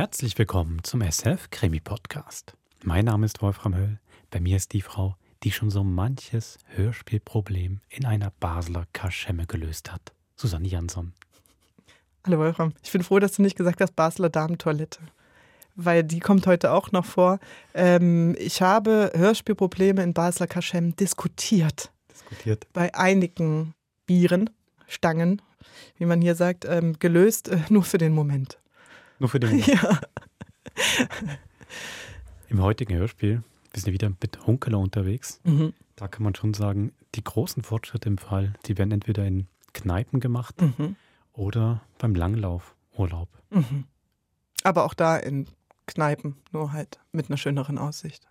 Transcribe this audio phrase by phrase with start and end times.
[0.00, 2.54] Herzlich willkommen zum SF Krimi Podcast.
[2.82, 4.00] Mein Name ist Wolfram Höll.
[4.30, 9.92] Bei mir ist die Frau, die schon so manches Hörspielproblem in einer Basler Kaschemme gelöst
[9.92, 10.00] hat.
[10.36, 11.12] Susanne Jansson.
[12.24, 12.72] Hallo Wolfram.
[12.82, 15.00] Ich bin froh, dass du nicht gesagt hast Basler Damentoilette.
[15.76, 17.38] Weil die kommt heute auch noch vor.
[17.74, 21.92] Ähm, ich habe Hörspielprobleme in Basler Kaschem diskutiert.
[22.10, 22.66] Diskutiert.
[22.72, 23.74] Bei einigen
[24.06, 24.48] Bieren,
[24.86, 25.42] Stangen,
[25.98, 28.56] wie man hier sagt, ähm, gelöst, äh, nur für den Moment.
[29.20, 29.60] Nur für den.
[29.66, 30.00] Ja.
[32.48, 35.40] Im heutigen Hörspiel, wir sind wieder mit Hunkeler unterwegs.
[35.44, 35.72] Mhm.
[35.96, 40.18] Da kann man schon sagen, die großen Fortschritte im Fall, die werden entweder in Kneipen
[40.20, 40.96] gemacht Mhm.
[41.32, 43.28] oder beim Langlaufurlaub.
[43.50, 43.84] Mhm.
[44.64, 45.46] Aber auch da in
[45.86, 48.26] Kneipen, nur halt mit einer schöneren Aussicht.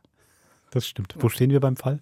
[0.72, 1.16] Das stimmt.
[1.20, 2.00] Wo stehen wir beim Fall?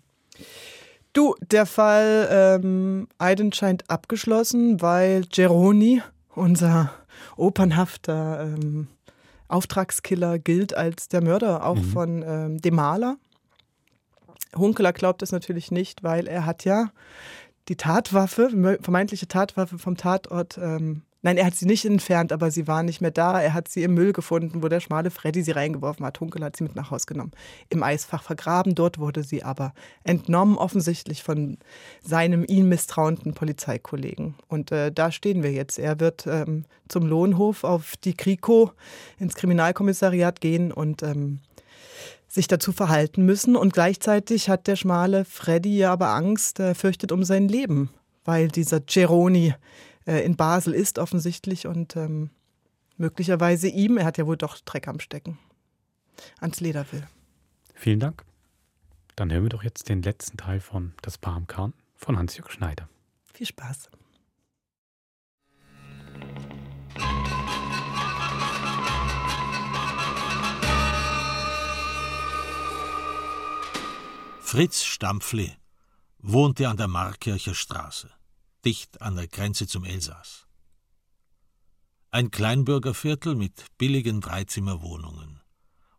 [1.14, 6.02] Du, der Fall ähm, Eiden scheint abgeschlossen, weil Geroni,
[6.36, 6.94] unser
[7.36, 8.88] opernhafter ähm,
[9.48, 11.84] Auftragskiller, gilt als der Mörder auch Mhm.
[11.84, 13.18] von ähm, dem Maler.
[14.56, 16.90] Hunkeler glaubt es natürlich nicht, weil er hat ja
[17.68, 22.68] die Tatwaffe, vermeintliche Tatwaffe vom Tatort, ähm, nein, er hat sie nicht entfernt, aber sie
[22.68, 23.42] war nicht mehr da.
[23.42, 26.20] Er hat sie im Müll gefunden, wo der schmale Freddy sie reingeworfen hat.
[26.20, 27.32] Hunkeler hat sie mit nach Hause genommen.
[27.70, 29.74] Im Eisfach vergraben, dort wurde sie aber
[30.04, 31.58] entnommen, offensichtlich von
[32.04, 34.36] seinem ihm misstrauenden Polizeikollegen.
[34.48, 35.80] Und äh, da stehen wir jetzt.
[35.80, 38.72] Er wird ähm, zum Lohnhof auf die Kriko
[39.20, 41.40] ins Kriminalkommissariat gehen und ähm,
[42.28, 43.56] sich dazu verhalten müssen.
[43.56, 47.90] Und gleichzeitig hat der schmale Freddy ja aber Angst, er fürchtet um sein Leben,
[48.26, 49.54] weil dieser Geroni
[50.08, 52.32] äh, in Basel ist offensichtlich und ähm,
[52.98, 55.38] möglicherweise ihm, er hat ja wohl doch Dreck am Stecken,
[56.40, 57.08] ans Leder will.
[57.76, 58.24] Vielen Dank.
[59.16, 62.52] Dann hören wir doch jetzt den letzten Teil von Das Paar am Kahn von Hans-Jörg
[62.52, 62.90] Schneider.
[63.34, 63.90] Viel Spaß.
[74.40, 75.52] Fritz Stampfli
[76.20, 78.10] wohnte an der Markkircher Straße,
[78.68, 80.46] dicht an der Grenze zum Elsass.
[82.12, 85.42] Ein Kleinbürgerviertel mit billigen Dreizimmerwohnungen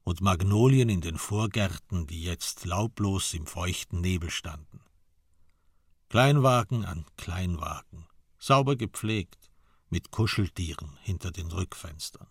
[0.05, 4.81] und Magnolien in den Vorgärten, die jetzt laublos im feuchten Nebel standen.
[6.11, 8.07] Kleinwagen an Kleinwagen,
[8.39, 9.51] sauber gepflegt,
[9.89, 12.29] mit Kuscheltieren hinter den Rückfenstern.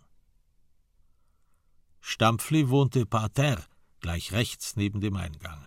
[2.00, 3.66] Stampfli wohnte parterre,
[4.02, 5.66] gleich rechts neben dem Eingang.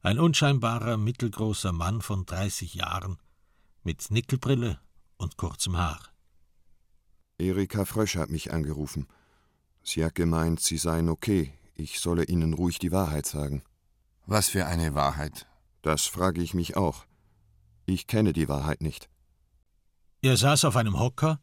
[0.00, 3.18] Ein unscheinbarer, mittelgroßer Mann von 30 Jahren,
[3.82, 4.78] mit Nickelbrille
[5.16, 6.00] und kurzem Haar.
[7.38, 9.06] Erika Frösch hat mich angerufen.
[9.82, 11.54] Sie hat gemeint, Sie seien okay.
[11.74, 13.62] Ich solle Ihnen ruhig die Wahrheit sagen.
[14.26, 15.46] Was für eine Wahrheit?
[15.82, 17.06] Das frage ich mich auch.
[17.86, 19.08] Ich kenne die Wahrheit nicht.
[20.22, 21.40] Er saß auf einem Hocker,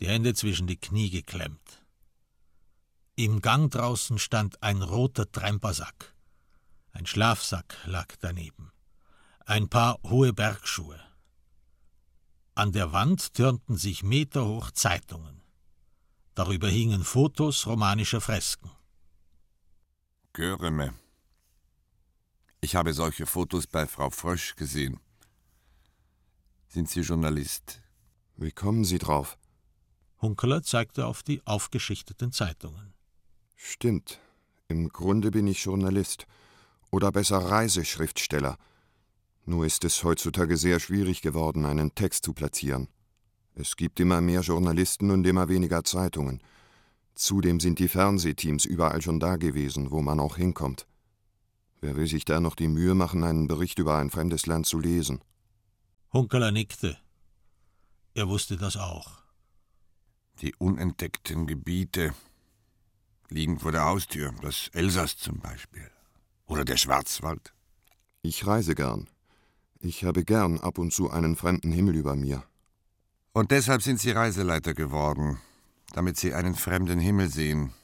[0.00, 1.82] die Hände zwischen die Knie geklemmt.
[3.14, 6.14] Im Gang draußen stand ein roter Trempersack.
[6.92, 8.70] Ein Schlafsack lag daneben.
[9.46, 11.00] Ein paar hohe Bergschuhe.
[12.54, 15.40] An der Wand türmten sich meterhoch Zeitungen.
[16.34, 18.70] Darüber hingen Fotos romanischer Fresken.
[20.34, 20.94] Göreme.
[22.60, 25.00] Ich habe solche Fotos bei Frau Frösch gesehen.
[26.68, 27.82] Sind Sie Journalist?
[28.36, 29.38] Wie kommen Sie drauf?
[30.20, 32.94] Hunkeler zeigte auf die aufgeschichteten Zeitungen.
[33.56, 34.20] Stimmt.
[34.68, 36.26] Im Grunde bin ich Journalist.
[36.90, 38.58] Oder besser Reiseschriftsteller.
[39.44, 42.88] Nur ist es heutzutage sehr schwierig geworden, einen Text zu platzieren.
[43.54, 46.42] Es gibt immer mehr Journalisten und immer weniger Zeitungen.
[47.14, 50.86] Zudem sind die Fernsehteams überall schon da gewesen, wo man auch hinkommt.
[51.80, 54.78] Wer will sich da noch die Mühe machen, einen Bericht über ein fremdes Land zu
[54.78, 55.20] lesen?
[56.12, 56.96] Hunkeler nickte.
[58.14, 59.22] Er wusste das auch.
[60.40, 62.14] Die unentdeckten Gebiete
[63.28, 65.90] liegen vor der Haustür, das Elsass zum Beispiel.
[66.46, 67.52] Oder der Schwarzwald.
[68.22, 69.08] Ich reise gern.
[69.84, 72.44] Ich habe gern ab und zu einen fremden Himmel über mir.
[73.32, 75.40] Und deshalb sind Sie Reiseleiter geworden,
[75.92, 77.74] damit Sie einen fremden Himmel sehen.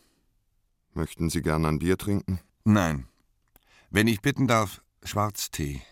[0.94, 2.38] Möchten Sie gern ein Bier trinken?
[2.62, 3.08] Nein.
[3.90, 5.82] Wenn ich bitten darf, Schwarztee.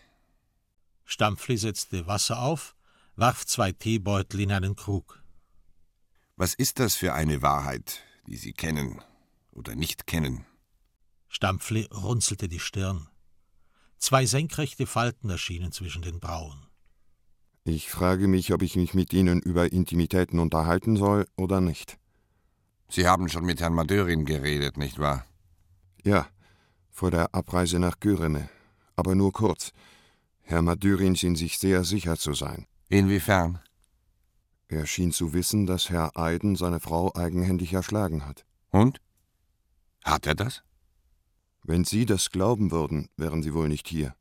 [1.03, 2.73] Stampfli setzte Wasser auf,
[3.17, 5.21] warf zwei Teebeutel in einen Krug.
[6.37, 9.01] Was ist das für eine Wahrheit, die Sie kennen
[9.51, 10.45] oder nicht kennen?
[11.27, 13.09] Stampfli runzelte die Stirn.
[13.99, 16.67] Zwei senkrechte Falten erschienen zwischen den Brauen.
[17.63, 21.97] Ich frage mich, ob ich mich mit Ihnen über Intimitäten unterhalten soll oder nicht.
[22.89, 25.25] Sie haben schon mit Herrn Madörin geredet, nicht wahr?
[26.03, 26.27] Ja,
[26.91, 28.49] vor der Abreise nach Göreme.
[28.95, 29.71] Aber nur kurz.
[30.41, 32.65] Herr Madurin schien sich sehr sicher zu sein.
[32.87, 33.59] Inwiefern?
[34.69, 38.45] Er schien zu wissen, dass Herr Eiden seine Frau eigenhändig erschlagen hat.
[38.69, 39.01] Und?
[40.03, 40.63] Hat er das?
[41.67, 44.15] Wenn Sie das glauben würden, wären Sie wohl nicht hier.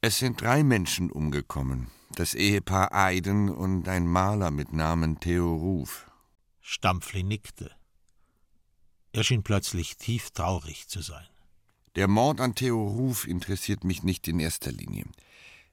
[0.00, 1.88] Es sind drei Menschen umgekommen.
[2.14, 6.08] Das Ehepaar Eiden und ein Maler mit Namen Theo Ruf.
[6.60, 7.72] Stampfli nickte.
[9.10, 11.26] Er schien plötzlich tief traurig zu sein.
[11.96, 15.06] Der Mord an Theo Ruf interessiert mich nicht in erster Linie.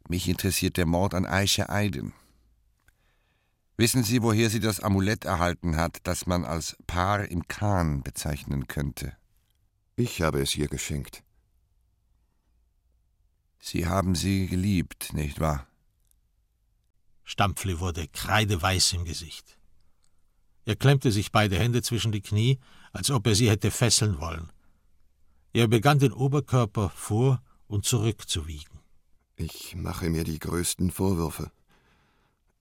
[0.08, 2.14] Mich interessiert der Mord an Aisha Eiden.
[3.78, 8.68] Wissen Sie, woher sie das Amulett erhalten hat, das man als Paar im Kahn bezeichnen
[8.68, 9.16] könnte?
[9.98, 11.24] Ich habe es ihr geschenkt.
[13.60, 15.68] Sie haben sie geliebt, nicht wahr?
[17.24, 19.58] Stampfli wurde kreideweiß im Gesicht.
[20.66, 22.60] Er klemmte sich beide Hände zwischen die Knie,
[22.92, 24.52] als ob er sie hätte fesseln wollen.
[25.54, 28.80] Er begann den Oberkörper vor und zurück zu wiegen.
[29.38, 31.52] Ich mache mir die größten Vorwürfe.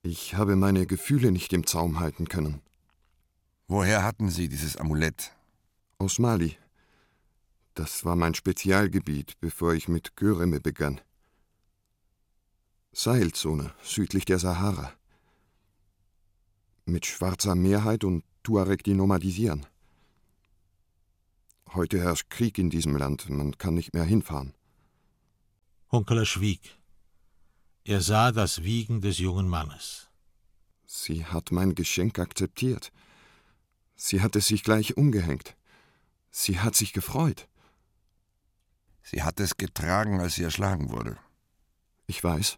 [0.01, 2.61] Ich habe meine Gefühle nicht im Zaum halten können.
[3.67, 5.31] Woher hatten Sie dieses Amulett?
[5.97, 6.57] Aus Mali.
[7.75, 11.01] Das war mein Spezialgebiet, bevor ich mit Göreme begann.
[12.93, 14.93] Sahelzone, südlich der Sahara.
[16.85, 19.65] Mit schwarzer Mehrheit und Tuareg, die nomadisieren.
[21.73, 24.53] Heute herrscht Krieg in diesem Land, man kann nicht mehr hinfahren.
[25.91, 26.77] Hunkeler schwieg.
[27.83, 30.09] Er sah das Wiegen des jungen Mannes.
[30.85, 32.93] Sie hat mein Geschenk akzeptiert.
[33.97, 35.57] Sie hat es sich gleich umgehängt.
[36.31, 37.49] Sie hat sich gefreut.
[39.05, 41.17] Sie hat es getragen, als sie erschlagen wurde.
[42.07, 42.57] Ich weiß.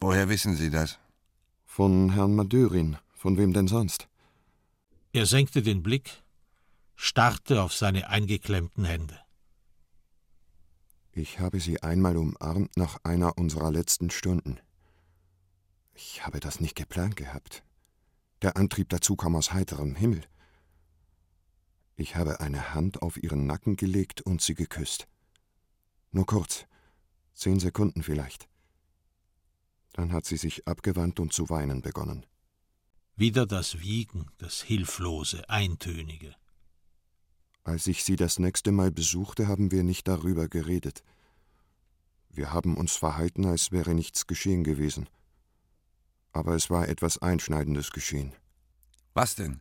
[0.00, 0.98] Woher wissen Sie das?
[1.66, 2.96] Von Herrn Madörin.
[3.12, 4.08] Von wem denn sonst?
[5.12, 6.22] Er senkte den Blick,
[6.96, 9.20] starrte auf seine eingeklemmten Hände.
[11.12, 14.58] Ich habe sie einmal umarmt nach einer unserer letzten Stunden.
[15.92, 17.62] Ich habe das nicht geplant gehabt.
[18.40, 20.22] Der Antrieb dazu kam aus heiterem Himmel.
[21.96, 25.08] Ich habe eine Hand auf ihren Nacken gelegt und sie geküsst.
[26.10, 26.66] Nur kurz,
[27.34, 28.48] zehn Sekunden vielleicht.
[29.92, 32.24] Dann hat sie sich abgewandt und zu weinen begonnen.
[33.14, 36.34] Wieder das Wiegen, das Hilflose, Eintönige.
[37.64, 41.04] Als ich sie das nächste Mal besuchte, haben wir nicht darüber geredet.
[42.30, 45.08] Wir haben uns verhalten, als wäre nichts geschehen gewesen.
[46.32, 48.34] Aber es war etwas Einschneidendes geschehen.
[49.12, 49.60] Was denn?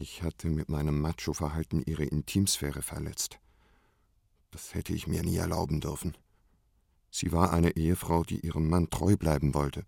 [0.00, 3.40] Ich hatte mit meinem Macho-Verhalten ihre Intimsphäre verletzt.
[4.52, 6.16] Das hätte ich mir nie erlauben dürfen.
[7.10, 9.84] Sie war eine Ehefrau, die ihrem Mann treu bleiben wollte.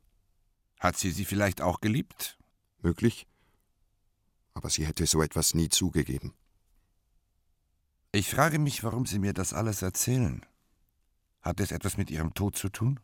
[0.81, 2.39] Hat sie sie vielleicht auch geliebt?
[2.83, 3.29] Möglich.
[4.53, 6.35] Aber sie hätte so etwas nie zugegeben.
[8.13, 10.45] Ich frage mich, warum Sie mir das alles erzählen.
[11.43, 12.99] Hat es etwas mit Ihrem Tod zu tun?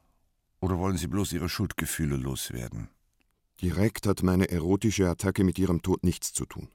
[0.58, 2.88] Oder wollen Sie bloß Ihre Schuldgefühle loswerden?
[3.62, 6.68] Direkt hat meine erotische Attacke mit ihrem Tod nichts zu tun.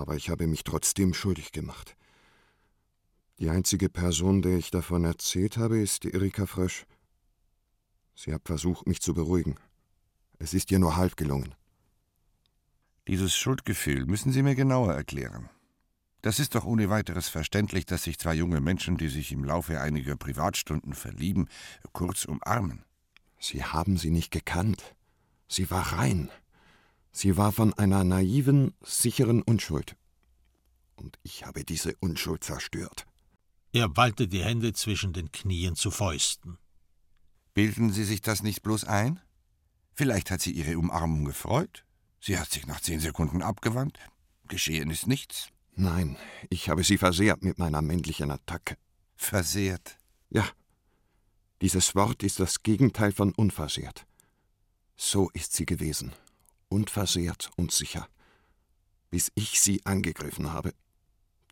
[0.00, 1.94] Aber ich habe mich trotzdem schuldig gemacht.
[3.38, 6.86] Die einzige Person, der ich davon erzählt habe, ist Erika Frösch.
[8.14, 9.56] Sie hat versucht, mich zu beruhigen.
[10.38, 11.54] Es ist ihr nur halb gelungen.
[13.08, 15.50] Dieses Schuldgefühl müssen Sie mir genauer erklären.
[16.22, 19.82] Das ist doch ohne weiteres verständlich, dass sich zwei junge Menschen, die sich im Laufe
[19.82, 21.46] einiger Privatstunden verlieben,
[21.92, 22.86] kurz umarmen.
[23.38, 24.96] Sie haben sie nicht gekannt.
[25.46, 26.30] Sie war rein.
[27.12, 29.96] Sie war von einer naiven, sicheren Unschuld.
[30.96, 33.06] Und ich habe diese Unschuld zerstört.
[33.72, 36.58] Er ballte die Hände zwischen den Knien zu Fäusten.
[37.54, 39.20] Bilden Sie sich das nicht bloß ein?
[39.94, 41.84] Vielleicht hat sie ihre Umarmung gefreut.
[42.20, 43.98] Sie hat sich nach zehn Sekunden abgewandt.
[44.48, 45.48] Geschehen ist nichts.
[45.74, 46.16] Nein,
[46.48, 48.76] ich habe sie versehrt mit meiner männlichen Attacke.
[49.16, 49.98] Versehrt.
[50.28, 50.48] Ja,
[51.62, 54.06] dieses Wort ist das Gegenteil von unversehrt.
[54.96, 56.12] So ist sie gewesen,
[56.70, 58.08] unversehrt und sicher,
[59.10, 60.72] bis ich sie angegriffen habe.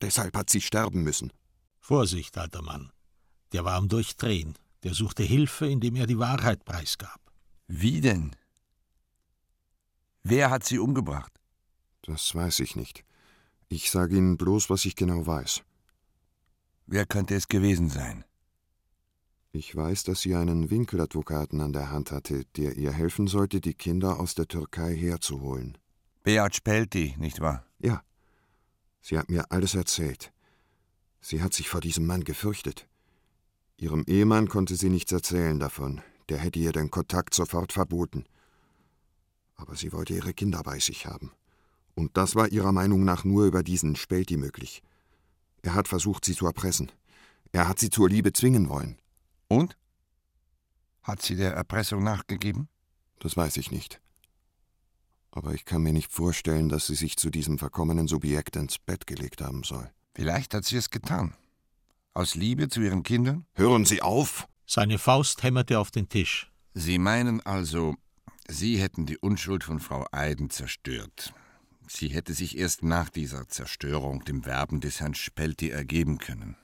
[0.01, 1.33] Deshalb hat sie sterben müssen.
[1.79, 2.91] Vorsicht, alter Mann.
[3.53, 4.57] Der war am Durchdrehen.
[4.85, 7.21] Der suchte Hilfe, indem er die Wahrheit preisgab.
[7.67, 8.37] Wie denn?
[10.23, 11.33] Wer hat sie umgebracht?
[12.03, 13.05] Das weiß ich nicht.
[13.69, 15.63] Ich sage Ihnen bloß, was ich genau weiß.
[16.87, 18.25] Wer könnte es gewesen sein?
[19.53, 23.75] Ich weiß, dass sie einen Winkeladvokaten an der Hand hatte, der ihr helfen sollte, die
[23.75, 25.79] Kinder aus der Türkei herzuholen.
[26.23, 27.65] Beat Spelti, nicht wahr?
[27.79, 28.03] Ja.
[29.01, 30.33] Sie hat mir alles erzählt.
[31.21, 32.87] Sie hat sich vor diesem Mann gefürchtet.
[33.79, 36.03] Ihrem Ehemann konnte sie nichts erzählen davon.
[36.29, 38.27] Der hätte ihr den Kontakt sofort verboten.
[39.55, 41.33] Aber sie wollte ihre Kinder bei sich haben.
[41.95, 44.83] Und das war ihrer Meinung nach nur über diesen Spelti möglich.
[45.63, 46.93] Er hat versucht, sie zu erpressen.
[47.53, 48.99] Er hat sie zur Liebe zwingen wollen.
[49.49, 49.77] Und?
[51.03, 52.69] Hat sie der Erpressung nachgegeben?
[53.19, 54.01] Das weiß ich nicht.
[55.31, 59.07] Aber ich kann mir nicht vorstellen, dass sie sich zu diesem verkommenen Subjekt ins Bett
[59.07, 59.91] gelegt haben soll.
[60.15, 61.35] Vielleicht hat sie es getan.
[62.15, 63.47] Aus Liebe zu ihren Kindern?
[63.55, 64.49] Hören Sie auf!
[64.67, 66.51] Seine Faust hämmerte auf den Tisch.
[66.75, 67.95] Sie meinen also,
[68.49, 71.33] Sie hätten die Unschuld von Frau Eiden zerstört.
[71.87, 76.57] Sie hätte sich erst nach dieser Zerstörung dem Werben des Herrn Spelti ergeben können.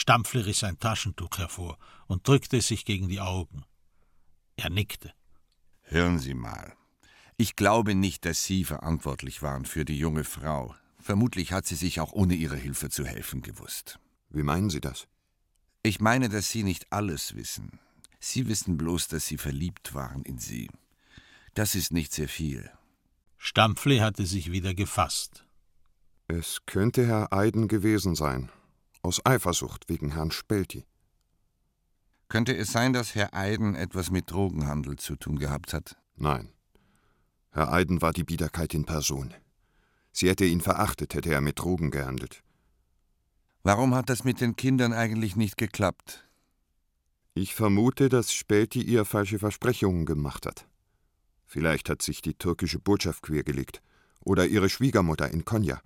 [0.00, 1.76] Stampfle riss ein Taschentuch hervor
[2.06, 3.64] und drückte es sich gegen die Augen.
[4.54, 5.12] Er nickte.
[5.82, 6.72] Hören Sie mal.
[7.36, 10.72] Ich glaube nicht, dass Sie verantwortlich waren für die junge Frau.
[11.00, 13.98] Vermutlich hat sie sich auch ohne Ihre Hilfe zu helfen gewusst.
[14.30, 15.08] Wie meinen Sie das?
[15.82, 17.80] Ich meine, dass Sie nicht alles wissen.
[18.20, 20.70] Sie wissen bloß, dass Sie verliebt waren in sie.
[21.54, 22.70] Das ist nicht sehr viel.
[23.36, 25.44] Stampfle hatte sich wieder gefasst.
[26.28, 28.52] Es könnte Herr Eiden gewesen sein.
[29.02, 30.84] Aus Eifersucht wegen Herrn Spelti.
[32.28, 35.96] Könnte es sein, dass Herr Eiden etwas mit Drogenhandel zu tun gehabt hat?
[36.16, 36.52] Nein.
[37.50, 39.32] Herr Eiden war die Biederkeit in Person.
[40.12, 42.42] Sie hätte ihn verachtet, hätte er mit Drogen gehandelt.
[43.62, 46.28] Warum hat das mit den Kindern eigentlich nicht geklappt?
[47.34, 50.66] Ich vermute, dass Spelti ihr falsche Versprechungen gemacht hat.
[51.46, 53.80] Vielleicht hat sich die türkische Botschaft quergelegt
[54.20, 55.80] oder ihre Schwiegermutter in Konya.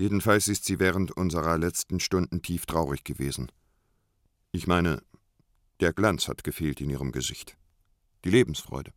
[0.00, 3.52] Jedenfalls ist sie während unserer letzten Stunden tief traurig gewesen.
[4.50, 5.02] Ich meine,
[5.80, 7.58] der Glanz hat gefehlt in ihrem Gesicht.
[8.24, 8.94] Die Lebensfreude.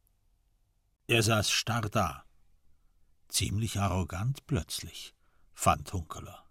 [1.08, 2.24] Er saß starr da.
[3.28, 5.14] Ziemlich arrogant plötzlich,
[5.54, 6.46] fand Hunkeler.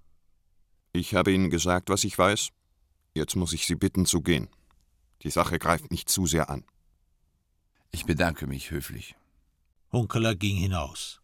[0.92, 2.50] Ich habe Ihnen gesagt, was ich weiß.
[3.14, 4.50] Jetzt muss ich Sie bitten zu gehen.
[5.22, 6.66] Die Sache greift nicht zu sehr an.
[7.90, 9.16] Ich bedanke mich höflich.
[9.92, 11.22] Hunkeler ging hinaus.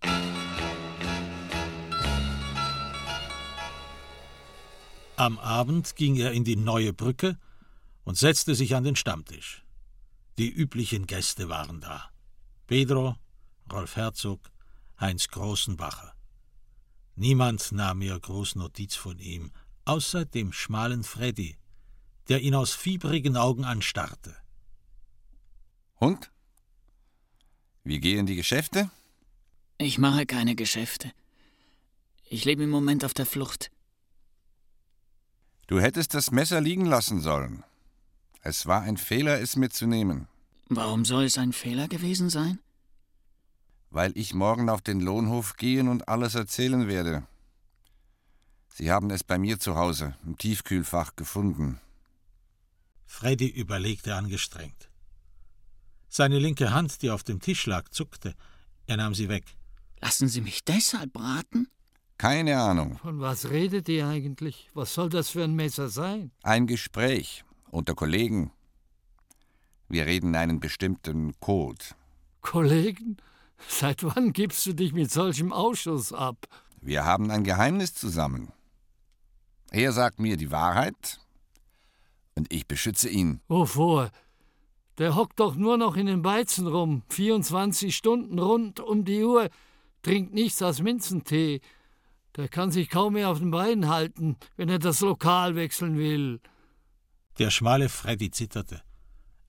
[5.19, 7.37] Am Abend ging er in die neue Brücke
[8.05, 9.65] und setzte sich an den Stammtisch.
[10.39, 12.09] Die üblichen Gäste waren da.
[12.69, 13.17] Pedro,
[13.73, 14.39] Rolf Herzog,
[15.01, 16.15] Heinz Großenbacher.
[17.17, 19.51] Niemand nahm mehr groß Notiz von ihm,
[19.87, 21.57] außer dem schmalen Freddy,
[22.29, 24.37] der ihn aus fiebrigen Augen anstarrte.
[25.97, 26.31] Und?
[27.83, 28.89] Wie gehen die Geschäfte?
[29.79, 31.11] Ich mache keine Geschäfte.
[32.31, 33.73] Ich lebe im Moment auf der Flucht.
[35.69, 37.63] Du hättest das Messer liegen lassen sollen.
[38.41, 40.27] Es war ein Fehler, es mitzunehmen.
[40.71, 42.59] Warum soll es ein Fehler gewesen sein?
[43.91, 47.27] Weil ich morgen auf den Lohnhof gehen und alles erzählen werde.
[48.69, 51.81] Sie haben es bei mir zu Hause im Tiefkühlfach gefunden.
[53.05, 54.89] Freddy überlegte angestrengt.
[56.09, 58.35] Seine linke Hand, die auf dem Tisch lag, zuckte.
[58.87, 59.45] Er nahm sie weg.
[60.01, 61.69] Lassen Sie mich deshalb braten?
[62.19, 62.99] Keine Ahnung.
[62.99, 64.69] Von was redet ihr eigentlich?
[64.75, 66.33] Was soll das für ein Messer sein?
[66.43, 68.51] Ein Gespräch unter Kollegen.
[69.89, 71.85] Wir reden einen bestimmten Code.
[72.41, 73.19] Kollegen?
[73.69, 76.47] Seit wann gibst du dich mit solchem Ausschuss ab?
[76.81, 78.53] Wir haben ein Geheimnis zusammen.
[79.71, 81.21] Er sagt mir die Wahrheit
[82.35, 83.41] und ich beschütze ihn.
[83.49, 84.11] Wovor?
[84.99, 89.49] Der hockt doch nur noch in den Beizen rum, 24 Stunden rund um die Uhr,
[90.03, 91.61] trinkt nichts als Minzentee.
[92.39, 96.41] Der kann sich kaum mehr auf den Beinen halten, wenn er das Lokal wechseln will.
[97.41, 98.81] Der schmale Freddy zitterte.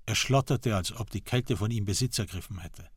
[0.08, 2.90] Er schlotterte, als ob die Kälte von ihm Besitz ergriffen hätte.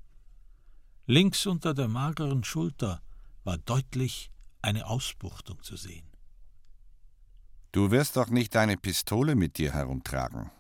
[1.05, 3.03] Links unter der mageren Schulter
[3.45, 4.31] war deutlich
[4.63, 6.07] eine Ausbuchtung zu sehen.
[7.73, 10.51] Du wirst doch nicht deine Pistole mit dir herumtragen.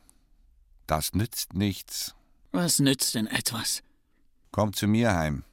[0.86, 2.14] Das nützt nichts.
[2.50, 3.82] Was nützt denn etwas?
[4.50, 5.44] Komm zu mir heim.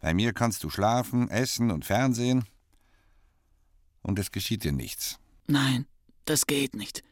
[0.00, 2.46] Bei mir kannst du schlafen, essen und Fernsehen.
[4.06, 5.18] Und es geschieht dir nichts.
[5.48, 5.84] Nein,
[6.26, 7.02] das geht nicht.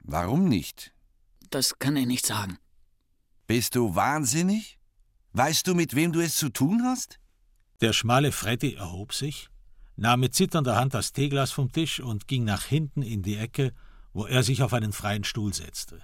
[0.00, 0.92] Warum nicht?
[1.48, 2.58] Das kann ich nicht sagen.
[3.46, 4.78] Bist du wahnsinnig?
[5.32, 7.18] Weißt du, mit wem du es zu tun hast?
[7.80, 9.48] Der schmale Freddy erhob sich,
[9.96, 13.72] nahm mit zitternder Hand das Teeglas vom Tisch und ging nach hinten in die Ecke,
[14.12, 16.02] wo er sich auf einen freien Stuhl setzte.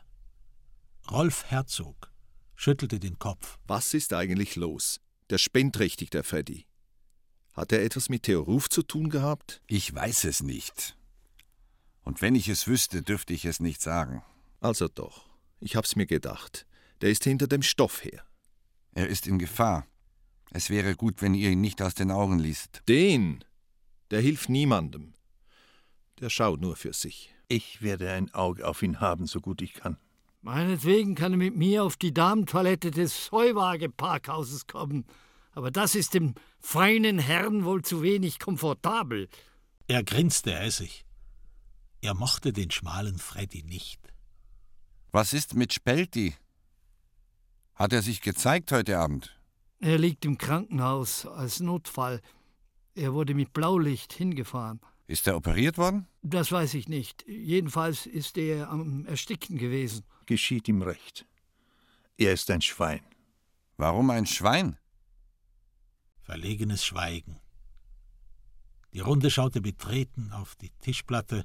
[1.11, 2.11] Rolf Herzog
[2.57, 3.59] schüttelte den Kopf.
[3.66, 5.02] Was ist eigentlich los?
[5.28, 6.64] Der spinnt richtig, der Freddy.
[7.55, 9.63] Hat er etwas mit Theo Ruf zu tun gehabt?
[9.69, 10.97] Ich weiß es nicht.
[12.03, 14.23] Und wenn ich es wüsste, dürfte ich es nicht sagen.
[14.61, 15.31] Also doch.
[15.61, 16.67] Ich hab's mir gedacht.
[17.01, 18.25] Der ist hinter dem Stoff her.
[18.93, 19.87] Er ist in Gefahr.
[20.51, 22.83] Es wäre gut, wenn ihr ihn nicht aus den Augen ließt.
[22.89, 23.45] Den?
[24.11, 25.15] Der hilft niemandem.
[26.21, 27.35] Der schaut nur für sich.
[27.49, 29.97] Ich werde ein Auge auf ihn haben, so gut ich kann.
[30.43, 35.07] Meinetwegen kann er mit mir auf die Damentoilette des Heuwageparkhauses kommen.
[35.53, 39.28] Aber das ist dem feinen Herrn wohl zu wenig komfortabel.
[39.87, 41.04] Er grinste hässig.
[42.00, 44.00] Er mochte den schmalen Freddy nicht.
[45.12, 46.35] Was ist mit Spelti?
[47.75, 49.38] Hat er sich gezeigt heute Abend?
[49.78, 52.21] Er liegt im Krankenhaus als Notfall.
[52.94, 54.80] Er wurde mit Blaulicht hingefahren.
[55.06, 56.06] Ist er operiert worden?
[56.23, 57.25] Das weiß ich nicht.
[57.28, 60.04] Jedenfalls ist er am Ersticken gewesen.
[60.25, 61.26] Geschieht ihm recht.
[62.16, 63.02] Er ist ein Schwein.
[63.76, 64.78] Warum ein Schwein?
[66.25, 67.38] Verlegenes Schweigen.
[68.95, 71.45] Die Runde schaute betreten auf die Tischplatte,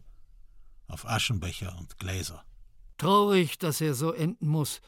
[0.87, 2.43] auf Aschenbecher und Gläser.
[2.97, 4.79] Traurig, dass er so enden muss.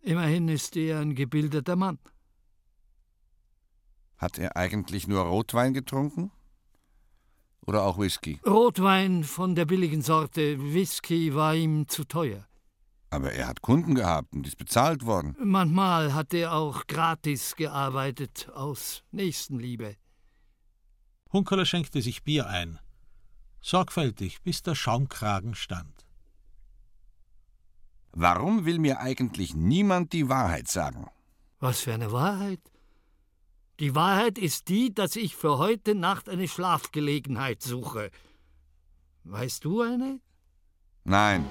[0.00, 1.98] Immerhin ist er ein gebildeter Mann.
[4.18, 6.32] Hat er eigentlich nur Rotwein getrunken?
[7.64, 8.40] Oder auch Whisky?
[8.44, 12.44] Rotwein von der billigen Sorte, Whisky war ihm zu teuer.
[13.12, 15.36] Aber er hat Kunden gehabt und ist bezahlt worden.
[15.38, 19.96] Manchmal hat er auch gratis gearbeitet, aus Nächstenliebe.
[21.30, 22.78] Hunkeler schenkte sich Bier ein,
[23.60, 26.06] sorgfältig, bis der Schaumkragen stand.
[28.12, 31.06] Warum will mir eigentlich niemand die Wahrheit sagen?
[31.60, 32.60] Was für eine Wahrheit?
[33.78, 38.10] Die Wahrheit ist die, dass ich für heute Nacht eine Schlafgelegenheit suche.
[39.24, 40.18] Weißt du eine?
[41.04, 41.44] Nein.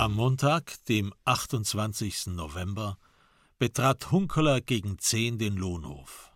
[0.00, 2.28] Am Montag, dem 28.
[2.28, 2.96] November,
[3.58, 6.32] betrat Hunkeler gegen zehn den Lohnhof.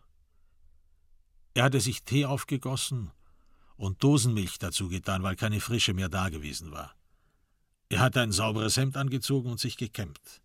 [1.55, 3.11] Er hatte sich Tee aufgegossen
[3.77, 6.95] und Dosenmilch dazu getan, weil keine Frische mehr dagewesen war.
[7.89, 10.43] Er hatte ein sauberes Hemd angezogen und sich gekämmt.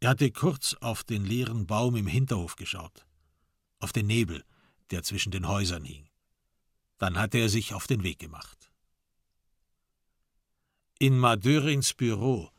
[0.00, 3.04] Er hatte kurz auf den leeren Baum im Hinterhof geschaut,
[3.78, 4.42] auf den Nebel,
[4.90, 6.08] der zwischen den Häusern hing.
[6.96, 8.71] Dann hatte er sich auf den Weg gemacht.
[11.02, 12.52] In Madörins Büro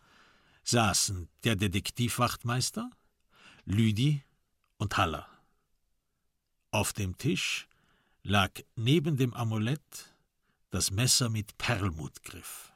[0.65, 2.89] saßen der Detektivwachtmeister,
[3.63, 4.21] Lüdi
[4.75, 5.29] und Haller.
[6.69, 7.69] Auf dem Tisch
[8.21, 10.13] lag neben dem Amulett
[10.71, 12.73] das Messer mit Perlmuttgriff.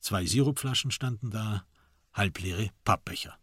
[0.00, 1.64] Zwei Sirupflaschen standen da,
[2.12, 3.38] halbleere Pappbecher.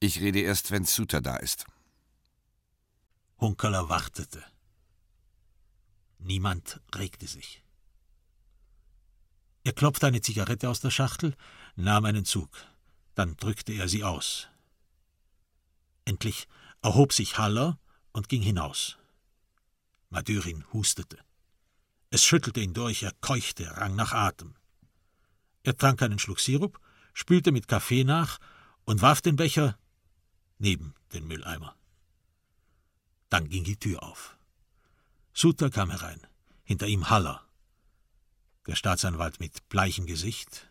[0.00, 1.64] Ich rede erst, wenn Suter da ist.
[3.38, 4.42] Hunkerler wartete.
[6.18, 7.61] Niemand regte sich.
[9.64, 11.36] Er klopfte eine Zigarette aus der Schachtel,
[11.76, 12.50] nahm einen Zug.
[13.14, 14.48] Dann drückte er sie aus.
[16.04, 16.48] Endlich
[16.82, 17.78] erhob sich Haller
[18.12, 18.98] und ging hinaus.
[20.10, 21.18] Madürin hustete.
[22.10, 24.54] Es schüttelte ihn durch, er keuchte, rang nach Atem.
[25.62, 26.80] Er trank einen Schluck Sirup,
[27.14, 28.38] spülte mit Kaffee nach
[28.84, 29.78] und warf den Becher
[30.58, 31.76] neben den Mülleimer.
[33.28, 34.36] Dann ging die Tür auf.
[35.32, 36.20] Suter kam herein,
[36.64, 37.46] hinter ihm Haller.
[38.66, 40.68] Der Staatsanwalt mit bleichem Gesicht,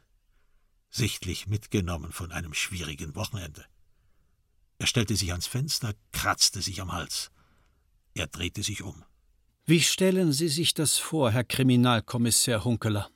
[0.89, 3.65] sichtlich mitgenommen von einem schwierigen Wochenende.
[4.77, 7.31] Er stellte sich ans Fenster, kratzte sich am Hals.
[8.13, 9.03] Er drehte sich um.
[9.65, 13.09] Wie stellen Sie sich das vor, Herr Kriminalkommissar Hunkeler?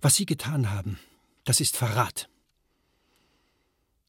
[0.00, 0.98] Was Sie getan haben,
[1.44, 2.28] das ist Verrat.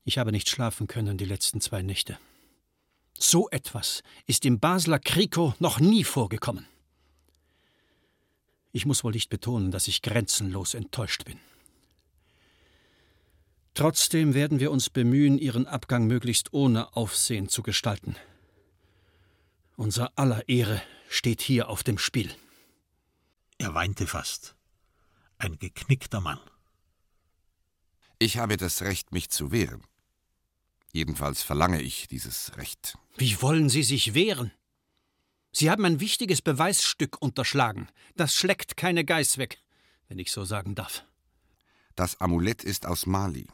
[0.06, 2.18] Ich habe nicht schlafen können die letzten zwei Nächte.
[3.18, 6.66] So etwas ist im Basler Kriko noch nie vorgekommen.
[8.72, 11.38] Ich muss wohl nicht betonen, dass ich grenzenlos enttäuscht bin.
[13.74, 18.16] Trotzdem werden wir uns bemühen, Ihren Abgang möglichst ohne Aufsehen zu gestalten.
[19.78, 22.34] Unser aller Ehre steht hier auf dem Spiel.
[23.58, 24.56] Er weinte fast.
[25.38, 26.40] Ein geknickter Mann.
[28.20, 29.82] Ich habe das Recht, mich zu wehren.
[30.94, 32.98] Jedenfalls verlange ich dieses Recht.
[33.18, 34.52] Wie wollen Sie sich wehren?
[35.52, 37.90] Sie haben ein wichtiges Beweisstück unterschlagen.
[38.16, 39.60] Das schleckt keine Geiß weg,
[40.08, 41.04] wenn ich so sagen darf.
[41.96, 43.48] Das Amulett ist aus Mali.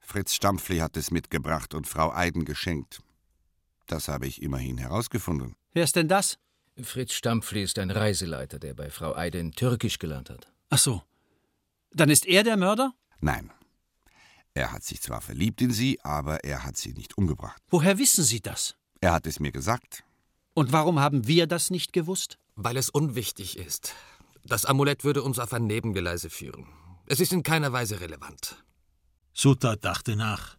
[0.00, 3.00] Fritz Stampfli hat es mitgebracht und Frau Eiden geschenkt.
[3.86, 5.56] Das habe ich immerhin herausgefunden.
[5.72, 6.38] Wer ist denn das?
[6.82, 10.52] Fritz Stampfli ist ein Reiseleiter, der bei Frau Eiden Türkisch gelernt hat.
[10.68, 11.02] Ach so.
[11.92, 12.92] Dann ist er der Mörder?
[13.20, 13.50] Nein.
[14.54, 17.62] Er hat sich zwar verliebt in sie, aber er hat sie nicht umgebracht.
[17.68, 18.76] Woher wissen Sie das?
[19.00, 20.05] Er hat es mir gesagt.
[20.56, 22.38] Und warum haben wir das nicht gewusst?
[22.54, 23.94] Weil es unwichtig ist.
[24.42, 26.66] Das Amulett würde uns auf ein Nebengeleise führen.
[27.04, 28.64] Es ist in keiner Weise relevant.
[29.34, 30.56] Sutter dachte nach.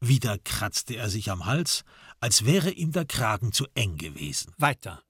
[0.00, 1.84] Wieder kratzte er sich am Hals,
[2.20, 4.54] als wäre ihm der Kragen zu eng gewesen.
[4.56, 5.02] Weiter.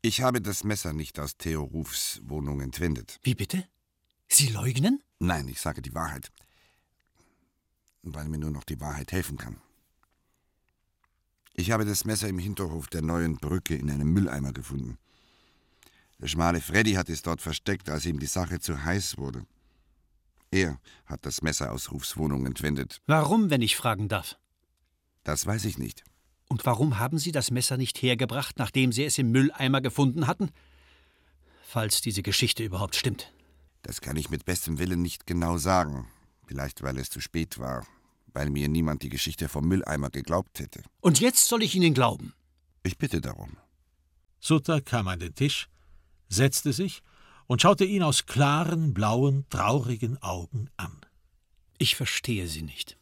[0.00, 3.18] Ich habe das Messer nicht aus Theo Rufs Wohnung entwendet.
[3.24, 3.64] Wie bitte?
[4.28, 5.02] Sie leugnen?
[5.18, 6.30] Nein, ich sage die Wahrheit.
[8.02, 9.60] Weil mir nur noch die Wahrheit helfen kann.
[11.58, 14.96] Ich habe das Messer im Hinterhof der neuen Brücke in einem Mülleimer gefunden.
[16.20, 19.44] Der schmale Freddy hat es dort versteckt, als ihm die Sache zu heiß wurde.
[20.52, 23.02] Er hat das Messer aus Rufs Wohnung entwendet.
[23.08, 24.38] Warum, wenn ich fragen darf?
[25.24, 26.04] Das weiß ich nicht.
[26.48, 30.52] Und warum haben Sie das Messer nicht hergebracht, nachdem Sie es im Mülleimer gefunden hatten?
[31.66, 33.32] Falls diese Geschichte überhaupt stimmt.
[33.82, 36.06] Das kann ich mit bestem Willen nicht genau sagen.
[36.46, 37.84] Vielleicht, weil es zu spät war.
[38.38, 40.84] Weil mir niemand die Geschichte vom Mülleimer geglaubt hätte.
[41.00, 42.34] Und jetzt soll ich Ihnen glauben?
[42.84, 43.56] Ich bitte darum.
[44.38, 45.68] Sutter kam an den Tisch,
[46.28, 47.02] setzte sich
[47.48, 51.00] und schaute ihn aus klaren, blauen, traurigen Augen an.
[51.78, 52.96] Ich verstehe Sie nicht.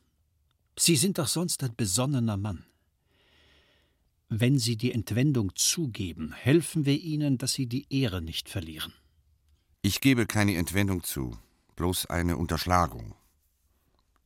[0.79, 2.65] Sie sind doch sonst ein besonnener Mann.
[4.31, 8.95] Wenn Sie die Entwendung zugeben, helfen wir Ihnen, dass Sie die Ehre nicht verlieren.
[9.83, 11.37] Ich gebe keine Entwendung zu,
[11.75, 13.15] bloß eine Unterschlagung.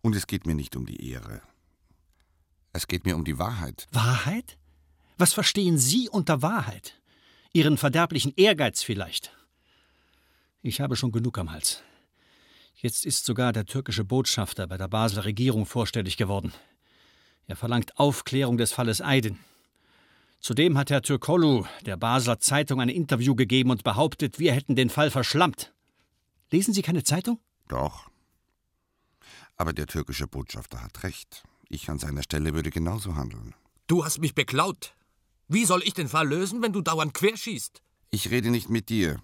[0.03, 1.43] Und es geht mir nicht um die Ehre.
[2.73, 3.87] Es geht mir um die Wahrheit.
[3.93, 4.57] Wahrheit?
[5.19, 7.01] Was verstehen Sie unter Wahrheit?
[7.53, 9.33] Ihren verderblichen Ehrgeiz vielleicht?
[10.63, 11.83] Ich habe schon genug am Hals.
[12.77, 16.53] Jetzt ist sogar der türkische Botschafter bei der Basler Regierung vorstellig geworden.
[17.47, 19.39] Er verlangt Aufklärung des Falles Aydin.
[20.41, 24.89] Zudem hat Herr Türkolu der Basler Zeitung ein Interview gegeben und behauptet, wir hätten den
[24.89, 25.75] Fall verschlammt.
[26.51, 27.39] Lesen Sie keine Zeitung?
[27.69, 28.10] Doch.
[29.61, 31.44] Aber der türkische Botschafter hat recht.
[31.68, 33.55] Ich an seiner Stelle würde genauso handeln.
[33.88, 34.94] Du hast mich beklaut.
[35.49, 37.83] Wie soll ich den Fall lösen, wenn du dauernd querschießt?
[38.11, 39.23] Ich rede nicht mit dir.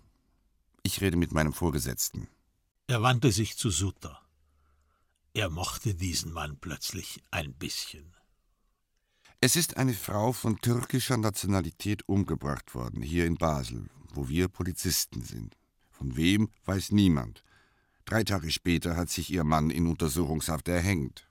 [0.83, 2.29] Ich rede mit meinem Vorgesetzten.
[2.87, 4.21] Er wandte sich zu Sutter.
[5.33, 8.15] Er mochte diesen Mann plötzlich ein bisschen.
[9.41, 15.23] Es ist eine Frau von türkischer Nationalität umgebracht worden, hier in Basel, wo wir Polizisten
[15.23, 15.57] sind.
[15.93, 17.43] Von wem weiß niemand.
[18.07, 21.29] Drei Tage später hat sich ihr Mann in Untersuchungshaft erhängt.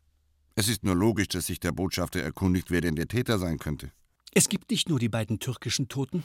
[0.55, 3.91] Es ist nur logisch, dass sich der Botschafter erkundigt, wer denn der Täter sein könnte.
[4.33, 6.23] Es gibt nicht nur die beiden türkischen Toten,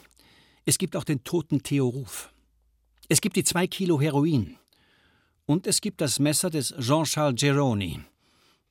[0.64, 2.32] es gibt auch den toten Theo Ruf.
[3.08, 4.56] Es gibt die zwei Kilo Heroin.
[5.46, 8.00] Und es gibt das Messer des Jean-Charles Geroni,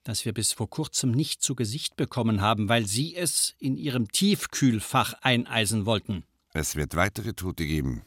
[0.04, 4.10] das wir bis vor kurzem nicht zu Gesicht bekommen haben, weil Sie es in Ihrem
[4.10, 6.24] Tiefkühlfach eineisen wollten.
[6.54, 8.04] Es wird weitere Tote geben,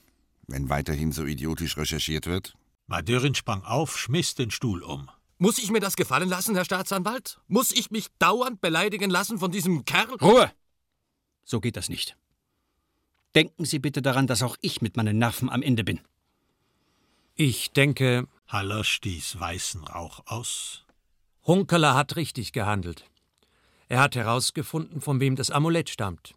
[0.47, 2.55] wenn weiterhin so idiotisch recherchiert wird.
[2.87, 5.11] Madörin sprang auf, schmiss den Stuhl um.
[5.38, 7.40] Muss ich mir das gefallen lassen, Herr Staatsanwalt?
[7.49, 10.14] Muss ich mich dauernd beleidigen lassen von diesem Kerl?
[10.21, 10.53] Ruhe!
[11.45, 12.16] So geht das nicht.
[13.35, 16.01] Denken Sie bitte daran, dass auch ich mit meinen Nerven am Ende bin.
[17.35, 18.29] Ich denke.
[18.47, 20.85] Haller stieß weißen Rauch aus.
[21.45, 23.11] Hunkeler hat richtig gehandelt.
[23.88, 26.35] Er hat herausgefunden, von wem das Amulett stammt.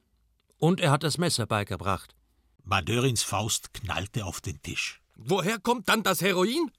[0.58, 2.15] Und er hat das Messer beigebracht.
[2.63, 5.01] Madörins Faust knallte auf den Tisch.
[5.15, 6.71] Woher kommt dann das Heroin?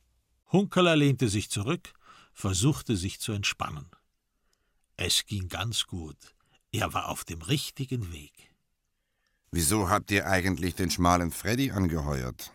[0.52, 1.92] Hunkeler lehnte sich zurück,
[2.32, 3.90] versuchte sich zu entspannen.
[4.96, 6.16] Es ging ganz gut.
[6.72, 8.32] Er war auf dem richtigen Weg.
[9.50, 12.52] Wieso habt ihr eigentlich den schmalen Freddy angeheuert?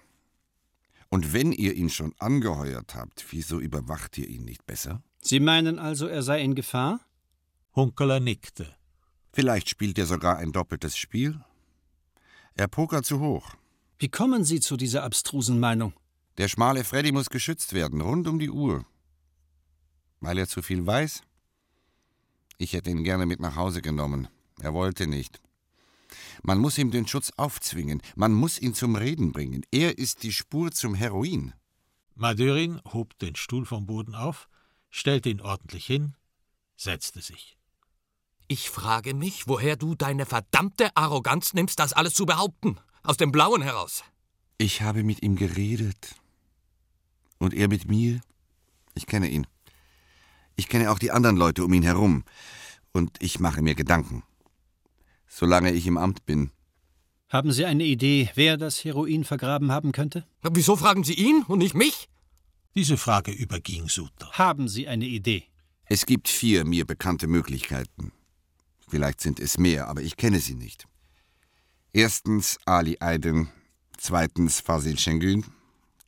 [1.10, 5.04] Und wenn ihr ihn schon angeheuert habt, wieso überwacht ihr ihn nicht besser?
[5.22, 7.00] Sie meinen also, er sei in Gefahr?
[7.76, 8.76] Hunkeler nickte.
[9.34, 11.44] Vielleicht spielt er sogar ein doppeltes Spiel?
[12.56, 13.56] Er pokert zu hoch.
[14.02, 15.94] Wie kommen Sie zu dieser abstrusen Meinung?
[16.40, 18.84] Der schmale Freddy muss geschützt werden, rund um die Uhr.
[20.22, 21.22] Weil er zu viel weiß?
[22.58, 24.28] Ich hätte ihn gerne mit nach Hause genommen.
[24.60, 25.40] Er wollte nicht.
[26.42, 28.02] Man muss ihm den Schutz aufzwingen.
[28.16, 29.64] Man muss ihn zum Reden bringen.
[29.70, 31.54] Er ist die Spur zum Heroin.
[32.16, 34.50] Madörin hob den Stuhl vom Boden auf,
[34.90, 36.16] stellte ihn ordentlich hin,
[36.76, 37.56] setzte sich.
[38.48, 42.80] Ich frage mich, woher du deine verdammte Arroganz nimmst, das alles zu behaupten.
[43.04, 44.04] Aus dem Blauen heraus.
[44.58, 46.16] Ich habe mit ihm geredet.
[47.40, 48.22] Und er mit mir.
[48.94, 49.48] Ich kenne ihn.
[50.56, 52.24] Ich kenne auch die anderen Leute um ihn herum.
[52.92, 54.24] Und ich mache mir Gedanken.
[55.28, 56.52] Solange ich im Amt bin.
[57.30, 60.28] Haben Sie eine Idee, wer das Heroin vergraben haben könnte?
[60.44, 62.10] Wieso fragen Sie ihn und nicht mich?
[62.76, 64.30] Diese Frage überging Suter.
[64.34, 65.46] Haben Sie eine Idee?
[65.86, 68.12] Es gibt vier mir bekannte Möglichkeiten.
[68.88, 70.86] Vielleicht sind es mehr, aber ich kenne sie nicht.
[71.94, 73.50] Erstens Ali Aydin,
[73.98, 75.46] zweitens Fasil Şengün,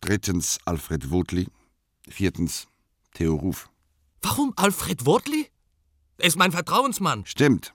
[0.02, 1.48] drittens Alfred Wotli,
[2.10, 2.68] viertens
[3.14, 3.70] Theo Ruf.
[4.22, 5.50] Warum Alfred Wotli?
[6.20, 7.26] Er ist mein Vertrauensmann.
[7.26, 7.74] Stimmt.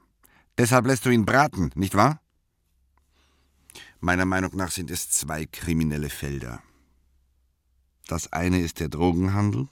[0.57, 2.23] Deshalb lässt du ihn braten, nicht wahr?
[4.01, 6.63] Meiner Meinung nach sind es zwei kriminelle Felder.
[8.07, 9.69] Das eine ist der Drogenhandel,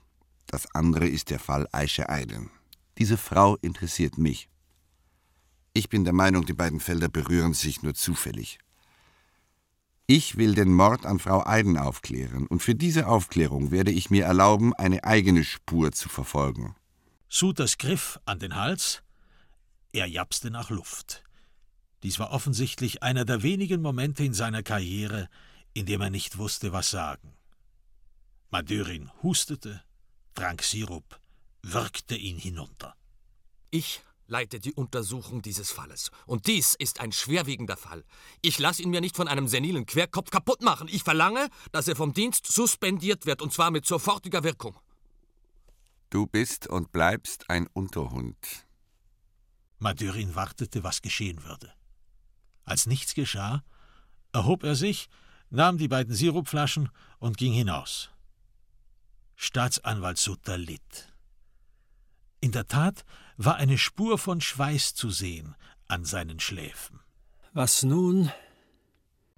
[0.47, 2.51] das andere ist der Fall Aisha Aydin.
[2.99, 4.51] Diese Frau interessiert mich.
[5.77, 8.59] Ich bin der Meinung, die beiden Felder berühren sich nur zufällig.
[10.07, 14.25] Ich will den Mord an Frau Aiden aufklären, und für diese Aufklärung werde ich mir
[14.25, 16.75] erlauben, eine eigene Spur zu verfolgen.
[17.29, 19.03] Suters griff an den Hals,
[19.93, 21.23] er japste nach Luft.
[22.03, 25.29] Dies war offensichtlich einer der wenigen Momente in seiner Karriere,
[25.75, 27.35] in dem er nicht wusste, was sagen.
[28.49, 29.83] Madörin hustete,
[30.35, 31.21] trank Sirup,
[31.61, 32.97] wirkte ihn hinunter.
[33.71, 36.11] Ich leitet die Untersuchung dieses Falles.
[36.27, 38.05] Und dies ist ein schwerwiegender Fall.
[38.43, 40.89] Ich lasse ihn mir nicht von einem senilen Querkopf kaputt machen.
[40.89, 44.79] Ich verlange, dass er vom Dienst suspendiert wird, und zwar mit sofortiger Wirkung.
[46.11, 48.37] Du bist und bleibst ein Unterhund.
[49.79, 51.73] Madurin wartete, was geschehen würde.
[52.65, 53.63] Als nichts geschah,
[54.33, 55.09] erhob er sich,
[55.51, 58.11] nahm die beiden Sirupflaschen und ging hinaus.
[59.37, 61.13] Staatsanwalt Sutter litt.
[62.41, 63.05] In der Tat
[63.37, 65.55] war eine Spur von Schweiß zu sehen
[65.89, 67.01] an seinen Schläfen.
[67.53, 68.31] Was nun?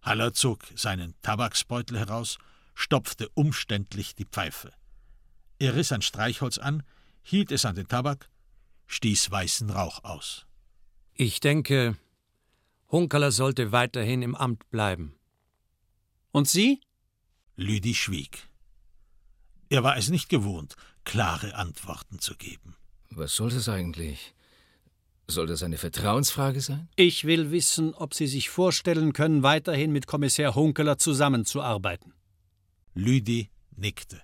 [0.02, 2.38] Haller zog seinen Tabaksbeutel heraus,
[2.74, 4.72] stopfte umständlich die Pfeife.
[5.58, 6.84] Er riss ein Streichholz an,
[7.22, 8.30] hielt es an den Tabak,
[8.86, 10.46] stieß weißen Rauch aus.
[11.14, 11.96] Ich denke,
[12.90, 15.14] Hunkeler sollte weiterhin im Amt bleiben.
[16.30, 16.80] Und Sie?
[17.56, 18.48] Lüdi schwieg.
[19.68, 22.77] Er war es nicht gewohnt, klare Antworten zu geben.
[23.10, 24.34] Was soll das eigentlich?
[25.26, 26.88] Soll das eine Vertrauensfrage sein?
[26.96, 32.14] Ich will wissen, ob Sie sich vorstellen können, weiterhin mit Kommissar Hunkeler zusammenzuarbeiten.
[32.94, 34.22] Lüdi nickte.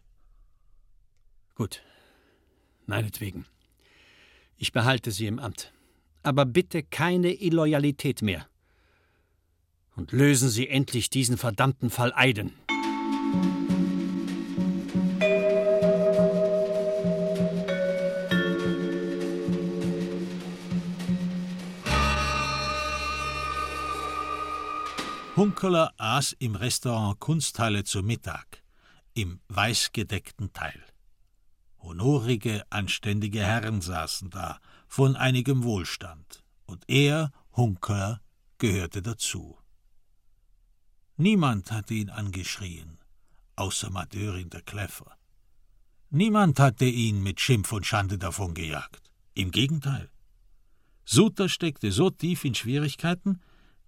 [1.54, 1.82] Gut.
[2.86, 3.44] Meinetwegen.
[4.56, 5.72] Ich behalte Sie im Amt.
[6.22, 8.48] Aber bitte keine Illoyalität mehr.
[9.94, 12.52] Und lösen Sie endlich diesen verdammten Fall Eiden.
[25.36, 28.62] Hunkeler aß im Restaurant Kunsthalle zu Mittag,
[29.14, 30.80] im weißgedeckten Teil.
[31.80, 38.20] Honorige, anständige Herren saßen da, von einigem Wohlstand, und er, Hunkeler,
[38.58, 39.58] gehörte dazu.
[41.16, 42.98] Niemand hatte ihn angeschrien,
[43.56, 45.18] außer Madeurin der Kläffer.
[46.10, 49.10] Niemand hatte ihn mit Schimpf und Schande davongejagt.
[49.34, 50.10] Im Gegenteil.
[51.04, 53.40] Suter steckte so tief in Schwierigkeiten,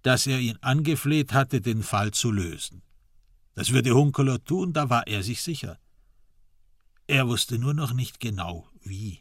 [0.07, 2.81] dass er ihn angefleht hatte, den Fall zu lösen.
[3.55, 5.77] Das würde Hunkeler tun, da war er sich sicher.
[7.07, 9.19] Er wusste nur noch nicht genau, wie.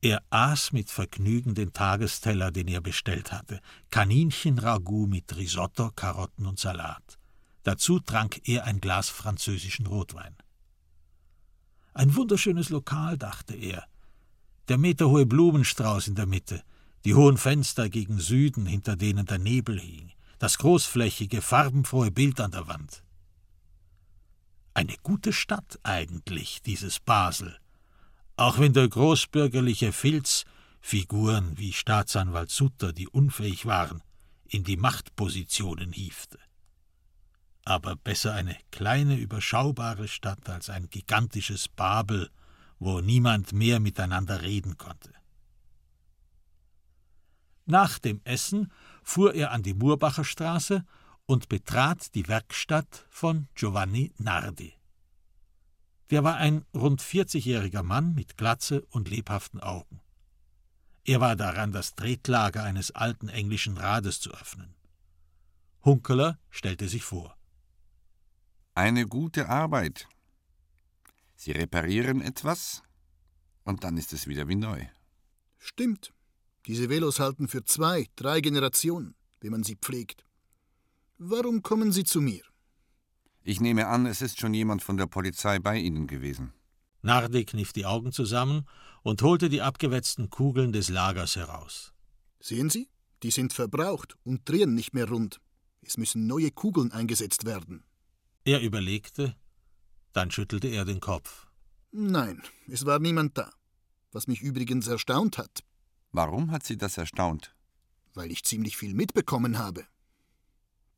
[0.00, 3.60] Er aß mit Vergnügen den Tagesteller, den er bestellt hatte,
[3.90, 7.20] Kaninchenragout mit Risotto, Karotten und Salat.
[7.62, 10.34] Dazu trank er ein Glas französischen Rotwein.
[11.94, 13.86] Ein wunderschönes Lokal, dachte er.
[14.66, 16.64] Der meterhohe Blumenstrauß in der Mitte,
[17.04, 22.52] die hohen Fenster gegen Süden, hinter denen der Nebel hing, das großflächige, farbenfrohe Bild an
[22.52, 23.02] der Wand.
[24.74, 27.56] Eine gute Stadt eigentlich, dieses Basel,
[28.36, 30.44] auch wenn der großbürgerliche Filz
[30.80, 34.02] Figuren wie Staatsanwalt Sutter, die unfähig waren,
[34.48, 36.38] in die Machtpositionen hiefte.
[37.64, 42.30] Aber besser eine kleine, überschaubare Stadt als ein gigantisches Babel,
[42.80, 45.12] wo niemand mehr miteinander reden konnte.
[47.64, 48.72] Nach dem Essen
[49.02, 50.84] fuhr er an die Murbacher Straße
[51.26, 54.74] und betrat die Werkstatt von Giovanni Nardi.
[56.10, 60.00] Der war ein rund 40-jähriger Mann mit Glatze und lebhaften Augen.
[61.04, 64.74] Er war daran, das Tretlager eines alten englischen Rades zu öffnen.
[65.84, 67.36] Hunkeler stellte sich vor.
[68.74, 70.08] Eine gute Arbeit.
[71.34, 72.82] Sie reparieren etwas
[73.64, 74.86] und dann ist es wieder wie neu.
[75.58, 76.12] Stimmt.
[76.66, 80.24] Diese Velos halten für zwei, drei Generationen, wenn man sie pflegt.
[81.18, 82.42] Warum kommen Sie zu mir?
[83.44, 86.52] Ich nehme an, es ist schon jemand von der Polizei bei Ihnen gewesen.
[87.02, 88.66] Nardi kniff die Augen zusammen
[89.02, 91.92] und holte die abgewetzten Kugeln des Lagers heraus.
[92.40, 92.88] Sehen Sie,
[93.22, 95.40] die sind verbraucht und drehen nicht mehr rund.
[95.80, 97.84] Es müssen neue Kugeln eingesetzt werden.
[98.44, 99.36] Er überlegte,
[100.12, 101.46] dann schüttelte er den Kopf.
[101.90, 103.52] Nein, es war niemand da.
[104.12, 105.62] Was mich übrigens erstaunt hat.
[106.12, 107.54] Warum hat Sie das erstaunt?
[108.12, 109.86] Weil ich ziemlich viel mitbekommen habe.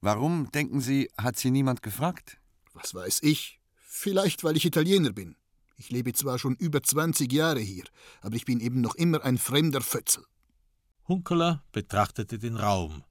[0.01, 2.39] Warum, denken Sie, hat Sie niemand gefragt?
[2.73, 3.61] Was weiß ich?
[3.77, 5.37] Vielleicht, weil ich Italiener bin.
[5.77, 7.85] Ich lebe zwar schon über 20 Jahre hier,
[8.23, 10.25] aber ich bin eben noch immer ein fremder Fötzel.
[11.07, 13.05] Hunkeler betrachtete den Raum.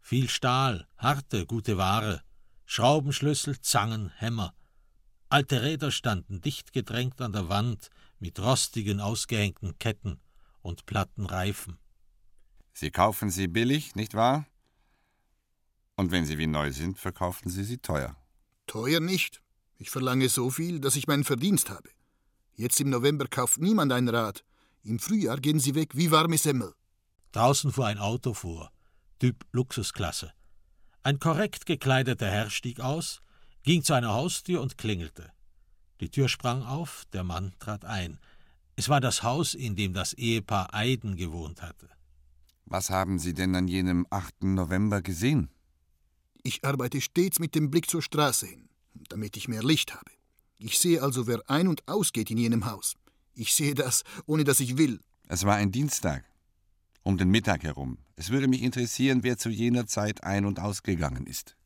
[0.00, 2.22] Viel Stahl, harte, gute Ware,
[2.66, 4.54] Schraubenschlüssel, Zangen, Hämmer.
[5.28, 10.20] Alte Räder standen dicht gedrängt an der Wand mit rostigen, ausgehängten Ketten
[10.66, 11.78] und platten Reifen.
[12.72, 14.46] Sie kaufen sie billig, nicht wahr?
[15.94, 18.16] Und wenn sie wie neu sind, verkaufen Sie sie teuer.
[18.66, 19.40] Teuer nicht.
[19.78, 21.88] Ich verlange so viel, dass ich meinen Verdienst habe.
[22.54, 24.44] Jetzt im November kauft niemand ein Rad.
[24.82, 26.74] Im Frühjahr gehen sie weg wie warme Semmel.
[27.32, 28.70] Draußen fuhr ein Auto vor,
[29.18, 30.32] Typ Luxusklasse.
[31.02, 33.22] Ein korrekt gekleideter Herr stieg aus,
[33.62, 35.30] ging zu einer Haustür und klingelte.
[36.00, 38.18] Die Tür sprang auf, der Mann trat ein.
[38.78, 41.88] Es war das Haus, in dem das Ehepaar Eiden gewohnt hatte.
[42.66, 44.42] Was haben Sie denn an jenem 8.
[44.42, 45.48] November gesehen?
[46.42, 48.68] Ich arbeite stets mit dem Blick zur Straße hin,
[49.08, 50.10] damit ich mehr Licht habe.
[50.58, 52.96] Ich sehe also, wer ein- und ausgeht in jenem Haus.
[53.34, 55.00] Ich sehe das, ohne dass ich will.
[55.26, 56.24] Es war ein Dienstag.
[57.02, 57.98] Um den Mittag herum.
[58.14, 61.56] Es würde mich interessieren, wer zu jener Zeit ein- und ausgegangen ist.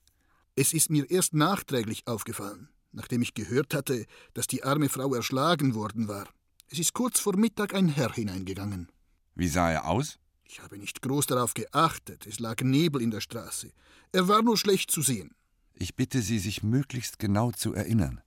[0.54, 5.74] Es ist mir erst nachträglich aufgefallen, nachdem ich gehört hatte, dass die arme Frau erschlagen
[5.74, 6.28] worden war.
[6.72, 8.92] Es ist kurz vor Mittag ein Herr hineingegangen.
[9.34, 10.20] Wie sah er aus?
[10.44, 13.72] Ich habe nicht groß darauf geachtet, es lag Nebel in der Straße.
[14.12, 15.34] Er war nur schlecht zu sehen.
[15.74, 18.20] Ich bitte Sie, sich möglichst genau zu erinnern.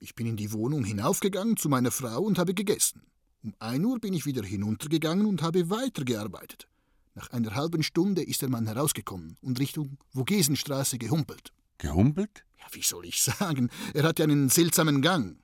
[0.00, 3.02] Ich bin in die Wohnung hinaufgegangen zu meiner Frau und habe gegessen.
[3.44, 6.66] Um ein Uhr bin ich wieder hinuntergegangen und habe weitergearbeitet.
[7.14, 11.52] Nach einer halben Stunde ist der Mann herausgekommen und Richtung Vogesenstraße gehumpelt.
[11.78, 12.44] Gehumpelt?
[12.58, 13.70] Ja, wie soll ich sagen?
[13.94, 15.38] Er hatte einen seltsamen Gang.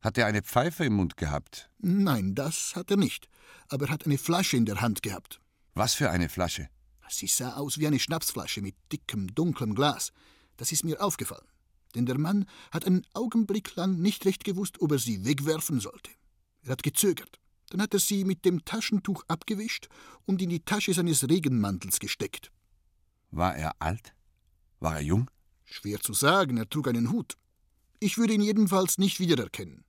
[0.00, 1.70] Hat er eine Pfeife im Mund gehabt?
[1.78, 3.28] Nein, das hat er nicht.
[3.68, 5.40] Aber er hat eine Flasche in der Hand gehabt.
[5.74, 6.68] Was für eine Flasche?
[7.08, 10.12] Sie sah aus wie eine Schnapsflasche mit dickem, dunklem Glas.
[10.56, 11.46] Das ist mir aufgefallen.
[11.94, 16.10] Denn der Mann hat einen Augenblick lang nicht recht gewusst, ob er sie wegwerfen sollte.
[16.62, 17.40] Er hat gezögert.
[17.70, 19.88] Dann hat er sie mit dem Taschentuch abgewischt
[20.24, 22.50] und in die Tasche seines Regenmantels gesteckt.
[23.30, 24.14] War er alt?
[24.78, 25.30] War er jung?
[25.64, 27.36] Schwer zu sagen, er trug einen Hut.
[28.00, 29.84] Ich würde ihn jedenfalls nicht wiedererkennen.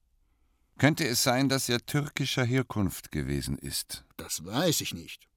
[0.82, 4.04] Könnte es sein, dass er türkischer Herkunft gewesen ist?
[4.18, 5.28] Das weiß ich nicht.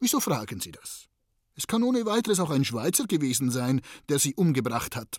[0.00, 1.08] Wieso fragen Sie das?
[1.54, 5.18] Es kann ohne weiteres auch ein Schweizer gewesen sein, der sie umgebracht hat.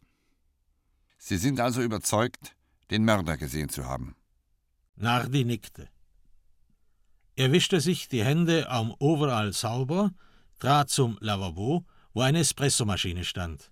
[1.17, 2.55] Sie sind also überzeugt,
[2.91, 4.15] den Mörder gesehen zu haben.
[4.95, 5.89] Nardi nickte.
[7.35, 10.11] Er wischte sich die Hände am Overall sauber,
[10.59, 11.83] trat zum Lavabo,
[12.13, 13.71] wo eine Espressomaschine stand.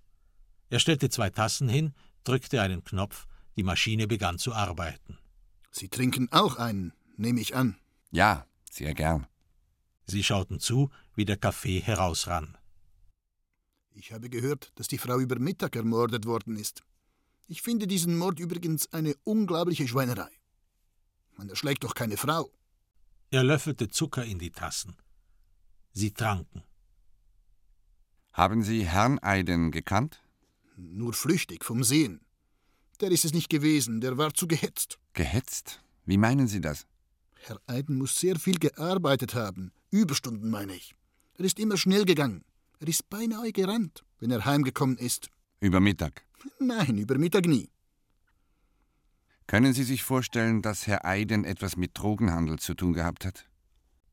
[0.72, 5.21] Er stellte zwei Tassen hin, drückte einen Knopf, die Maschine begann zu arbeiten.
[5.72, 7.78] Sie trinken auch einen, nehme ich an.
[8.12, 9.28] Ja, sehr gern.
[10.06, 12.58] Sie schauten zu, wie der Kaffee herausrann.
[13.94, 16.84] Ich habe gehört, dass die Frau über Mittag ermordet worden ist.
[17.48, 20.32] Ich finde diesen Mord übrigens eine unglaubliche Schweinerei.
[21.38, 22.52] Man erschlägt doch keine Frau.
[23.30, 24.96] Er löffelte Zucker in die Tassen.
[25.94, 26.64] Sie tranken.
[28.34, 30.22] Haben Sie Herrn Eiden gekannt?
[30.78, 32.22] Nur flüchtig vom Sehen.
[33.02, 35.01] Der ist es nicht gewesen, der war zu gehetzt.
[35.14, 35.82] Gehetzt?
[36.06, 36.88] Wie meinen Sie das?
[37.36, 39.72] Herr Eiden muss sehr viel gearbeitet haben.
[39.90, 40.96] Überstunden, meine ich.
[41.38, 42.46] Er ist immer schnell gegangen.
[42.80, 45.30] Er ist beinahe gerannt, wenn er heimgekommen ist.
[45.60, 46.24] Über Mittag?
[46.60, 47.70] Nein, über Mittag nie.
[49.48, 53.46] Können Sie sich vorstellen, dass Herr Eiden etwas mit Drogenhandel zu tun gehabt hat?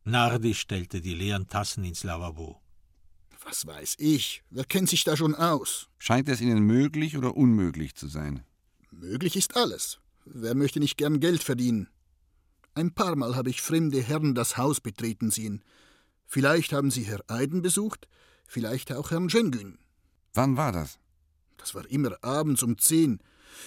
[0.04, 2.60] Nardi stellte die leeren Tassen ins Lavabo.
[3.44, 4.42] Was weiß ich?
[4.50, 5.88] Wer kennt sich da schon aus?
[5.98, 8.42] Scheint es Ihnen möglich oder unmöglich zu sein?
[8.90, 10.00] Möglich ist alles.
[10.30, 11.88] Wer möchte nicht gern Geld verdienen?
[12.74, 15.64] Ein paar Mal habe ich fremde Herren das Haus betreten sehen.
[16.26, 18.08] Vielleicht haben sie Herr Eiden besucht,
[18.46, 19.78] vielleicht auch Herrn Schengün.
[20.34, 20.98] Wann war das?
[21.56, 23.20] Das war immer abends um zehn.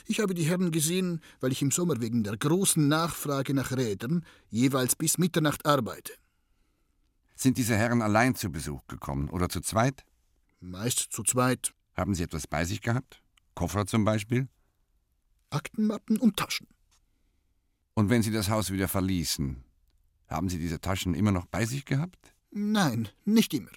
[0.06, 4.24] Ich habe die Herren gesehen, weil ich im Sommer wegen der großen Nachfrage nach Rädern
[4.50, 6.14] jeweils bis Mitternacht arbeite.
[7.36, 10.06] Sind diese Herren allein zu Besuch gekommen oder zu zweit?
[10.60, 11.74] Meist zu zweit.
[11.96, 13.24] Haben sie etwas bei sich gehabt?
[13.56, 14.48] Koffer zum Beispiel?
[15.52, 16.68] Aktenmappen und Taschen.
[17.94, 19.64] Und wenn Sie das Haus wieder verließen,
[20.28, 22.34] haben Sie diese Taschen immer noch bei sich gehabt?
[22.52, 23.72] Nein, nicht immer.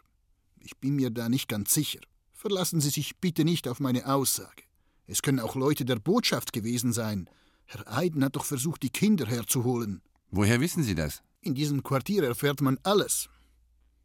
[0.60, 2.00] Ich bin mir da nicht ganz sicher.
[2.32, 4.62] Verlassen Sie sich bitte nicht auf meine Aussage.
[5.06, 7.28] Es können auch Leute der Botschaft gewesen sein.
[7.66, 10.02] Herr Eiden hat doch versucht, die Kinder herzuholen.
[10.30, 11.22] Woher wissen Sie das?
[11.40, 13.28] In diesem Quartier erfährt man alles.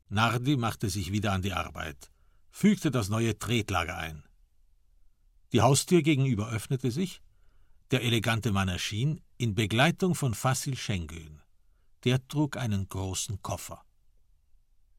[0.09, 2.11] Nardi machte sich wieder an die Arbeit,
[2.49, 4.23] fügte das neue Tretlager ein.
[5.53, 7.21] Die Haustür gegenüber öffnete sich,
[7.91, 11.41] der elegante Mann erschien in Begleitung von Fassil Schengön.
[12.03, 13.83] Der trug einen großen Koffer.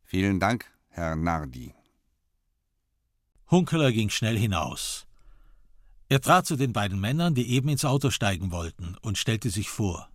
[0.04, 1.74] Vielen Dank, Herr Nardi.
[3.50, 5.06] Hunkeler ging schnell hinaus.
[6.08, 9.70] Er trat zu den beiden Männern, die eben ins Auto steigen wollten, und stellte sich
[9.70, 10.10] vor.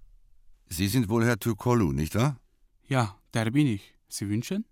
[0.67, 2.39] Sie sind wohl Herr Turkolu, nicht wahr?
[2.87, 3.93] Ja, der bin ich.
[4.07, 4.65] Sie wünschen?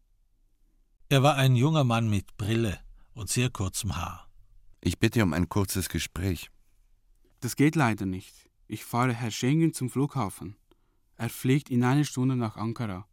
[1.09, 2.79] Er war ein junger Mann mit Brille
[3.13, 4.27] und sehr kurzem Haar.
[4.81, 6.49] Ich bitte um ein kurzes Gespräch.
[7.43, 8.49] Das geht leider nicht.
[8.67, 10.55] Ich fahre Herr Schengen zum Flughafen.
[11.17, 13.05] Er fliegt in einer Stunde nach Ankara.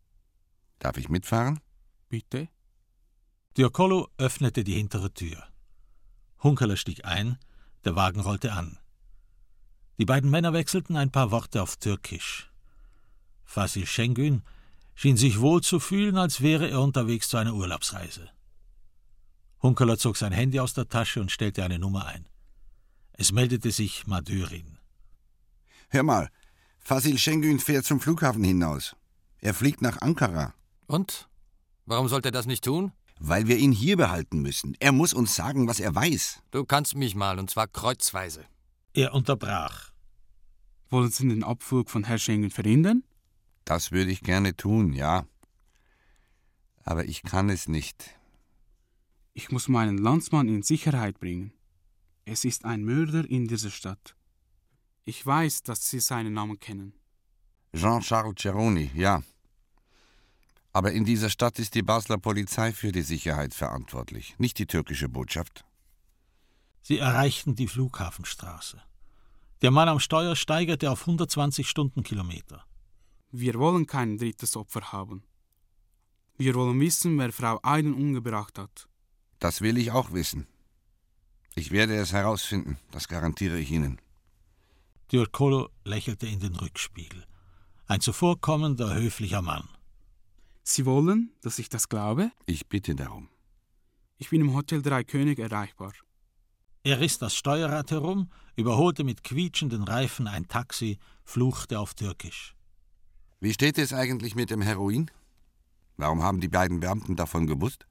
[0.78, 1.58] Darf ich mitfahren?
[2.08, 2.48] Bitte?
[3.56, 5.42] Diokolo öffnete die hintere Tür.
[6.44, 7.38] Hunkeler stieg ein,
[7.84, 8.78] der Wagen rollte an.
[9.98, 12.52] Die beiden Männer wechselten ein paar Worte auf Türkisch.
[13.44, 14.44] Fasil Şengün
[14.94, 18.30] schien sich wohl zu fühlen, als wäre er unterwegs zu einer Urlaubsreise.
[19.60, 22.30] Hunkeler zog sein Handy aus der Tasche und stellte eine Nummer ein.
[23.20, 24.78] Es meldete sich Madürin.
[25.90, 26.30] Hör mal,
[26.78, 28.96] Fasil Şengün fährt zum Flughafen hinaus.
[29.42, 30.54] Er fliegt nach Ankara.
[30.86, 31.28] Und?
[31.84, 32.92] Warum sollte er das nicht tun?
[33.18, 34.74] Weil wir ihn hier behalten müssen.
[34.80, 36.40] Er muss uns sagen, was er weiß.
[36.50, 38.46] Du kannst mich mal, und zwar kreuzweise.
[38.94, 39.92] Er unterbrach.
[40.88, 43.04] Wollen Sie den Abflug von Herrn Schengen verhindern?
[43.66, 45.26] Das würde ich gerne tun, ja.
[46.84, 48.18] Aber ich kann es nicht.
[49.34, 51.52] Ich muss meinen Landsmann in Sicherheit bringen.
[52.24, 54.14] Es ist ein Mörder in dieser Stadt.
[55.04, 56.92] Ich weiß, dass Sie seinen Namen kennen.
[57.74, 59.22] Jean-Charles Ceroni, ja.
[60.72, 65.08] Aber in dieser Stadt ist die Basler Polizei für die Sicherheit verantwortlich, nicht die türkische
[65.08, 65.64] Botschaft.
[66.82, 68.80] Sie erreichten die Flughafenstraße.
[69.62, 72.64] Der Mann am Steuer steigerte auf 120 Stundenkilometer.
[73.30, 75.22] Wir wollen kein drittes Opfer haben.
[76.38, 78.88] Wir wollen wissen, wer Frau Eiden umgebracht hat.
[79.38, 80.46] Das will ich auch wissen.
[81.54, 84.00] Ich werde es herausfinden, das garantiere ich Ihnen.
[85.12, 87.24] Diorcolo lächelte in den Rückspiegel.
[87.86, 89.68] Ein zuvorkommender, höflicher Mann.
[90.62, 92.30] Sie wollen, dass ich das glaube?
[92.46, 93.28] Ich bitte darum.
[94.18, 95.92] Ich bin im Hotel Drei König erreichbar.
[96.84, 102.54] Er riss das Steuerrad herum, überholte mit quietschenden Reifen ein Taxi, fluchte auf Türkisch.
[103.40, 105.10] Wie steht es eigentlich mit dem Heroin?
[105.96, 107.86] Warum haben die beiden Beamten davon gewusst?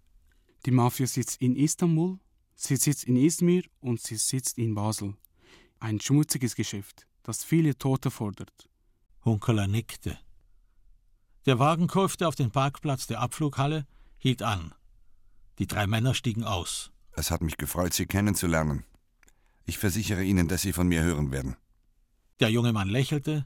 [0.65, 2.19] Die Mafia sitzt in Istanbul,
[2.61, 5.15] sie sitzt in Izmir und sie sitzt in Basel.
[5.79, 8.69] Ein schmutziges Geschäft, das viele Tote fordert.
[9.23, 10.17] Hunkeler nickte.
[11.45, 13.87] Der Wagen kurfte auf den Parkplatz der Abflughalle,
[14.17, 14.73] hielt an.
[15.57, 16.91] Die drei Männer stiegen aus.
[17.13, 18.83] Es hat mich gefreut, Sie kennenzulernen.
[19.65, 21.55] Ich versichere Ihnen, dass Sie von mir hören werden.
[22.39, 23.45] Der junge Mann lächelte,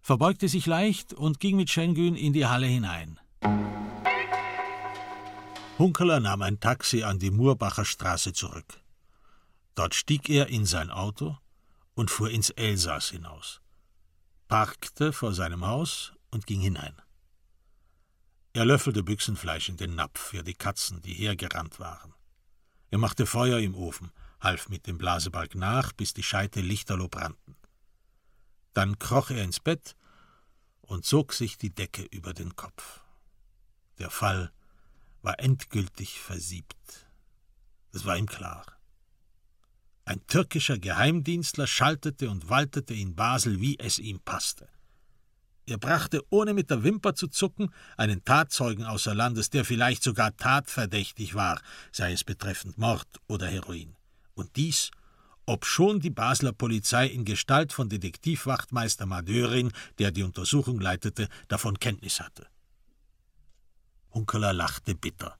[0.00, 3.18] verbeugte sich leicht und ging mit Schengen in die Halle hinein.
[5.78, 8.80] Hunkeler nahm ein Taxi an die Murbacher Straße zurück.
[9.74, 11.36] Dort stieg er in sein Auto
[11.94, 13.60] und fuhr ins Elsass hinaus,
[14.48, 16.96] parkte vor seinem Haus und ging hinein.
[18.54, 22.14] Er löffelte Büchsenfleisch in den Napf für die Katzen, die hergerannt waren.
[22.90, 27.54] Er machte Feuer im Ofen, half mit dem Blasebalg nach, bis die Scheite lichterloh brannten.
[28.72, 29.94] Dann kroch er ins Bett
[30.80, 33.02] und zog sich die Decke über den Kopf.
[33.98, 34.52] Der Fall
[35.26, 37.08] war endgültig versiebt.
[37.90, 38.64] Das war ihm klar.
[40.04, 44.68] Ein türkischer Geheimdienstler schaltete und waltete in Basel, wie es ihm passte.
[45.66, 50.36] Er brachte, ohne mit der Wimper zu zucken, einen Tatzeugen außer Landes, der vielleicht sogar
[50.36, 51.60] tatverdächtig war,
[51.90, 53.96] sei es betreffend Mord oder Heroin.
[54.34, 54.92] Und dies,
[55.44, 62.20] obschon die Basler Polizei in Gestalt von Detektivwachtmeister Madörin, der die Untersuchung leitete, davon Kenntnis
[62.20, 62.46] hatte.
[64.16, 65.36] Unkeler lachte bitter.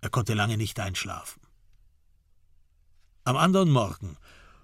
[0.00, 1.40] Er konnte lange nicht einschlafen.
[3.22, 4.16] Am anderen Morgen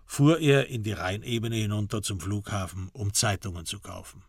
[0.07, 4.25] fuhr er in die Rheinebene hinunter zum Flughafen, um Zeitungen zu kaufen.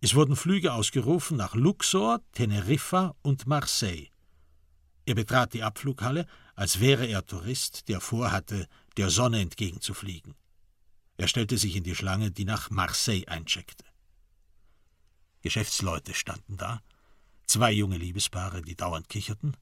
[0.00, 4.10] Es wurden Flüge ausgerufen nach Luxor, Teneriffa und Marseille.
[5.04, 10.36] Er betrat die Abflughalle, als wäre er Tourist, der vorhatte, der Sonne entgegenzufliegen.
[11.16, 13.84] Er stellte sich in die Schlange, die nach Marseille eincheckte.
[15.42, 16.80] Geschäftsleute standen da,
[17.50, 19.56] zwei junge Liebespaare, die dauernd kicherten,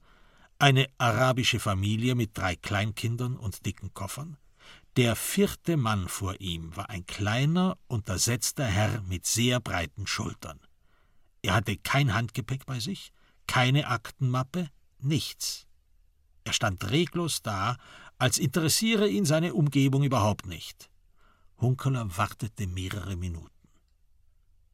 [0.59, 4.37] eine arabische Familie mit drei Kleinkindern und dicken Koffern,
[4.99, 10.61] der vierte Mann vor ihm war ein kleiner, untersetzter Herr mit sehr breiten Schultern.
[11.41, 13.13] Er hatte kein Handgepäck bei sich,
[13.47, 14.69] keine Aktenmappe,
[14.99, 15.67] nichts.
[16.45, 17.77] Er stand reglos da,
[18.19, 20.91] als interessiere ihn seine Umgebung überhaupt nicht.
[21.59, 23.69] Hunkeler wartete mehrere Minuten.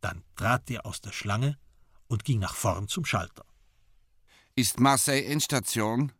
[0.00, 1.58] Dann trat er aus der Schlange
[2.14, 3.44] und ging nach vorn zum Schalter.
[4.56, 6.12] Ist Marseille Endstation?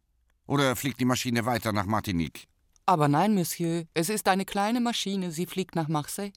[0.46, 2.48] Oder fliegt die Maschine weiter nach Martinique?
[2.84, 6.32] Aber nein, Monsieur, es ist eine kleine Maschine, sie fliegt nach Marseille.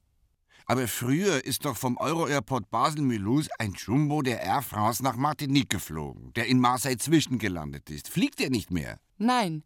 [0.65, 6.33] Aber früher ist doch vom Euro-Airport Basel-Mulhouse ein Jumbo der Air France nach Martinique geflogen,
[6.33, 8.09] der in Marseille zwischengelandet ist.
[8.09, 8.99] Fliegt er nicht mehr?
[9.17, 9.63] Nein,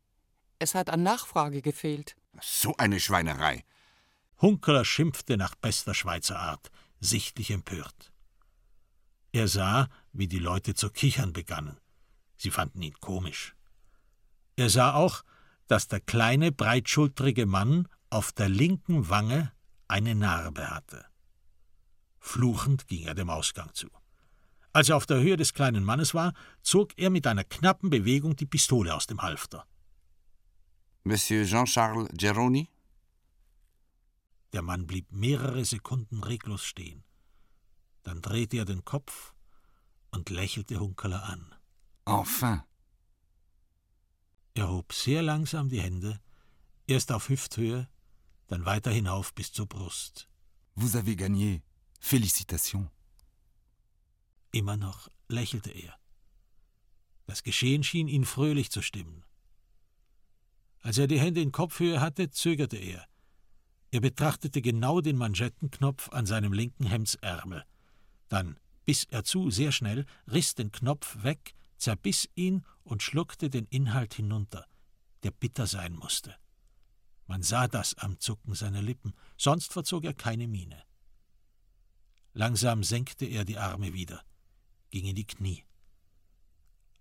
[0.59, 2.15] es hat an Nachfrage gefehlt.
[2.41, 3.63] So eine Schweinerei.
[4.41, 8.10] Hunkeler schimpfte nach bester Schweizer Art, sichtlich empört.
[9.31, 11.77] Er sah, wie die Leute zu kichern begannen.
[12.35, 13.55] Sie fanden ihn komisch.
[14.55, 15.23] Er sah auch,
[15.67, 19.53] dass der kleine, breitschultrige Mann auf der linken Wange
[19.87, 21.05] eine Narbe hatte.
[22.19, 23.87] Fluchend ging er dem Ausgang zu.
[24.73, 28.35] Als er auf der Höhe des kleinen Mannes war, zog er mit einer knappen Bewegung
[28.35, 29.65] die Pistole aus dem Halfter.
[31.03, 32.69] Monsieur Jean-Charles Geroni?
[34.53, 37.03] Der Mann blieb mehrere Sekunden reglos stehen.
[38.03, 39.33] Dann drehte er den Kopf
[40.11, 41.55] und lächelte Hunkeler an.
[42.05, 42.61] Enfin.
[44.53, 46.19] Er hob sehr langsam die Hände,
[46.87, 47.87] erst auf Hüfthöhe,
[48.47, 50.27] dann weiter hinauf bis zur Brust.
[50.75, 51.61] Vous avez gagné.
[51.99, 52.89] Félicitations.
[54.51, 55.95] Immer noch lächelte er.
[57.25, 59.23] Das Geschehen schien ihn fröhlich zu stimmen.
[60.79, 63.07] Als er die Hände in Kopfhöhe hatte, zögerte er.
[63.91, 67.63] Er betrachtete genau den Manschettenknopf an seinem linken Hemdsärmel.
[68.31, 73.65] Dann biss er zu, sehr schnell, riss den Knopf weg, zerbiss ihn und schluckte den
[73.65, 74.65] Inhalt hinunter,
[75.23, 76.33] der bitter sein musste.
[77.27, 80.81] Man sah das am Zucken seiner Lippen, sonst verzog er keine Miene.
[82.31, 84.23] Langsam senkte er die Arme wieder,
[84.91, 85.65] ging in die Knie.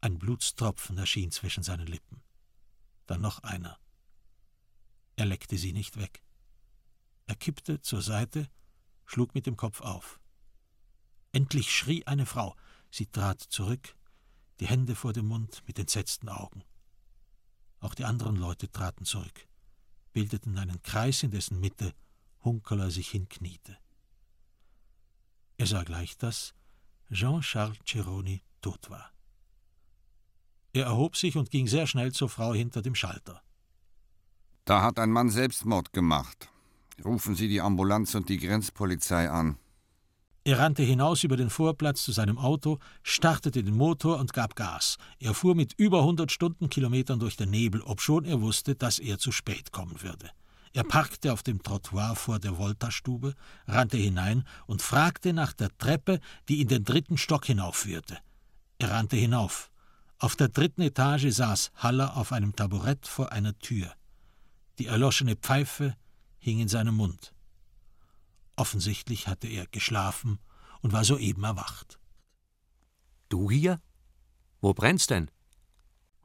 [0.00, 2.22] Ein Blutstropfen erschien zwischen seinen Lippen.
[3.06, 3.78] Dann noch einer.
[5.14, 6.24] Er leckte sie nicht weg.
[7.28, 8.50] Er kippte zur Seite,
[9.06, 10.19] schlug mit dem Kopf auf.
[11.32, 12.56] Endlich schrie eine Frau.
[12.90, 13.94] Sie trat zurück,
[14.58, 16.64] die Hände vor dem Mund mit entsetzten Augen.
[17.78, 19.46] Auch die anderen Leute traten zurück,
[20.12, 21.94] bildeten einen Kreis, in dessen Mitte
[22.42, 23.78] Hunkeler sich hinkniete.
[25.56, 26.54] Er sah gleich, dass
[27.12, 29.12] Jean-Charles Ceroni tot war.
[30.72, 33.42] Er erhob sich und ging sehr schnell zur Frau hinter dem Schalter.
[34.64, 36.48] Da hat ein Mann Selbstmord gemacht.
[37.04, 39.58] Rufen Sie die Ambulanz und die Grenzpolizei an.
[40.42, 44.96] Er rannte hinaus über den Vorplatz zu seinem Auto, startete den Motor und gab Gas.
[45.18, 49.32] Er fuhr mit über 100 Stundenkilometern durch den Nebel, obschon er wusste, dass er zu
[49.32, 50.30] spät kommen würde.
[50.72, 53.34] Er parkte auf dem Trottoir vor der Volta-Stube,
[53.66, 58.18] rannte hinein und fragte nach der Treppe, die in den dritten Stock hinaufführte.
[58.78, 59.70] Er rannte hinauf.
[60.18, 63.92] Auf der dritten Etage saß Haller auf einem Taburett vor einer Tür.
[64.78, 65.96] Die erloschene Pfeife
[66.38, 67.34] hing in seinem Mund.
[68.60, 70.38] Offensichtlich hatte er geschlafen
[70.82, 71.98] und war soeben erwacht.
[73.30, 73.80] Du hier?
[74.60, 75.30] Wo brennt's denn?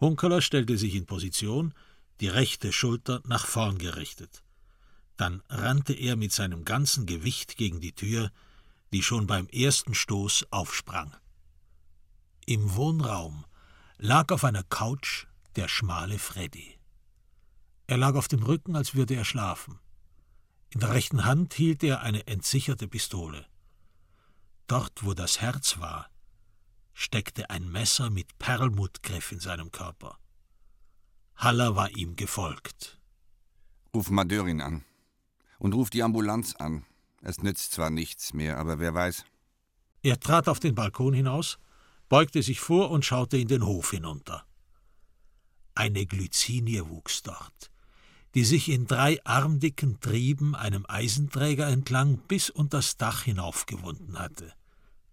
[0.01, 1.73] Hunkeler stellte sich in Position,
[2.19, 4.43] die rechte Schulter nach vorn gerichtet.
[5.15, 8.33] Dann rannte er mit seinem ganzen Gewicht gegen die Tür,
[8.91, 11.15] die schon beim ersten Stoß aufsprang.
[12.45, 13.45] Im Wohnraum
[13.97, 16.77] lag auf einer Couch der schmale Freddy.
[17.87, 19.79] Er lag auf dem Rücken, als würde er schlafen.
[20.75, 23.45] In der rechten Hand hielt er eine entsicherte Pistole.
[24.67, 26.09] Dort, wo das Herz war,
[26.91, 30.19] steckte ein Messer mit Perlmuttgriff in seinem Körper.
[31.37, 32.99] Haller war ihm gefolgt.
[33.93, 34.83] Ruf Madörin an.
[35.59, 36.85] Und ruf die Ambulanz an.
[37.21, 39.23] Es nützt zwar nichts mehr, aber wer weiß.
[40.03, 41.57] Er trat auf den Balkon hinaus,
[42.09, 44.45] beugte sich vor und schaute in den Hof hinunter.
[45.73, 47.71] Eine Glycinie wuchs dort,
[48.35, 54.51] die sich in drei armdicken Trieben einem Eisenträger entlang bis unters Dach hinaufgewunden hatte.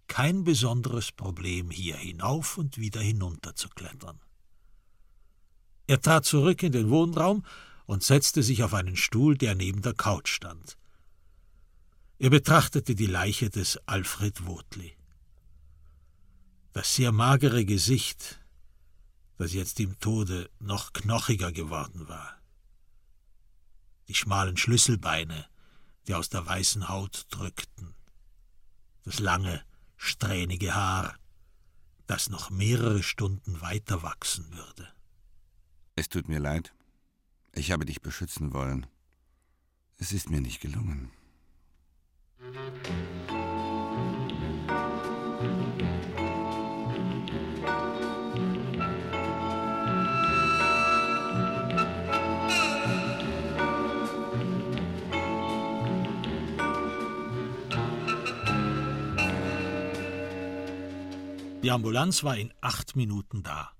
[0.07, 4.19] Kein besonderes Problem, hier hinauf und wieder hinunter zu klettern.
[5.87, 7.45] Er trat zurück in den Wohnraum
[7.85, 10.77] und setzte sich auf einen Stuhl, der neben der Couch stand.
[12.19, 14.97] Er betrachtete die Leiche des Alfred Wotli.
[16.73, 18.41] Das sehr magere Gesicht,
[19.37, 22.42] das jetzt im Tode noch knochiger geworden war
[24.13, 25.47] die schmalen Schlüsselbeine,
[26.05, 27.95] die aus der weißen Haut drückten,
[29.05, 29.65] das lange,
[29.97, 31.17] strähnige Haar,
[32.05, 34.87] das noch mehrere Stunden weiter wachsen würde.
[35.95, 36.75] Es tut mir leid.
[37.53, 38.85] Ich habe dich beschützen wollen.
[39.97, 41.11] Es ist mir nicht gelungen.
[61.63, 63.71] Die Ambulanz war in acht Minuten da.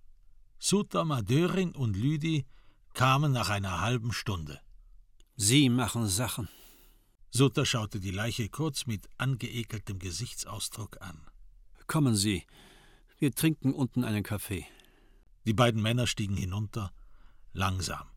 [0.57, 2.45] Sutter, Madörin und Lüdi
[2.93, 4.61] kamen nach einer halben Stunde.
[5.35, 6.47] Sie machen Sachen.
[7.29, 11.19] Sutter schaute die Leiche kurz mit angeekeltem Gesichtsausdruck an.
[11.85, 12.45] Kommen Sie.
[13.19, 14.65] Wir trinken unten einen Kaffee.
[15.45, 16.93] Die beiden Männer stiegen hinunter,
[17.51, 18.07] langsam.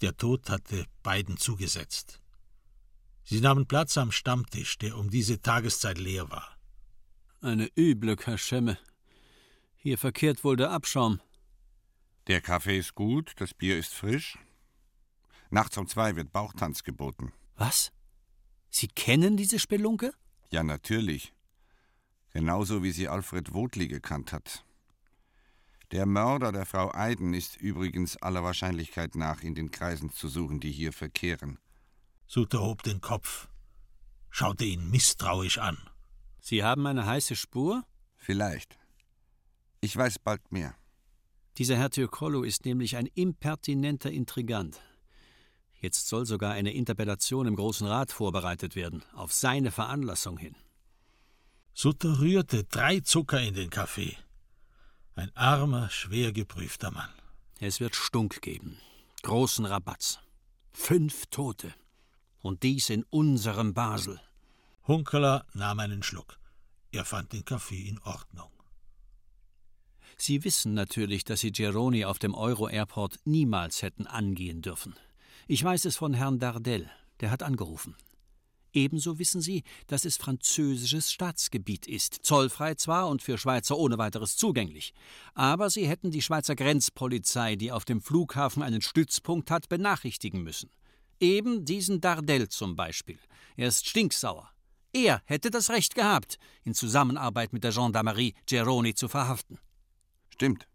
[0.00, 2.20] Der Tod hatte beiden zugesetzt.
[3.22, 6.53] Sie nahmen Platz am Stammtisch, der um diese Tageszeit leer war.
[7.44, 8.78] Eine üble Kaschemme.
[9.76, 11.20] Hier verkehrt wohl der Abschaum.
[12.26, 14.38] Der Kaffee ist gut, das Bier ist frisch.
[15.50, 17.34] Nachts um zwei wird Bauchtanz geboten.
[17.58, 17.92] Was?
[18.70, 20.14] Sie kennen diese Spelunke?
[20.48, 21.34] Ja, natürlich.
[22.32, 24.64] Genauso wie sie Alfred Wotli gekannt hat.
[25.92, 30.60] Der Mörder der Frau Eiden ist übrigens aller Wahrscheinlichkeit nach in den Kreisen zu suchen,
[30.60, 31.58] die hier verkehren.
[32.26, 33.48] Suter hob den Kopf,
[34.30, 35.76] schaute ihn misstrauisch an.
[36.46, 37.84] Sie haben eine heiße Spur?
[38.16, 38.78] Vielleicht.
[39.80, 40.74] Ich weiß bald mehr.
[41.56, 44.78] Dieser Herr Tyrkollo ist nämlich ein impertinenter Intrigant.
[45.80, 50.54] Jetzt soll sogar eine Interpellation im Großen Rat vorbereitet werden, auf seine Veranlassung hin.
[51.72, 54.14] Sutter rührte drei Zucker in den Kaffee.
[55.14, 57.10] Ein armer, schwer geprüfter Mann.
[57.58, 58.76] Es wird Stunk geben.
[59.22, 60.18] Großen Rabatz.
[60.72, 61.72] Fünf Tote.
[62.42, 64.20] Und dies in unserem Basel.
[64.86, 66.38] Hunkeler nahm einen Schluck.
[66.92, 68.50] Er fand den Kaffee in Ordnung.
[70.18, 74.94] Sie wissen natürlich, dass Sie Geroni auf dem Euro-Airport niemals hätten angehen dürfen.
[75.48, 77.96] Ich weiß es von Herrn Dardel, der hat angerufen.
[78.74, 84.36] Ebenso wissen Sie, dass es französisches Staatsgebiet ist, zollfrei zwar und für Schweizer ohne weiteres
[84.36, 84.92] zugänglich.
[85.32, 90.70] Aber Sie hätten die Schweizer Grenzpolizei, die auf dem Flughafen einen Stützpunkt hat, benachrichtigen müssen.
[91.20, 93.18] Eben diesen Dardel zum Beispiel.
[93.56, 94.53] Er ist stinksauer.
[94.94, 99.58] Er hätte das Recht gehabt, in Zusammenarbeit mit der Gendarmerie Geroni zu verhaften.
[100.30, 100.68] Stimmt.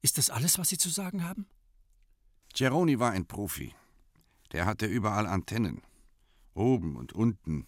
[0.00, 1.46] Ist das alles, was Sie zu sagen haben?
[2.54, 3.74] Geroni war ein Profi.
[4.52, 5.82] Der hatte überall Antennen.
[6.54, 7.66] Oben und unten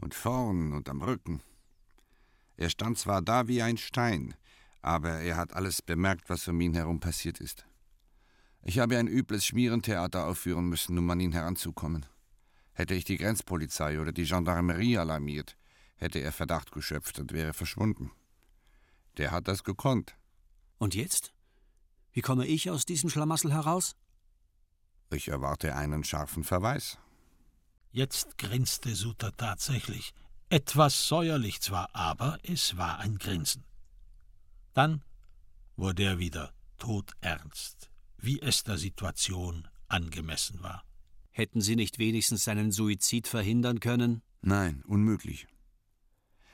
[0.00, 1.42] und vorn und am Rücken.
[2.56, 4.34] Er stand zwar da wie ein Stein,
[4.80, 7.66] aber er hat alles bemerkt, was um ihn herum passiert ist.
[8.62, 12.06] Ich habe ein übles Schmierentheater aufführen müssen, um an ihn heranzukommen.
[12.74, 15.56] Hätte ich die Grenzpolizei oder die Gendarmerie alarmiert,
[15.96, 18.10] hätte er Verdacht geschöpft und wäre verschwunden.
[19.16, 20.16] Der hat das gekonnt.
[20.78, 21.32] Und jetzt?
[22.12, 23.94] Wie komme ich aus diesem Schlamassel heraus?
[25.10, 26.98] Ich erwarte einen scharfen Verweis.
[27.92, 30.12] Jetzt grinste Suter tatsächlich.
[30.48, 33.64] Etwas säuerlich zwar, aber es war ein Grinsen.
[34.72, 35.02] Dann
[35.76, 40.84] wurde er wieder todernst, wie es der Situation angemessen war.
[41.36, 44.22] Hätten Sie nicht wenigstens seinen Suizid verhindern können?
[44.40, 45.48] Nein, unmöglich.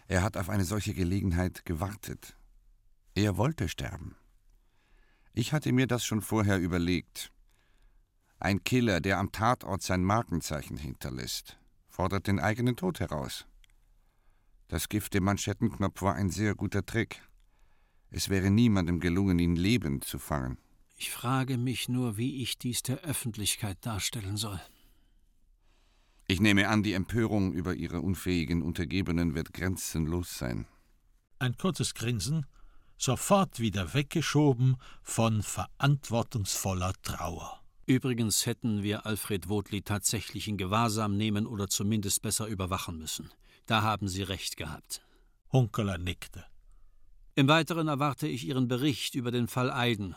[0.09, 2.35] Er hat auf eine solche Gelegenheit gewartet.
[3.15, 4.17] Er wollte sterben.
[5.35, 7.31] Ich hatte mir das schon vorher überlegt.
[8.39, 11.59] Ein Killer, der am Tatort sein Markenzeichen hinterlässt,
[11.91, 13.47] fordert den eigenen Tod heraus.
[14.69, 17.21] Das Gift im Manschettenknopf war ein sehr guter Trick.
[18.09, 20.57] Es wäre niemandem gelungen, ihn lebend zu fangen.
[21.03, 24.61] Ich frage mich nur, wie ich dies der Öffentlichkeit darstellen soll.
[26.27, 30.67] Ich nehme an, die Empörung über ihre unfähigen Untergebenen wird grenzenlos sein.
[31.39, 32.45] Ein kurzes Grinsen,
[32.99, 37.63] sofort wieder weggeschoben von verantwortungsvoller Trauer.
[37.87, 43.31] Übrigens hätten wir Alfred Wodli tatsächlich in Gewahrsam nehmen oder zumindest besser überwachen müssen.
[43.65, 45.01] Da haben Sie recht gehabt.
[45.51, 46.45] Hunkeler nickte.
[47.37, 50.15] Im Weiteren erwarte ich Ihren Bericht über den Fall Eiden.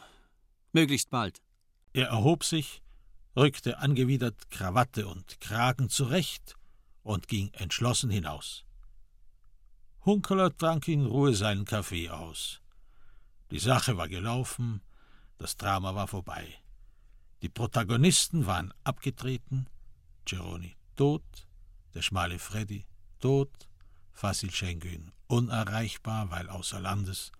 [0.74, 1.42] Möglichst bald.
[1.94, 2.82] Er erhob sich,
[3.36, 6.56] rückte angewidert Krawatte und Kragen zurecht
[7.04, 8.66] und ging entschlossen hinaus.
[10.04, 12.60] Hunkeler trank in Ruhe seinen Kaffee aus.
[13.52, 14.82] Die Sache war gelaufen,
[15.38, 16.46] das Drama war vorbei.
[17.44, 19.68] Die Protagonisten waren abgetreten,
[20.26, 21.24] Geroni tot,
[21.94, 22.86] der schmale Freddy
[23.20, 23.70] tot,
[24.12, 27.32] Fasil Şengün unerreichbar, weil außer Landes,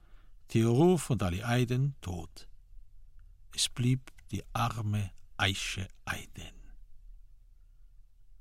[0.50, 2.48] Theoruf und Ali Aiden tot.
[3.56, 6.64] Es blieb die arme Aische Aiden.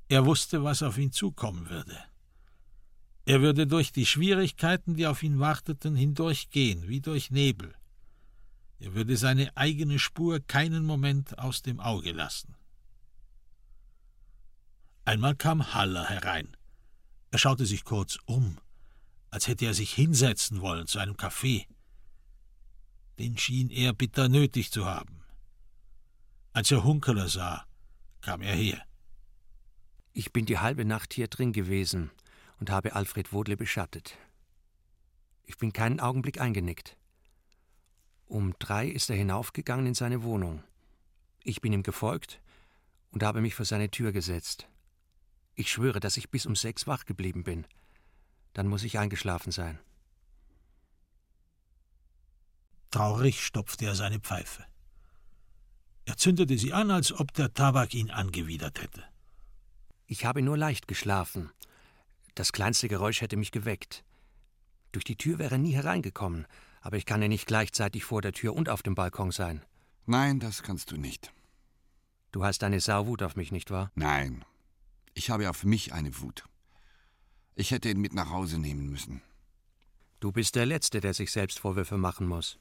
[0.08, 1.98] Er wusste, was auf ihn zukommen würde.
[3.24, 7.74] Er würde durch die Schwierigkeiten, die auf ihn warteten, hindurchgehen, wie durch Nebel.
[8.80, 12.56] Er würde seine eigene Spur keinen Moment aus dem Auge lassen.
[15.04, 16.56] Einmal kam Haller herein.
[17.30, 18.58] Er schaute sich kurz um,
[19.30, 21.66] als hätte er sich hinsetzen wollen zu einem Kaffee.
[23.22, 25.22] Den schien er bitter nötig zu haben.
[26.52, 27.64] Als er Hunkeler sah,
[28.20, 28.84] kam er her.
[30.12, 32.10] Ich bin die halbe Nacht hier drin gewesen
[32.58, 34.18] und habe Alfred Wodle beschattet.
[35.44, 36.96] Ich bin keinen Augenblick eingenickt.
[38.26, 40.64] Um drei ist er hinaufgegangen in seine Wohnung.
[41.44, 42.40] Ich bin ihm gefolgt
[43.12, 44.66] und habe mich vor seine Tür gesetzt.
[45.54, 47.68] Ich schwöre, dass ich bis um sechs wach geblieben bin.
[48.52, 49.78] Dann muss ich eingeschlafen sein.
[52.92, 54.64] Traurig stopfte er seine Pfeife.
[56.04, 59.02] Er zündete sie an, als ob der Tabak ihn angewidert hätte.
[60.06, 61.50] Ich habe nur leicht geschlafen.
[62.34, 64.04] Das kleinste Geräusch hätte mich geweckt.
[64.92, 66.46] Durch die Tür wäre er nie hereingekommen,
[66.82, 69.64] aber ich kann ja nicht gleichzeitig vor der Tür und auf dem Balkon sein.
[70.04, 71.32] Nein, das kannst du nicht.
[72.30, 73.90] Du hast eine Sauwut auf mich, nicht wahr?
[73.94, 74.44] Nein.
[75.14, 76.44] Ich habe auf mich eine Wut.
[77.54, 79.22] Ich hätte ihn mit nach Hause nehmen müssen.
[80.20, 82.58] Du bist der Letzte, der sich selbst Vorwürfe machen muss.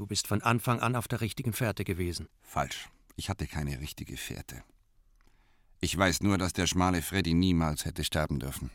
[0.00, 2.26] Du bist von Anfang an auf der richtigen Fährte gewesen.
[2.40, 2.88] Falsch.
[3.16, 4.64] Ich hatte keine richtige Fährte.
[5.78, 8.70] Ich weiß nur, dass der schmale Freddy niemals hätte sterben dürfen.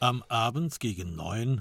[0.00, 1.60] Am Abend gegen neun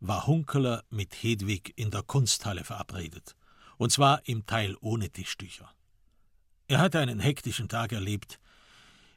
[0.00, 3.34] war Hunkeler mit Hedwig in der Kunsthalle verabredet,
[3.78, 5.72] und zwar im Teil ohne Tischtücher.
[6.68, 8.38] Er hatte einen hektischen Tag erlebt,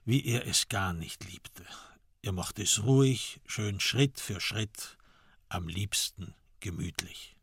[0.06, 1.66] wie er es gar nicht liebte.
[2.26, 4.98] Er mochte es ruhig, schön Schritt für Schritt,
[5.48, 7.36] am liebsten gemütlich.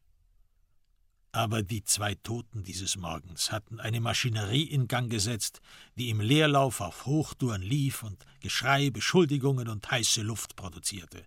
[1.31, 5.61] Aber die zwei Toten dieses Morgens hatten eine Maschinerie in Gang gesetzt,
[5.95, 11.27] die im Leerlauf auf Hochtouren lief und Geschrei, Beschuldigungen und heiße Luft produzierte.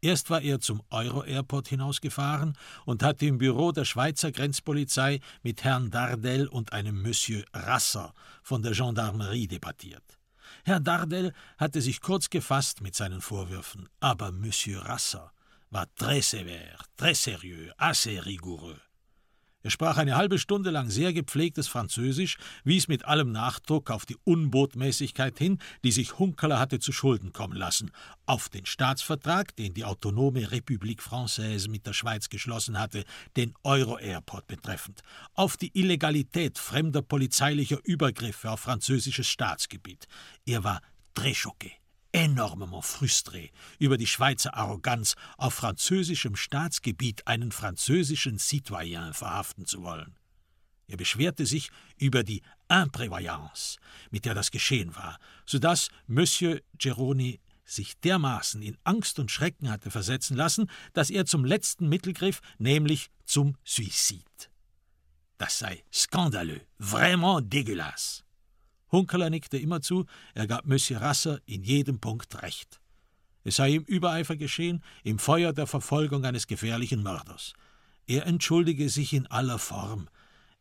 [0.00, 5.90] Erst war er zum Euro-Airport hinausgefahren und hatte im Büro der Schweizer Grenzpolizei mit Herrn
[5.90, 10.15] Dardel und einem Monsieur Rasser von der Gendarmerie debattiert.
[10.68, 15.30] Herr Dardel hatte sich kurz gefasst mit seinen Vorwürfen, aber Monsieur Rasser
[15.70, 18.80] war très sévère, très sérieux, assez rigoureux.
[19.66, 24.16] Er sprach eine halbe Stunde lang sehr gepflegtes Französisch, wies mit allem Nachdruck auf die
[24.22, 27.90] Unbotmäßigkeit hin, die sich Hunkeler hatte zu Schulden kommen lassen,
[28.26, 33.02] auf den Staatsvertrag, den die autonome République Française mit der Schweiz geschlossen hatte,
[33.36, 35.00] den Euro-Airport betreffend,
[35.34, 40.06] auf die Illegalität fremder polizeilicher Übergriffe auf französisches Staatsgebiet.
[40.44, 40.80] Er war
[41.12, 41.72] très choqué
[42.12, 50.16] enormement frustré über die Schweizer Arroganz, auf französischem Staatsgebiet einen französischen Citoyen verhaften zu wollen.
[50.88, 53.78] Er beschwerte sich über die Imprévoyance,
[54.10, 59.70] mit der das geschehen war, so dass Monsieur Geroni sich dermaßen in Angst und Schrecken
[59.70, 64.50] hatte versetzen lassen, dass er zum letzten Mittel griff, nämlich zum Suizid.
[65.38, 68.25] Das sei skandaleux, vraiment dégueulasse.
[68.92, 72.80] Hunkeler nickte immer zu, er gab Monsieur Rasser in jedem Punkt recht.
[73.44, 77.54] Es sei ihm Übereifer geschehen, im Feuer der Verfolgung eines gefährlichen Mörders.
[78.06, 80.08] Er entschuldige sich in aller Form.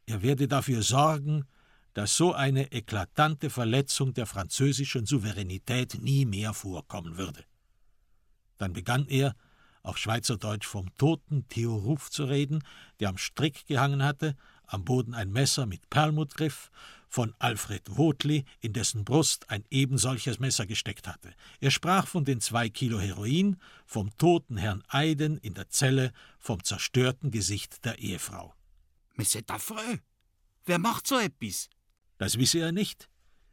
[0.06, 1.46] Er werde dafür sorgen,
[1.94, 7.44] dass so eine eklatante Verletzung der französischen Souveränität nie mehr vorkommen würde.
[8.58, 9.36] Dann begann er,
[9.82, 12.64] auf Schweizerdeutsch vom toten Theo Ruf zu reden,
[13.00, 16.72] der am Strick gehangen hatte, am Boden ein Messer mit Perlmutt griff
[17.16, 21.34] von Alfred Wotli, in dessen Brust ein ebensolches Messer gesteckt hatte.
[21.62, 23.56] Er sprach von den zwei Kilo Heroin,
[23.86, 28.54] vom toten Herrn Eiden in der Zelle, vom zerstörten Gesicht der Ehefrau.
[29.16, 30.00] Mais c'est affreux.
[30.66, 31.70] Wer macht so etwas?
[32.18, 33.10] Das wisse er nicht,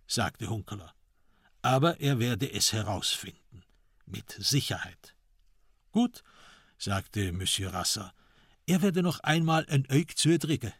[0.08, 0.92] sagte Hunkeler.
[1.62, 3.62] Aber er werde es herausfinden.
[4.06, 5.14] Mit Sicherheit.
[5.92, 6.24] Gut,
[6.78, 8.12] sagte Monsieur Rasser.
[8.66, 10.72] Er werde noch einmal ein Eug zudrücken.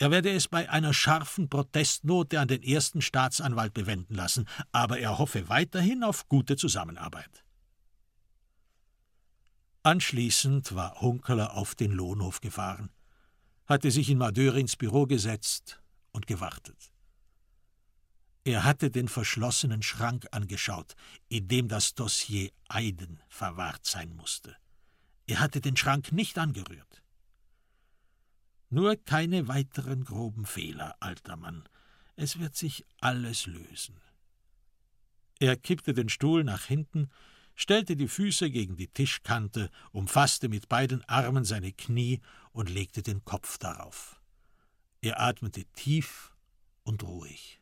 [0.00, 5.18] Er werde es bei einer scharfen Protestnote an den ersten Staatsanwalt bewenden lassen, aber er
[5.18, 7.44] hoffe weiterhin auf gute Zusammenarbeit.
[9.82, 12.88] Anschließend war Hunkeler auf den Lohnhof gefahren,
[13.66, 15.82] hatte sich in Madörins Büro gesetzt
[16.12, 16.94] und gewartet.
[18.44, 20.94] Er hatte den verschlossenen Schrank angeschaut,
[21.28, 24.56] in dem das Dossier Eiden verwahrt sein musste.
[25.26, 26.99] Er hatte den Schrank nicht angerührt.
[28.70, 31.68] Nur keine weiteren groben Fehler, alter Mann.
[32.14, 34.00] Es wird sich alles lösen.
[35.40, 37.10] Er kippte den Stuhl nach hinten,
[37.56, 42.20] stellte die Füße gegen die Tischkante, umfasste mit beiden Armen seine Knie
[42.52, 44.20] und legte den Kopf darauf.
[45.00, 46.32] Er atmete tief
[46.84, 47.60] und ruhig.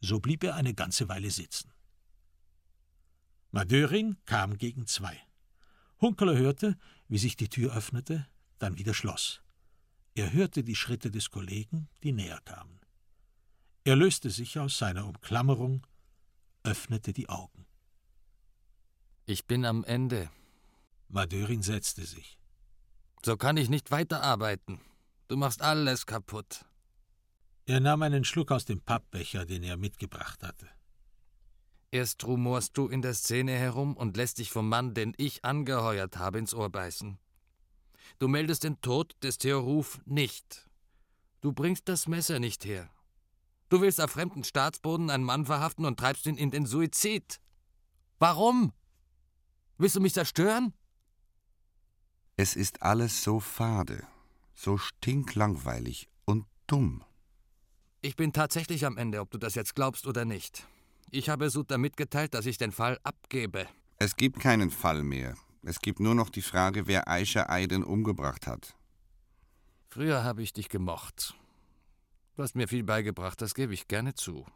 [0.00, 1.72] So blieb er eine ganze Weile sitzen.
[3.50, 5.18] Madörin kam gegen zwei.
[6.00, 6.78] Hunkeler hörte,
[7.08, 8.26] wie sich die Tür öffnete,
[8.62, 9.42] dann wieder schloss.
[10.14, 12.80] Er hörte die Schritte des Kollegen, die näher kamen.
[13.84, 15.86] Er löste sich aus seiner Umklammerung,
[16.62, 17.66] öffnete die Augen.
[19.26, 20.30] Ich bin am Ende.
[21.08, 22.38] Madörin setzte sich.
[23.24, 24.80] So kann ich nicht weiterarbeiten.
[25.28, 26.64] Du machst alles kaputt.
[27.66, 30.68] Er nahm einen Schluck aus dem Pappbecher, den er mitgebracht hatte.
[31.92, 36.18] Erst rumorst du in der Szene herum und lässt dich vom Mann, den ich angeheuert
[36.18, 37.18] habe, ins Ohr beißen.
[38.18, 40.68] Du meldest den Tod des Theoruf nicht.
[41.40, 42.90] Du bringst das Messer nicht her.
[43.68, 47.40] Du willst auf fremden Staatsboden einen Mann verhaften und treibst ihn in den Suizid.
[48.18, 48.72] Warum?
[49.78, 50.74] Willst du mich zerstören?
[52.36, 54.06] Es ist alles so fade,
[54.54, 57.04] so stinklangweilig und dumm.
[58.02, 60.66] Ich bin tatsächlich am Ende, ob du das jetzt glaubst oder nicht.
[61.10, 63.68] Ich habe Suter mitgeteilt, dass ich den Fall abgebe.
[63.98, 65.36] Es gibt keinen Fall mehr.
[65.62, 68.74] Es gibt nur noch die Frage, wer Aisha Aiden umgebracht hat.
[69.88, 71.34] Früher habe ich dich gemocht.
[72.36, 74.46] Du hast mir viel beigebracht, das gebe ich gerne zu.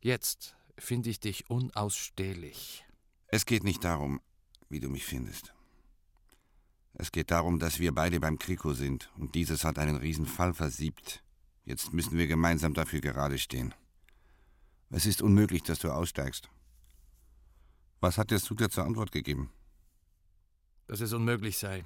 [0.00, 2.84] Jetzt finde ich dich unausstehlich.
[3.28, 4.20] Es geht nicht darum,
[4.68, 5.54] wie du mich findest.
[6.94, 11.22] Es geht darum, dass wir beide beim Kriko sind und dieses hat einen Riesenfall versiebt.
[11.64, 13.74] Jetzt müssen wir gemeinsam dafür gerade stehen.
[14.90, 16.48] Es ist unmöglich, dass du aussteigst.
[18.00, 19.50] Was hat der Suter zur Antwort gegeben?
[20.86, 21.84] Dass es unmöglich sei.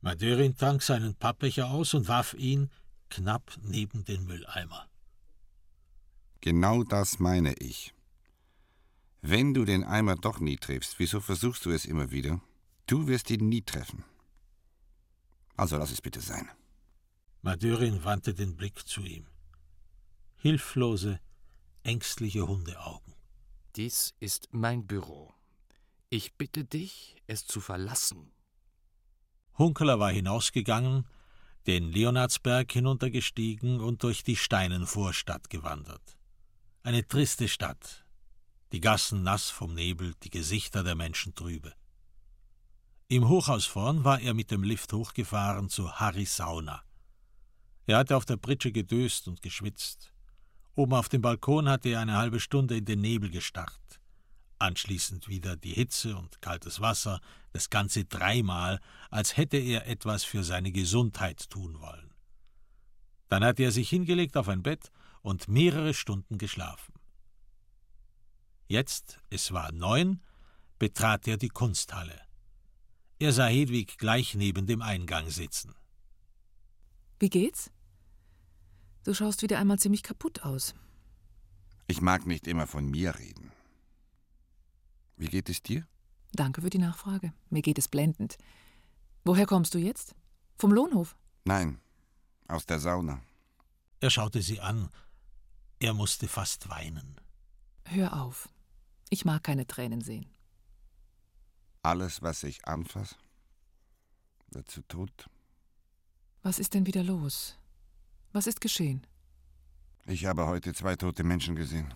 [0.00, 2.70] Madörin trank seinen Pappbecher aus und warf ihn
[3.10, 4.88] knapp neben den Mülleimer.
[6.40, 7.94] Genau das meine ich.
[9.20, 12.40] Wenn du den Eimer doch nie triffst, wieso versuchst du es immer wieder?
[12.86, 14.04] Du wirst ihn nie treffen.
[15.56, 16.48] Also lass es bitte sein.
[17.42, 19.26] Madörin wandte den Blick zu ihm.
[20.36, 21.18] Hilflose,
[21.82, 23.14] ängstliche Hundeaugen.
[23.74, 25.34] Dies ist mein Büro.
[26.10, 28.32] Ich bitte dich, es zu verlassen.
[29.58, 31.06] Hunkeler war hinausgegangen,
[31.66, 36.16] den Leonardsberg hinuntergestiegen und durch die Steinenvorstadt gewandert.
[36.82, 38.06] Eine triste Stadt,
[38.72, 41.74] die Gassen nass vom Nebel, die Gesichter der Menschen trübe.
[43.08, 46.84] Im Hochhaus vorn war er mit dem Lift hochgefahren zu Harry Sauna.
[47.84, 50.14] Er hatte auf der Pritsche gedöst und geschwitzt.
[50.74, 54.00] Oben auf dem Balkon hatte er eine halbe Stunde in den Nebel gestarrt.
[54.58, 57.20] Anschließend wieder die Hitze und kaltes Wasser,
[57.52, 58.80] das Ganze dreimal,
[59.10, 62.12] als hätte er etwas für seine Gesundheit tun wollen.
[63.28, 64.90] Dann hatte er sich hingelegt auf ein Bett
[65.22, 66.94] und mehrere Stunden geschlafen.
[68.66, 70.22] Jetzt, es war neun,
[70.78, 72.20] betrat er die Kunsthalle.
[73.18, 75.74] Er sah Hedwig gleich neben dem Eingang sitzen.
[77.18, 77.70] Wie geht's?
[79.04, 80.74] Du schaust wieder einmal ziemlich kaputt aus.
[81.86, 83.50] Ich mag nicht immer von mir reden.
[85.18, 85.86] Wie geht es dir?
[86.32, 87.32] Danke für die Nachfrage.
[87.50, 88.38] Mir geht es blendend.
[89.24, 90.14] Woher kommst du jetzt?
[90.56, 91.16] Vom Lohnhof?
[91.44, 91.80] Nein,
[92.46, 93.20] aus der Sauna.
[94.00, 94.88] Er schaute sie an.
[95.80, 97.20] Er musste fast weinen.
[97.84, 98.48] Hör auf.
[99.10, 100.26] Ich mag keine Tränen sehen.
[101.82, 103.16] Alles, was ich anfasse,
[104.50, 105.28] wird zu Tod.
[106.42, 107.58] Was ist denn wieder los?
[108.32, 109.06] Was ist geschehen?
[110.06, 111.92] Ich habe heute zwei tote Menschen gesehen.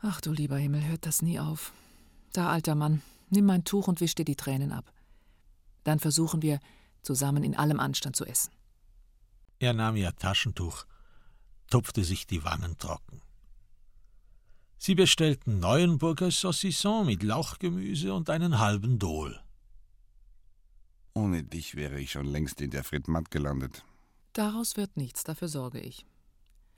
[0.00, 1.72] Ach du lieber Himmel, hört das nie auf.
[2.32, 4.92] Da, alter Mann, nimm mein Tuch und wisch dir die Tränen ab.
[5.84, 6.60] Dann versuchen wir,
[7.02, 8.52] zusammen in allem Anstand zu essen.
[9.58, 10.84] Er nahm ihr Taschentuch,
[11.70, 13.22] tupfte sich die Wangen trocken.
[14.78, 19.40] Sie bestellten Neuenburger Saucisson mit Lauchgemüse und einen halben Dohl.
[21.14, 23.84] Ohne dich wäre ich schon längst in der Fritmat gelandet.
[24.34, 26.06] Daraus wird nichts, dafür sorge ich.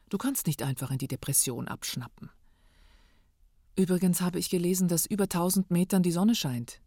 [0.08, 2.30] Du kannst nicht einfach in die Depression abschnappen.
[3.76, 6.80] Übrigens habe ich gelesen, dass über tausend Metern die Sonne scheint.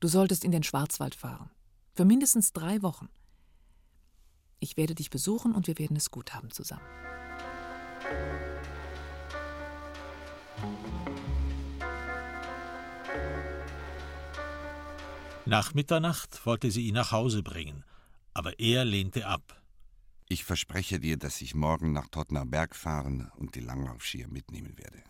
[0.00, 1.50] Du solltest in den Schwarzwald fahren.
[1.94, 3.08] Für mindestens drei Wochen.
[4.60, 6.84] Ich werde dich besuchen und wir werden es gut haben zusammen.
[15.46, 17.84] Nach Mitternacht wollte sie ihn nach Hause bringen,
[18.34, 19.62] aber er lehnte ab.
[20.28, 25.02] Ich verspreche dir, dass ich morgen nach Tottner Berg fahren und die Langlaufskier mitnehmen werde.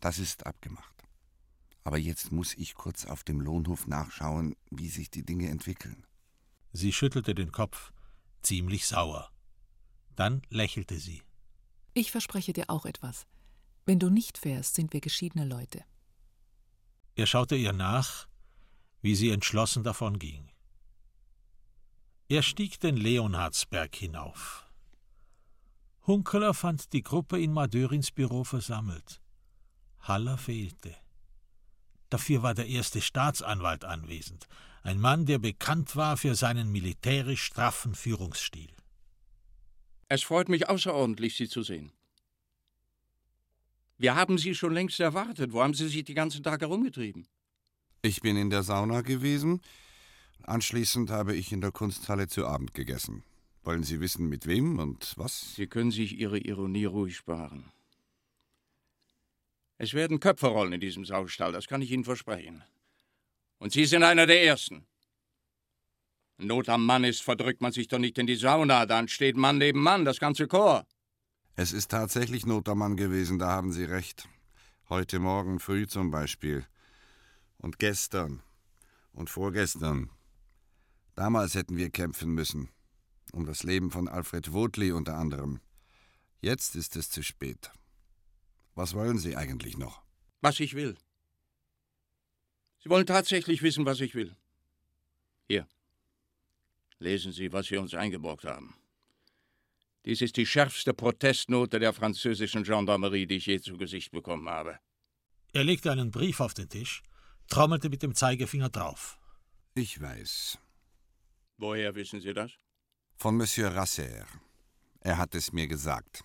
[0.00, 0.94] Das ist abgemacht.
[1.84, 6.06] Aber jetzt muss ich kurz auf dem Lohnhof nachschauen, wie sich die Dinge entwickeln.
[6.72, 7.92] Sie schüttelte den Kopf,
[8.42, 9.30] ziemlich sauer.
[10.14, 11.22] Dann lächelte sie.
[11.94, 13.26] Ich verspreche dir auch etwas.
[13.86, 15.84] Wenn du nicht fährst, sind wir geschiedene Leute.
[17.14, 18.28] Er schaute ihr nach,
[19.00, 20.50] wie sie entschlossen davonging.
[22.28, 24.66] Er stieg den Leonhardsberg hinauf.
[26.06, 29.22] Hunkeler fand die Gruppe in Madörins Büro versammelt.
[30.08, 30.94] Haller fehlte.
[32.10, 34.48] Dafür war der erste Staatsanwalt anwesend,
[34.82, 38.70] ein Mann, der bekannt war für seinen militärisch straffen Führungsstil.
[40.08, 41.92] Es freut mich außerordentlich, Sie zu sehen.
[43.98, 45.52] Wir haben Sie schon längst erwartet.
[45.52, 47.26] Wo haben Sie sich die ganzen Tage herumgetrieben?
[48.00, 49.60] Ich bin in der Sauna gewesen.
[50.44, 53.24] Anschließend habe ich in der Kunsthalle zu Abend gegessen.
[53.64, 55.56] Wollen Sie wissen, mit wem und was?
[55.56, 57.70] Sie können sich Ihre Ironie ruhig sparen.
[59.78, 62.64] Es werden Köpfe rollen in diesem Saustall, das kann ich Ihnen versprechen.
[63.58, 64.86] Und Sie sind einer der Ersten.
[66.36, 69.58] Not am Mann ist, verdrückt man sich doch nicht in die Sauna, dann steht Mann
[69.58, 70.86] neben Mann, das ganze Chor.
[71.54, 74.28] Es ist tatsächlich Not am Mann gewesen, da haben Sie recht.
[74.88, 76.64] Heute Morgen früh zum Beispiel.
[77.56, 78.42] Und gestern.
[79.12, 80.10] Und vorgestern.
[81.14, 82.68] Damals hätten wir kämpfen müssen.
[83.32, 85.60] Um das Leben von Alfred Wotli unter anderem.
[86.40, 87.72] Jetzt ist es zu spät.
[88.78, 90.02] Was wollen Sie eigentlich noch?
[90.40, 90.96] Was ich will.
[92.78, 94.36] Sie wollen tatsächlich wissen, was ich will.
[95.48, 95.66] Hier.
[97.00, 98.76] Lesen Sie, was Sie uns eingeborgt haben.
[100.04, 104.78] Dies ist die schärfste Protestnote der französischen Gendarmerie, die ich je zu Gesicht bekommen habe.
[105.52, 107.02] Er legte einen Brief auf den Tisch,
[107.48, 109.18] trommelte mit dem Zeigefinger drauf.
[109.74, 110.56] Ich weiß.
[111.56, 112.52] Woher wissen Sie das?
[113.16, 114.24] Von Monsieur Rasser.
[115.00, 116.22] Er hat es mir gesagt.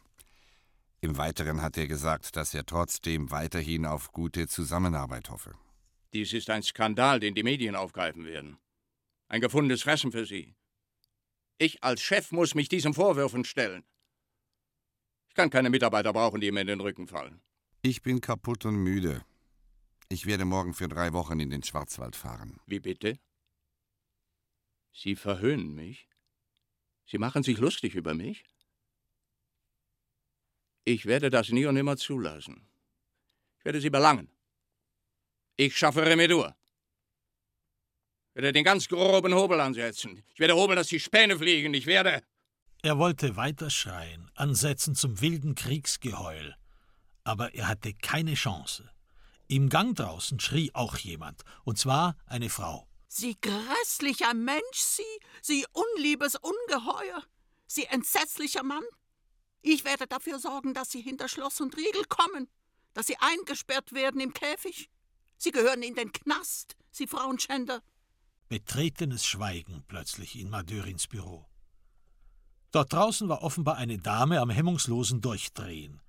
[1.03, 5.53] Im Weiteren hat er gesagt, dass er trotzdem weiterhin auf gute Zusammenarbeit hoffe.
[6.13, 8.57] Dies ist ein Skandal, den die Medien aufgreifen werden.
[9.27, 10.55] Ein gefundenes Fressen für Sie.
[11.57, 13.83] Ich als Chef muss mich diesen Vorwürfen stellen.
[15.27, 17.41] Ich kann keine Mitarbeiter brauchen, die mir in den Rücken fallen.
[17.81, 19.25] Ich bin kaputt und müde.
[20.07, 22.61] Ich werde morgen für drei Wochen in den Schwarzwald fahren.
[22.65, 23.19] Wie bitte?
[24.93, 26.07] Sie verhöhnen mich?
[27.05, 28.45] Sie machen sich lustig über mich?
[30.85, 32.67] Ich werde das nie und nimmer zulassen.
[33.59, 34.29] Ich werde Sie belangen.
[35.55, 36.55] Ich schaffe Remedur.
[38.29, 40.23] Ich werde den ganz groben Hobel ansetzen.
[40.33, 41.73] Ich werde hobeln, dass die Späne fliegen.
[41.73, 42.23] Ich werde.
[42.81, 46.55] Er wollte weiter schreien, ansetzen zum wilden Kriegsgeheul.
[47.23, 48.89] Aber er hatte keine Chance.
[49.47, 52.87] Im Gang draußen schrie auch jemand, und zwar eine Frau.
[53.07, 55.03] Sie grässlicher Mensch, Sie,
[55.41, 57.23] Sie unliebes Ungeheuer,
[57.67, 58.83] Sie entsetzlicher Mann.
[59.63, 62.49] Ich werde dafür sorgen, dass Sie hinter Schloss und Riegel kommen,
[62.93, 64.89] dass Sie eingesperrt werden im Käfig.
[65.37, 67.81] Sie gehören in den Knast, Sie Frauenschänder.
[68.49, 71.47] Betretenes Schweigen plötzlich in Madörins Büro.
[72.71, 76.01] Dort draußen war offenbar eine Dame am hemmungslosen Durchdrehen.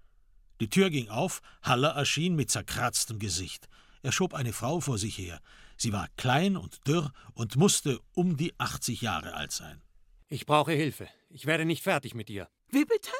[0.60, 3.68] Die Tür ging auf, Haller erschien mit zerkratztem Gesicht.
[4.02, 5.40] Er schob eine Frau vor sich her.
[5.76, 9.80] Sie war klein und dürr und musste um die 80 Jahre alt sein.
[10.28, 11.08] Ich brauche Hilfe.
[11.30, 12.48] Ich werde nicht fertig mit ihr.
[12.70, 13.10] Wie bitte?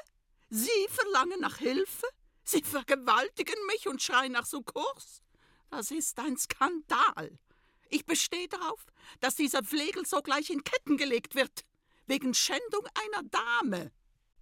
[0.56, 2.06] Sie verlangen nach Hilfe?
[2.44, 5.20] Sie vergewaltigen mich und schreien nach Sukkurs?
[5.68, 7.40] Das ist ein Skandal.
[7.88, 8.86] Ich bestehe darauf,
[9.18, 11.64] dass dieser Flegel sogleich in Ketten gelegt wird.
[12.06, 13.90] Wegen Schändung einer Dame.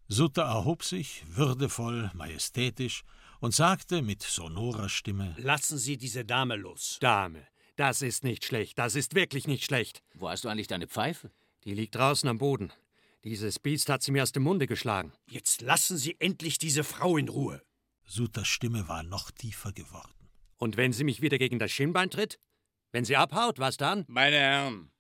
[0.07, 3.05] Sutter erhob sich, würdevoll, majestätisch,
[3.41, 6.99] und sagte mit sonorer Stimme: Lassen Sie diese Dame los.
[7.01, 7.47] Dame,
[7.77, 10.03] das ist nicht schlecht, das ist wirklich nicht schlecht.
[10.13, 11.31] Wo hast du eigentlich deine Pfeife?
[11.65, 12.71] Die liegt draußen am Boden.
[13.25, 15.13] Dieses Biest hat sie mir aus dem Munde geschlagen.
[15.31, 17.63] Jetzt lassen Sie endlich diese Frau in Ruhe.
[18.05, 20.29] Sutters Stimme war noch tiefer geworden.
[20.57, 22.41] Und wenn sie mich wieder gegen das Schienbein tritt?
[22.91, 24.05] Wenn sie abhaut, was dann?
[24.09, 24.93] Meine Herren,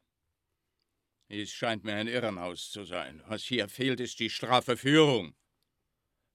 [1.35, 3.23] es scheint mir ein Irrenhaus zu sein.
[3.27, 5.35] Was hier fehlt, ist die straffe Führung.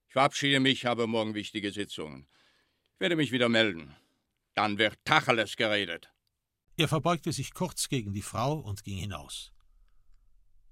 [0.08, 2.28] Ich verabschiede mich, habe morgen wichtige Sitzungen.
[2.94, 3.96] Ich werde mich wieder melden.
[4.56, 6.12] Dann wird Tacheles geredet.
[6.78, 9.52] Er verbeugte sich kurz gegen die Frau und ging hinaus.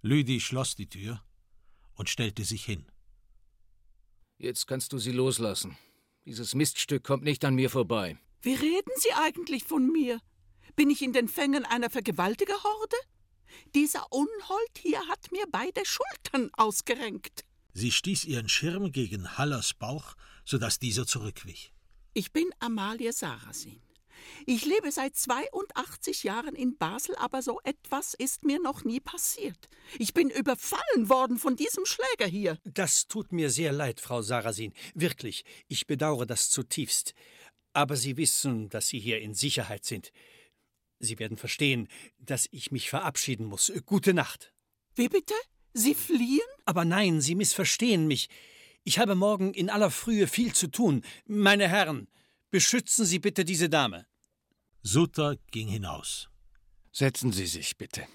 [0.06, 1.24] Lüdi schloss die Tür
[1.96, 2.86] und stellte sich hin.
[4.38, 5.78] Jetzt kannst du sie loslassen.
[6.26, 8.16] Dieses Miststück kommt nicht an mir vorbei.
[8.44, 10.22] Wie reden Sie eigentlich von mir?
[10.76, 12.98] Bin ich in den Fängen einer Vergewaltigerhorde?
[13.74, 17.44] Dieser Unhold hier hat mir beide Schultern ausgerenkt.
[17.74, 21.74] Sie stieß ihren Schirm gegen Hallers Bauch, so dass dieser zurückwich.
[22.14, 23.82] Ich bin Amalie Sarasin.
[24.46, 29.70] Ich lebe seit 82 Jahren in Basel, aber so etwas ist mir noch nie passiert.
[30.00, 32.60] Ich bin überfallen worden von diesem Schläger hier.
[32.64, 34.74] Das tut mir sehr leid, Frau Sarasin.
[34.94, 37.14] Wirklich, ich bedauere das zutiefst.
[37.74, 40.12] Aber Sie wissen, dass Sie hier in Sicherheit sind.
[41.00, 41.88] Sie werden verstehen,
[42.18, 43.72] dass ich mich verabschieden muss.
[43.86, 44.54] Gute Nacht.
[44.96, 45.34] Wie bitte?
[45.74, 46.48] Sie fliehen?
[46.64, 48.30] Aber nein, Sie missverstehen mich.
[48.86, 51.04] Ich habe morgen in aller Frühe viel zu tun.
[51.26, 52.08] Meine Herren,
[52.56, 54.08] beschützen Sie bitte diese Dame.
[54.82, 56.30] Sutter ging hinaus.
[56.94, 58.08] Setzen Sie sich bitte.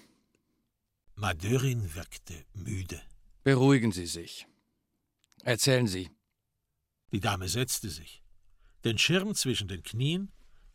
[1.13, 2.99] Madörin wirkte müde.
[3.43, 4.47] Beruhigen Sie sich.
[5.43, 6.09] Erzählen Sie.
[7.11, 8.23] Die Dame setzte sich,
[8.83, 10.31] den Schirm zwischen den Knien,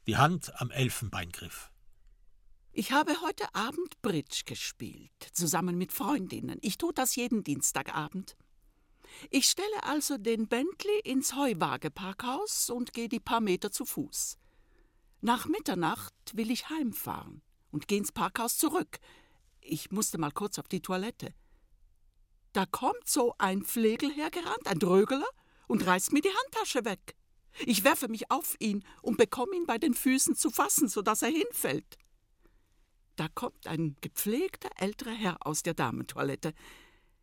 [0.07, 1.73] die Hand am Elfenbeingriff.
[2.71, 6.61] Ich habe heute Abend Bridge gespielt, zusammen mit Freundinnen.
[6.63, 8.37] Ich tue das jeden Dienstagabend.
[9.31, 14.39] Ich stelle also den Bentley ins Heuwageparkhaus und gehe die paar Meter zu Fuß.
[15.21, 18.99] Nach Mitternacht will ich heimfahren und gehe ins Parkhaus zurück.
[19.61, 21.35] Ich musste mal kurz auf die Toilette.
[22.53, 25.29] Da kommt so ein Flegel hergerannt, ein Drögeler,
[25.67, 27.17] und reißt mir die Handtasche weg.
[27.65, 31.23] Ich werfe mich auf ihn und bekomme ihn bei den Füßen zu fassen, so dass
[31.23, 31.99] er hinfällt.
[33.17, 36.53] Da kommt ein gepflegter älterer Herr aus der Damentoilette.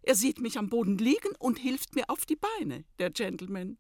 [0.04, 3.78] Er sieht mich am Boden liegen und hilft mir auf die Beine, der Gentleman.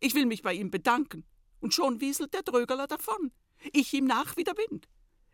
[0.00, 1.24] Ich will mich bei ihm bedanken,
[1.60, 3.32] und schon wieselt der Drögerler davon.
[3.72, 4.88] Ich ihm nach wie der Wind.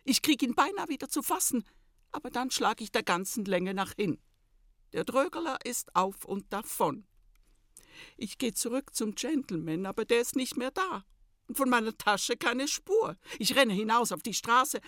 [0.04, 1.64] Ich krieg ihn beinahe wieder zu fassen,
[2.12, 4.18] aber dann schlag ich der ganzen Länge nach hin.
[4.92, 7.06] Der Drögerler ist auf und davon.
[8.16, 11.04] Ich gehe zurück zum Gentleman, aber der ist nicht mehr da.
[11.48, 13.16] Und von meiner Tasche keine Spur.
[13.38, 14.80] Ich renne hinaus auf die Straße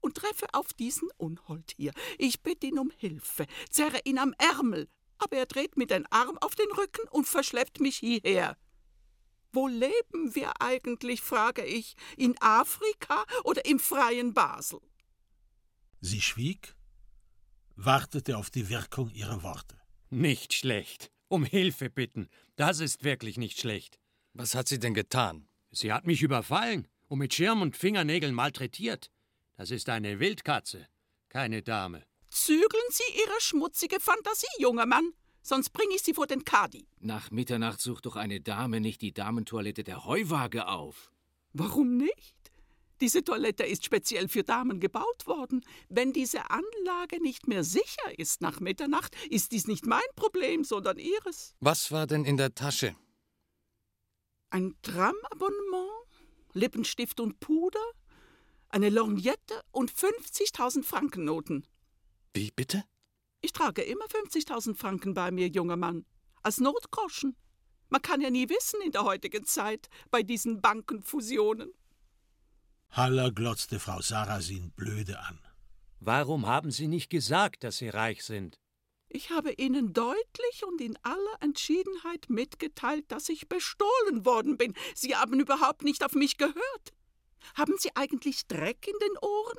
[0.00, 1.92] und treffe auf diesen Unhold hier.
[2.18, 4.88] Ich bitte ihn um Hilfe, zerre ihn am Ärmel,
[5.18, 8.56] aber er dreht mir den Arm auf den Rücken und verschleppt mich hierher.
[9.52, 14.80] Wo leben wir eigentlich, frage ich, in Afrika oder im freien Basel?
[16.00, 16.74] Sie schwieg,
[17.74, 19.76] wartete auf die Wirkung ihrer Worte.
[20.10, 21.10] Nicht schlecht.
[21.28, 22.28] Um Hilfe bitten.
[22.56, 24.00] Das ist wirklich nicht schlecht.
[24.32, 25.48] Was hat sie denn getan?
[25.70, 29.10] Sie hat mich überfallen und mit Schirm und Fingernägeln malträtiert.
[29.60, 30.88] Das ist eine Wildkatze,
[31.28, 32.06] keine Dame.
[32.30, 36.88] Zügeln Sie Ihre schmutzige Fantasie, junger Mann, sonst bringe ich Sie vor den Kadi.
[36.98, 41.12] Nach Mitternacht sucht doch eine Dame nicht die Damentoilette der Heuwaage auf.
[41.52, 42.36] Warum nicht?
[43.02, 45.62] Diese Toilette ist speziell für Damen gebaut worden.
[45.90, 50.96] Wenn diese Anlage nicht mehr sicher ist nach Mitternacht, ist dies nicht mein Problem, sondern
[50.96, 51.54] Ihres.
[51.60, 52.96] Was war denn in der Tasche?
[54.48, 56.06] Ein Tramabonnement,
[56.54, 57.84] Lippenstift und Puder,
[58.70, 61.66] eine Lorgnette und 50.000 Frankennoten.
[62.32, 62.84] Wie bitte?
[63.42, 66.04] Ich trage immer 50.000 Franken bei mir, junger Mann.
[66.42, 67.36] Als Notgroschen.
[67.88, 71.72] Man kann ja nie wissen in der heutigen Zeit bei diesen Bankenfusionen.
[72.90, 75.40] Haller glotzte Frau Sarasin blöde an.
[75.98, 78.58] Warum haben Sie nicht gesagt, dass Sie reich sind?
[79.08, 84.74] Ich habe Ihnen deutlich und in aller Entschiedenheit mitgeteilt, dass ich bestohlen worden bin.
[84.94, 86.92] Sie haben überhaupt nicht auf mich gehört.
[87.54, 89.58] Haben Sie eigentlich Dreck in den Ohren?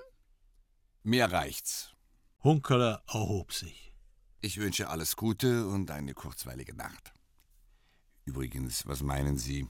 [1.04, 1.96] Mir reicht's.
[2.44, 3.94] Hunkeler erhob sich.
[4.42, 7.14] Ich wünsche alles Gute und eine kurzweilige Nacht.
[8.26, 9.68] Übrigens, was meinen Sie?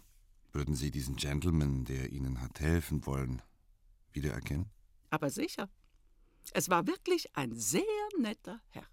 [0.54, 3.42] Würden Sie diesen Gentleman, der Ihnen hat helfen wollen,
[4.12, 4.70] wiedererkennen?
[5.10, 5.70] Aber sicher.
[6.54, 7.84] Es war wirklich ein sehr
[8.20, 8.86] netter Herr.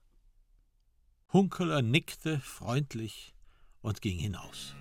[1.32, 3.34] Hunkeler nickte freundlich
[3.80, 4.74] und ging hinaus.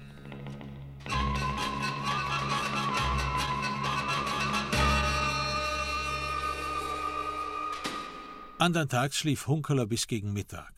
[8.59, 10.73] Andern Tags schlief Hunkeler bis gegen Mittag,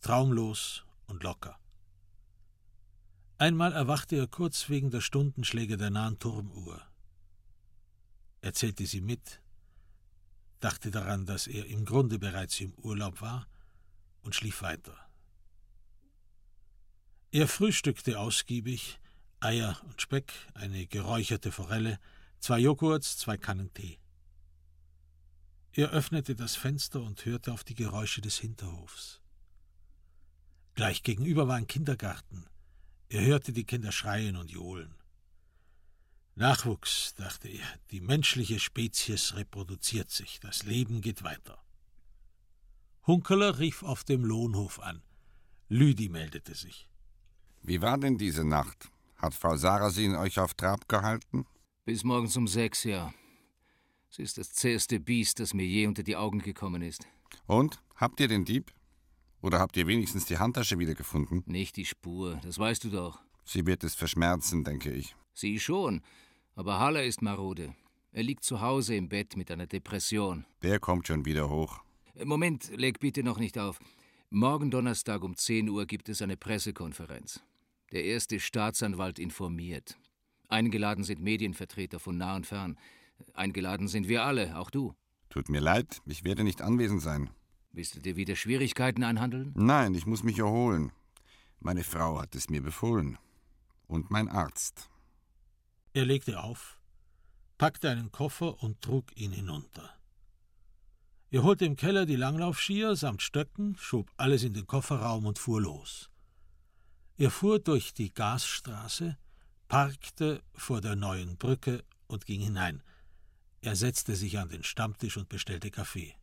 [0.00, 1.58] traumlos und locker.
[3.38, 6.80] Einmal erwachte er kurz wegen der Stundenschläge der nahen Turmuhr.
[8.40, 9.42] Er zählte sie mit,
[10.60, 13.48] dachte daran, dass er im Grunde bereits im Urlaub war
[14.22, 14.96] und schlief weiter.
[17.32, 19.00] Er frühstückte ausgiebig,
[19.40, 21.98] Eier und Speck, eine geräucherte Forelle,
[22.38, 23.98] zwei Joghurts, zwei Kannen Tee.
[25.72, 29.20] Er öffnete das Fenster und hörte auf die Geräusche des Hinterhofs.
[30.74, 32.46] Gleich gegenüber war ein Kindergarten.
[33.08, 34.94] Er hörte die Kinder schreien und johlen.
[36.34, 41.58] Nachwuchs, dachte er, die menschliche Spezies reproduziert sich, das Leben geht weiter.
[43.06, 45.02] Hunkeler rief auf dem Lohnhof an.
[45.68, 46.88] Lüdi meldete sich.
[47.62, 48.88] Wie war denn diese Nacht?
[49.16, 51.44] Hat Frau Sarasin euch auf Trab gehalten?
[51.84, 53.12] Bis morgens um sechs, ja.
[54.10, 57.06] Sie ist das zäheste Biest, das mir je unter die Augen gekommen ist.
[57.46, 57.82] Und?
[57.96, 58.72] Habt ihr den Dieb?
[59.40, 61.42] Oder habt ihr wenigstens die Handtasche wiedergefunden?
[61.46, 63.20] Nicht die Spur, das weißt du doch.
[63.44, 65.14] Sie wird es verschmerzen, denke ich.
[65.34, 66.02] Sie schon,
[66.54, 67.74] aber Haller ist marode.
[68.12, 70.44] Er liegt zu Hause im Bett mit einer Depression.
[70.62, 71.80] Der kommt schon wieder hoch.
[72.24, 73.78] Moment, leg bitte noch nicht auf.
[74.30, 77.40] Morgen Donnerstag um 10 Uhr gibt es eine Pressekonferenz.
[77.92, 79.96] Der erste Staatsanwalt informiert.
[80.48, 82.76] Eingeladen sind Medienvertreter von nah und fern.
[83.34, 84.94] Eingeladen sind wir alle, auch du.
[85.30, 87.30] Tut mir leid, ich werde nicht anwesend sein.
[87.72, 89.52] Willst du dir wieder Schwierigkeiten einhandeln?
[89.54, 90.92] Nein, ich muss mich erholen.
[91.60, 93.18] Meine Frau hat es mir befohlen.
[93.86, 94.90] Und mein Arzt.
[95.92, 96.78] Er legte auf,
[97.56, 99.98] packte einen Koffer und trug ihn hinunter.
[101.30, 105.60] Er holte im Keller die Langlaufskier samt Stöcken, schob alles in den Kofferraum und fuhr
[105.60, 106.10] los.
[107.18, 109.18] Er fuhr durch die Gasstraße,
[109.68, 112.82] parkte vor der neuen Brücke und ging hinein.
[113.60, 116.14] Er setzte sich an den Stammtisch und bestellte Kaffee.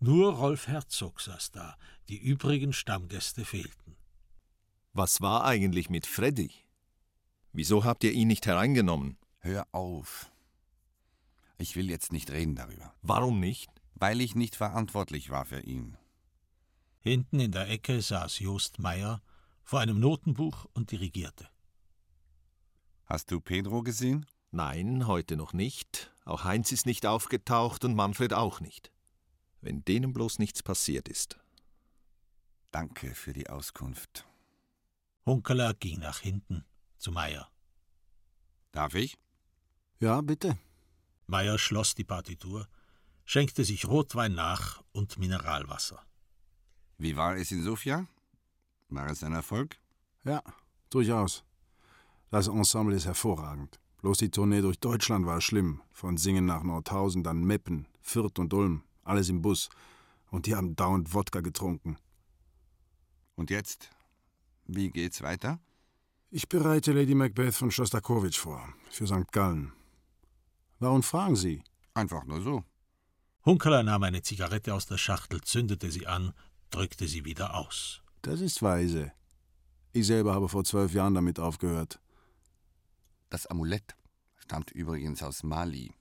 [0.00, 1.76] Nur Rolf Herzog saß da,
[2.08, 3.96] die übrigen Stammgäste fehlten.
[4.92, 6.50] Was war eigentlich mit Freddy?
[7.52, 9.16] Wieso habt ihr ihn nicht hereingenommen?
[9.38, 10.30] Hör auf.
[11.56, 12.94] Ich will jetzt nicht reden darüber.
[13.02, 13.70] Warum nicht?
[13.94, 15.96] Weil ich nicht verantwortlich war für ihn.
[17.00, 19.22] Hinten in der Ecke saß Jost Meyer
[19.64, 21.48] vor einem Notenbuch und dirigierte.
[23.06, 24.26] Hast du Pedro gesehen?
[24.50, 26.11] Nein, heute noch nicht.
[26.24, 28.92] Auch Heinz ist nicht aufgetaucht und Manfred auch nicht.
[29.60, 31.38] Wenn denen bloß nichts passiert ist.
[32.70, 34.26] Danke für die Auskunft.
[35.26, 36.64] Hunkeler ging nach hinten
[36.98, 37.50] zu Meier.
[38.72, 39.18] Darf ich?
[40.00, 40.58] Ja, bitte.
[41.26, 42.68] Meier schloss die Partitur,
[43.24, 46.04] schenkte sich Rotwein nach und Mineralwasser.
[46.98, 48.06] Wie war es in Sofia?
[48.88, 49.76] War es ein Erfolg?
[50.24, 50.42] Ja,
[50.90, 51.44] durchaus.
[52.30, 53.78] Das Ensemble ist hervorragend.
[54.02, 55.80] Bloß die Tournee durch Deutschland war schlimm.
[55.92, 58.82] Von Singen nach Nordhausen, dann Meppen, Fürth und Ulm.
[59.04, 59.68] Alles im Bus.
[60.30, 61.96] Und die haben dauernd Wodka getrunken.
[63.36, 63.90] Und jetzt?
[64.66, 65.60] Wie geht's weiter?
[66.30, 68.68] Ich bereite Lady Macbeth von Schostakowitsch vor.
[68.90, 69.30] Für St.
[69.30, 69.72] Gallen.
[70.80, 71.62] Warum fragen Sie?
[71.94, 72.64] Einfach nur so.
[73.44, 76.32] Hunkeler nahm eine Zigarette aus der Schachtel, zündete sie an,
[76.70, 78.02] drückte sie wieder aus.
[78.22, 79.12] Das ist weise.
[79.92, 82.00] Ich selber habe vor zwölf Jahren damit aufgehört.
[83.32, 83.96] Das Amulett.
[84.36, 85.94] Stammt übrigens aus Mali.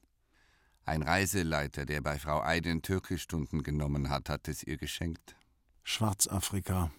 [0.84, 5.38] Ein Reiseleiter, der bei Frau Eiden Türkischstunden genommen hat, hat es ihr geschenkt.
[5.82, 6.92] Schwarzafrika.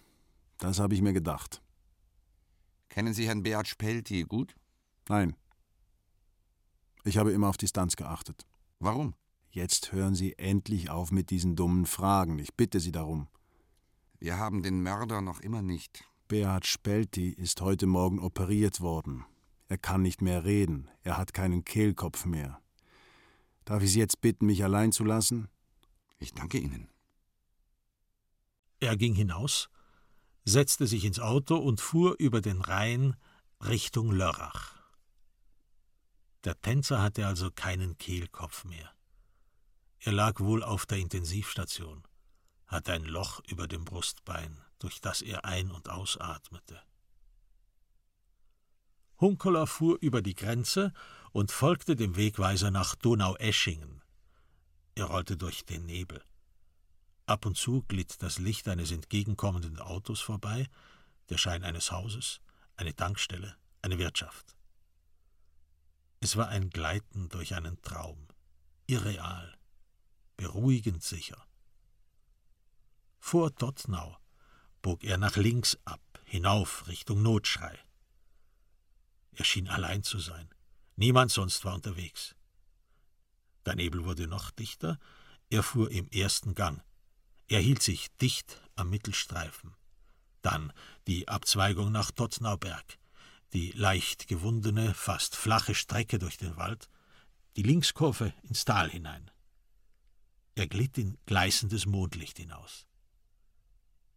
[0.57, 1.61] Das habe ich mir gedacht.
[2.89, 4.57] Kennen Sie Herrn Beat Spelti gut?
[5.07, 5.37] Nein.
[7.05, 8.47] Ich habe immer auf Distanz geachtet.
[8.79, 9.15] Warum?
[9.51, 12.39] Jetzt hören Sie endlich auf mit diesen dummen Fragen.
[12.39, 13.29] Ich bitte Sie darum.
[14.19, 16.09] Wir haben den Mörder noch immer nicht.
[16.27, 19.27] Beat Spelti ist heute Morgen operiert worden.
[19.73, 20.91] Er kann nicht mehr reden.
[21.03, 22.61] Er hat keinen Kehlkopf mehr.
[23.65, 25.49] Darf ich Sie jetzt bitten, mich allein zu lassen?
[26.19, 26.91] Ich danke Ihnen.
[28.81, 29.71] Er ging hinaus,
[30.45, 33.17] setzte sich ins Auto und fuhr über den Rhein
[33.63, 34.77] Richtung Lörrach.
[36.45, 38.93] Der Tänzer hatte also keinen Kehlkopf mehr.
[40.01, 42.03] Er lag wohl auf der Intensivstation,
[42.67, 46.83] hatte ein Loch über dem Brustbein, durch das er ein- und ausatmete.
[49.23, 50.93] Hunkeler fuhr über die Grenze
[51.31, 54.03] und folgte dem Wegweiser nach Donaueschingen.
[54.97, 56.23] Er rollte durch den Nebel.
[57.25, 60.69] Ab und zu glitt das Licht eines entgegenkommenden Autos vorbei,
[61.31, 62.41] der Schein eines Hauses,
[62.77, 64.57] eine Tankstelle, eine Wirtschaft.
[66.21, 68.27] Es war ein Gleiten durch einen Traum,
[68.87, 69.57] irreal,
[70.37, 71.47] beruhigend sicher.
[73.21, 74.19] Vor Dottnau
[74.83, 77.79] bog er nach links ab, hinauf Richtung Notschrei.
[79.33, 80.49] Er schien allein zu sein.
[80.97, 82.35] Niemand sonst war unterwegs.
[83.65, 84.99] Der Nebel wurde noch dichter.
[85.51, 86.83] Er fuhr im ersten Gang.
[87.49, 89.75] Er hielt sich dicht am Mittelstreifen.
[90.43, 90.73] Dann
[91.07, 92.99] die Abzweigung nach Tottnauberg,
[93.53, 96.89] die leicht gewundene, fast flache Strecke durch den Wald,
[97.57, 99.31] die Linkskurve ins Tal hinein.
[100.55, 102.87] Er glitt in gleißendes Mondlicht hinaus.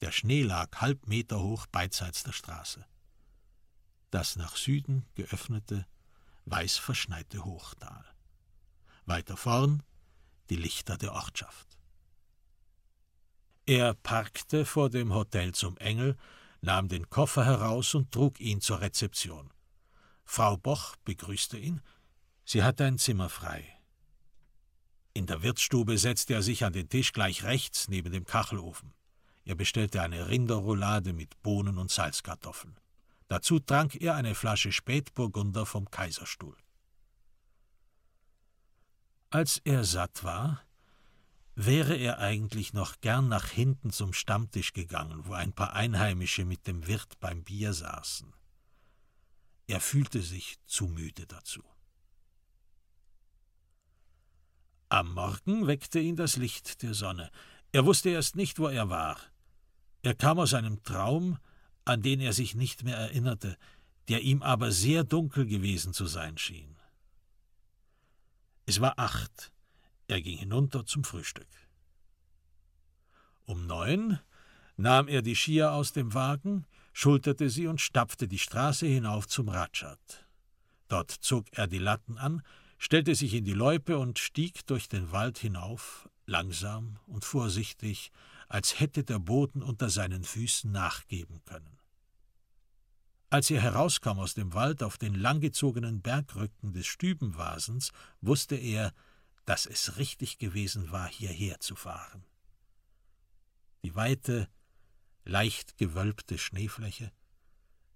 [0.02, 2.86] Der Schnee lag halb Meter hoch beidseits der Straße.
[4.12, 5.86] Das nach Süden geöffnete,
[6.46, 8.06] weiß verschneite Hochtal.
[9.06, 9.84] Weiter vorn
[10.50, 11.78] die Lichter der Ortschaft.
[13.66, 16.18] Er parkte vor dem Hotel zum Engel,
[16.62, 19.52] nahm den Koffer heraus und trug ihn zur Rezeption.
[20.24, 21.82] Frau Boch begrüßte ihn.
[22.44, 23.76] Sie hatte ein Zimmer frei.
[25.14, 28.94] In der Wirtsstube setzte er sich an den Tisch gleich rechts neben dem Kachelofen.
[29.46, 32.78] Er bestellte eine Rinderroulade mit Bohnen und Salzkartoffeln.
[33.28, 36.56] Dazu trank er eine Flasche Spätburgunder vom Kaiserstuhl.
[39.30, 40.62] Als er satt war,
[41.56, 46.68] wäre er eigentlich noch gern nach hinten zum Stammtisch gegangen, wo ein paar Einheimische mit
[46.68, 48.34] dem Wirt beim Bier saßen.
[49.68, 51.64] Er fühlte sich zu müde dazu.
[54.90, 57.32] Am Morgen weckte ihn das Licht der Sonne.
[57.72, 59.18] Er wusste erst nicht, wo er war.
[60.04, 61.40] Er kam aus einem Traum,
[61.86, 63.58] an den er sich nicht mehr erinnerte,
[64.08, 66.76] der ihm aber sehr dunkel gewesen zu sein schien.
[68.66, 69.52] Es war acht.
[70.08, 71.48] Er ging hinunter zum Frühstück.
[73.46, 74.20] Um neun
[74.78, 79.50] nahm er die Skier aus dem Wagen, schulterte sie und stapfte die Straße hinauf zum
[79.50, 80.26] Ratschat.
[80.88, 82.42] Dort zog er die Latten an,
[82.78, 88.12] stellte sich in die Loipe und stieg durch den Wald hinauf, langsam und vorsichtig,
[88.48, 91.80] als hätte der Boden unter seinen Füßen nachgeben können.
[93.30, 97.92] Als er herauskam aus dem Wald auf den langgezogenen Bergrücken des Stübenwasens,
[98.22, 98.94] wusste er,
[99.46, 102.26] dass es richtig gewesen war, hierher zu fahren.
[103.84, 104.48] Die weite,
[105.24, 107.12] leicht gewölbte Schneefläche,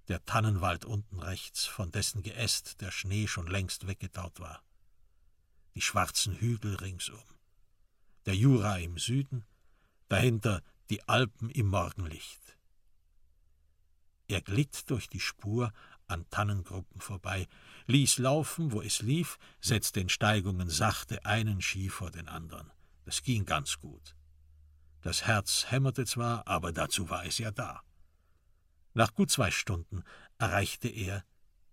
[0.07, 4.63] der Tannenwald unten rechts, von dessen Geäst der Schnee schon längst weggetaut war,
[5.75, 7.23] die schwarzen Hügel ringsum,
[8.25, 9.45] der Jura im Süden,
[10.09, 12.57] dahinter die Alpen im Morgenlicht.
[14.27, 15.71] Er glitt durch die Spur
[16.07, 17.47] an Tannengruppen vorbei,
[17.87, 22.71] ließ laufen, wo es lief, setzte in Steigungen sachte einen Ski vor den anderen.
[23.05, 24.15] Das ging ganz gut.
[25.01, 27.81] Das Herz hämmerte zwar, aber dazu war es ja da.
[28.93, 30.03] Nach gut zwei Stunden
[30.37, 31.23] erreichte er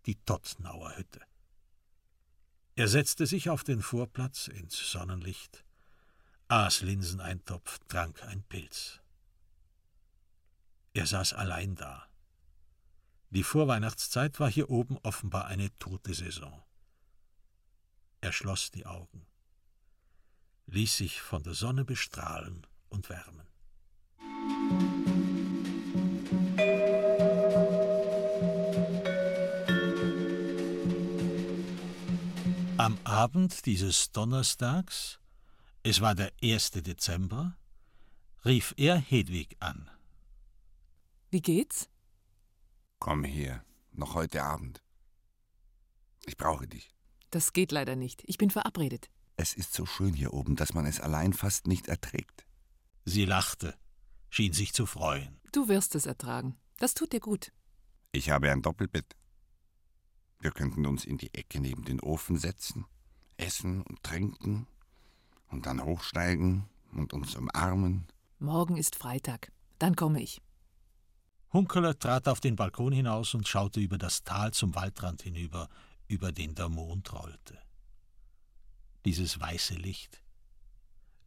[0.07, 1.21] die Tottnauer Hütte.
[2.75, 5.66] Er setzte sich auf den Vorplatz ins Sonnenlicht,
[6.49, 9.01] aß Linseneintopf, trank ein Pilz.
[10.95, 12.07] Er saß allein da.
[13.31, 16.63] Die Vorweihnachtszeit war hier oben offenbar eine tote Saison.
[18.21, 19.27] Er schloss die Augen,
[20.67, 23.47] ließ sich von der Sonne bestrahlen und wärmen.
[32.79, 35.19] Am Abend dieses Donnerstags,
[35.89, 36.73] es war der 1.
[36.73, 37.57] Dezember,
[38.45, 39.89] rief er Hedwig an.
[41.31, 41.89] Wie geht's?
[42.99, 44.83] Komm her, noch heute Abend.
[46.25, 46.93] Ich brauche dich.
[47.31, 48.25] Das geht leider nicht.
[48.27, 49.11] Ich bin verabredet.
[49.37, 52.47] Es ist so schön hier oben, dass man es allein fast nicht erträgt.
[53.05, 53.79] Sie lachte,
[54.29, 55.41] schien sich zu freuen.
[55.53, 56.57] Du wirst es ertragen.
[56.79, 57.53] Das tut dir gut.
[58.11, 59.15] Ich habe ein Doppelbett.
[60.41, 62.87] Wir könnten uns in die Ecke neben den Ofen setzen,
[63.37, 64.67] essen und trinken
[65.49, 68.07] und dann hochsteigen und uns umarmen.
[68.39, 69.53] Morgen ist Freitag.
[69.79, 70.41] Dann komme ich.
[71.53, 75.69] Hunkeler trat auf den Balkon hinaus und schaute über das Tal zum Waldrand hinüber,
[76.09, 77.59] über den der Mond rollte.
[79.05, 80.23] Dieses weiße Licht,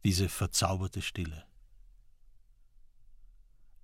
[0.04, 1.44] diese verzauberte Stille.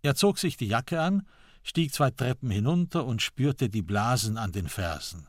[0.02, 1.26] Er zog sich die Jacke an,
[1.62, 5.26] stieg zwei Treppen hinunter und spürte die Blasen an den Fersen.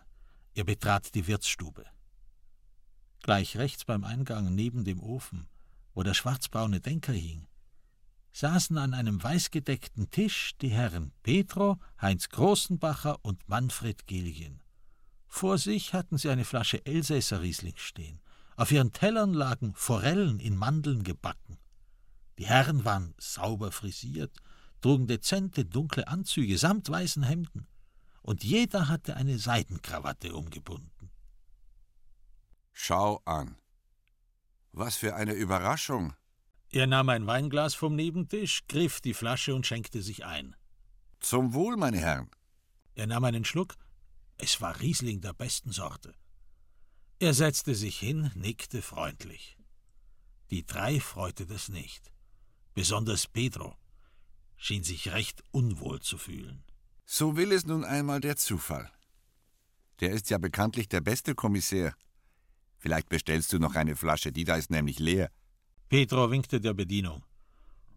[0.53, 1.85] Er betrat die Wirtsstube.
[3.27, 5.49] Gleich rechts beim Eingang neben dem Ofen,
[5.93, 7.45] wo der schwarzbraune Denker hing,
[8.31, 14.61] saßen an einem weißgedeckten Tisch die Herren Petro, Heinz Großenbacher und Manfred Giljen.
[15.27, 18.21] Vor sich hatten sie eine Flasche Elsässer Riesling stehen.
[18.55, 21.57] Auf ihren Tellern lagen Forellen in Mandeln gebacken.
[22.37, 24.37] Die Herren waren sauber frisiert,
[24.79, 27.67] trugen dezente dunkle Anzüge samt weißen Hemden,
[28.21, 30.96] und jeder hatte eine Seidenkrawatte umgebunden.
[32.79, 33.57] Schau an.
[34.71, 36.13] Was für eine Überraschung.
[36.69, 40.55] Er nahm ein Weinglas vom Nebentisch, griff die Flasche und schenkte sich ein.
[41.19, 42.29] Zum Wohl, meine Herren.
[42.93, 43.73] Er nahm einen Schluck.
[44.37, 46.13] Es war Riesling der besten Sorte.
[47.17, 49.57] Er setzte sich hin, nickte freundlich.
[50.51, 52.11] Die drei freute das nicht.
[52.75, 53.75] Besonders Pedro
[54.55, 56.63] schien sich recht unwohl zu fühlen.
[57.05, 58.91] So will es nun einmal der Zufall.
[59.99, 61.95] Der ist ja bekanntlich der beste Kommissär.
[62.77, 65.31] Vielleicht bestellst du noch eine Flasche, die da ist nämlich leer.
[65.89, 67.23] Pedro winkte der Bedienung.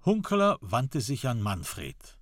[0.04, 2.18] Hunkeler wandte sich an Manfred.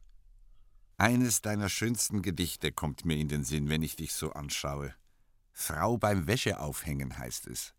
[0.97, 4.95] Eines deiner schönsten Gedichte kommt mir in den Sinn, wenn ich dich so anschaue.
[5.53, 7.75] Frau beim Wäscheaufhängen heißt es.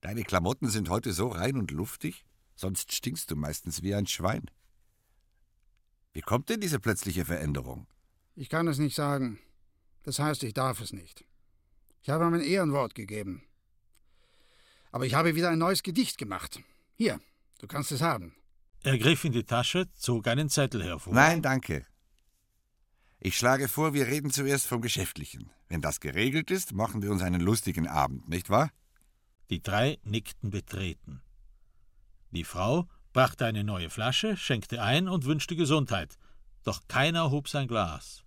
[0.00, 4.50] Deine Klamotten sind heute so rein und luftig, sonst stinkst du meistens wie ein Schwein.
[6.12, 7.86] Wie kommt denn diese plötzliche Veränderung?
[8.34, 9.38] Ich kann es nicht sagen.
[10.04, 11.24] Das heißt, ich darf es nicht.
[12.02, 13.42] Ich habe mein Ehrenwort gegeben.
[14.92, 16.60] Aber ich habe wieder ein neues Gedicht gemacht.
[16.96, 17.18] Hier,
[17.58, 18.34] du kannst es haben.
[18.84, 21.14] Er griff in die Tasche, zog einen Zettel hervor.
[21.14, 21.86] Nein, danke.
[23.18, 25.50] Ich schlage vor, wir reden zuerst vom Geschäftlichen.
[25.68, 28.70] Wenn das geregelt ist, machen wir uns einen lustigen Abend, nicht wahr?
[29.48, 31.22] Die drei nickten betreten.
[32.30, 36.18] Die Frau brachte eine neue Flasche, schenkte ein und wünschte Gesundheit.
[36.64, 38.24] Doch keiner hob sein Glas.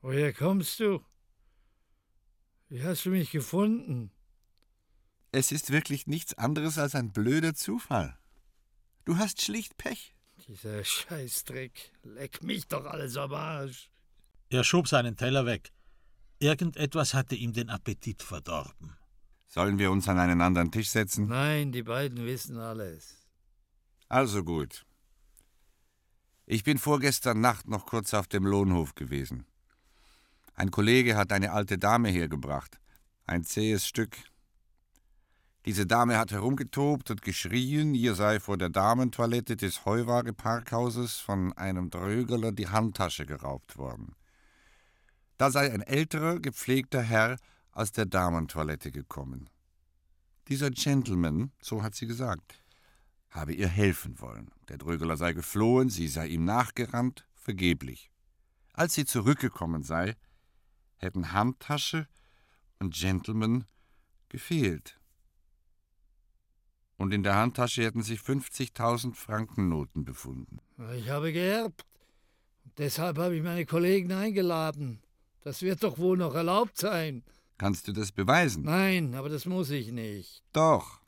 [0.00, 1.04] Woher kommst du?
[2.68, 4.10] Wie hast du mich gefunden?
[5.32, 8.18] Es ist wirklich nichts anderes als ein blöder Zufall.
[9.04, 10.14] Du hast schlicht Pech.
[10.48, 11.92] Dieser Scheißdreck.
[12.02, 13.90] Leck mich doch alles am Arsch.
[14.48, 15.72] Er schob seinen Teller weg.
[16.40, 18.96] Irgendetwas hatte ihm den Appetit verdorben.
[19.46, 21.28] Sollen wir uns an einen anderen Tisch setzen?
[21.28, 23.16] Nein, die beiden wissen alles.
[24.08, 24.84] Also gut.
[26.46, 29.46] Ich bin vorgestern Nacht noch kurz auf dem Lohnhof gewesen.
[30.54, 32.80] Ein Kollege hat eine alte Dame hergebracht.
[33.24, 34.16] Ein zähes Stück.
[35.66, 41.90] Diese Dame hat herumgetobt und geschrien, ihr sei vor der Damentoilette des Heuwageparkhauses von einem
[41.90, 44.16] Drögeler die Handtasche geraubt worden.
[45.36, 47.36] Da sei ein älterer, gepflegter Herr
[47.72, 49.50] aus der Damentoilette gekommen.
[50.48, 52.62] Dieser Gentleman, so hat sie gesagt,
[53.30, 54.50] habe ihr helfen wollen.
[54.68, 58.10] Der Drögeler sei geflohen, sie sei ihm nachgerannt, vergeblich.
[58.72, 60.16] Als sie zurückgekommen sei,
[60.96, 62.08] hätten Handtasche
[62.78, 63.64] und Gentleman
[64.28, 64.99] gefehlt.
[67.00, 70.58] Und in der Handtasche hätten sich 50.000 Frankennoten befunden.
[70.98, 71.86] Ich habe geerbt.
[72.76, 75.00] Deshalb habe ich meine Kollegen eingeladen.
[75.40, 77.24] Das wird doch wohl noch erlaubt sein.
[77.56, 78.64] Kannst du das beweisen?
[78.64, 80.42] Nein, aber das muss ich nicht.
[80.52, 81.00] Doch.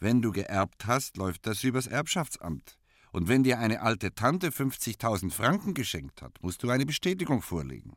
[0.00, 2.76] Wenn du geerbt hast, läuft das übers Erbschaftsamt.
[3.12, 7.92] Und wenn dir eine alte Tante 50.000 Franken geschenkt hat, musst du eine Bestätigung vorlegen.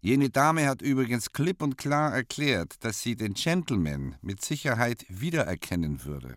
[0.00, 6.04] Jene Dame hat übrigens klipp und klar erklärt, dass sie den Gentleman mit Sicherheit wiedererkennen
[6.04, 6.36] würde.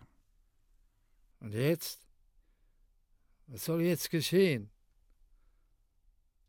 [1.38, 2.00] Und jetzt?
[3.46, 4.70] Was soll jetzt geschehen?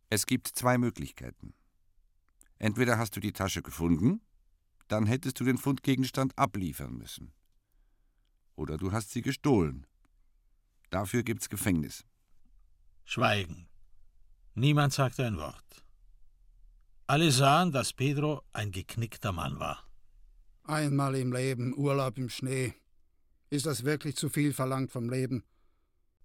[0.09, 1.53] Es gibt zwei Möglichkeiten.
[2.57, 4.21] Entweder hast du die Tasche gefunden,
[4.87, 7.33] dann hättest du den Fundgegenstand abliefern müssen.
[8.55, 9.85] Oder du hast sie gestohlen.
[10.89, 12.05] Dafür gibt's Gefängnis.
[13.03, 13.67] Schweigen.
[14.53, 15.82] Niemand sagte ein Wort.
[17.05, 19.83] Alle sahen, dass Pedro ein geknickter Mann war.
[20.63, 22.73] Einmal im Leben Urlaub im Schnee.
[23.49, 25.43] Ist das wirklich zu viel verlangt vom Leben?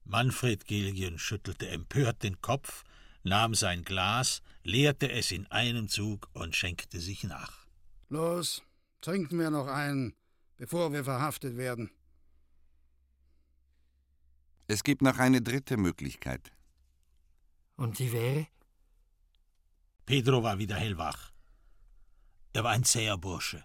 [0.05, 2.85] Manfred Gilgen schüttelte empört den Kopf,
[3.25, 7.67] nahm sein Glas, leerte es in einem Zug und schenkte sich nach.
[8.09, 8.63] Los,
[9.01, 10.15] trinken wir noch einen,
[10.57, 11.91] bevor wir verhaftet werden.
[14.69, 16.53] Es gibt noch eine dritte Möglichkeit.
[17.77, 18.47] Und die wäre?
[20.09, 21.33] Pedro war wieder hellwach.
[22.55, 23.63] Er war ein zäher Bursche.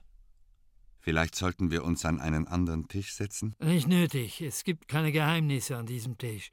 [0.99, 3.55] Vielleicht sollten wir uns an einen anderen Tisch setzen?
[3.59, 4.41] Nicht nötig.
[4.41, 6.51] Es gibt keine Geheimnisse an diesem Tisch.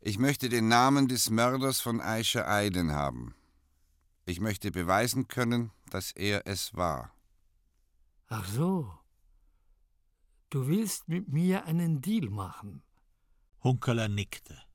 [0.00, 3.34] Ich möchte den Namen des Mörders von Aisha Aiden haben.
[4.24, 7.12] Ich möchte beweisen können, dass er es war.
[8.28, 8.92] Ach so.
[10.48, 12.84] Du willst mit mir einen Deal machen.
[13.64, 14.65] Hunkeler nickte.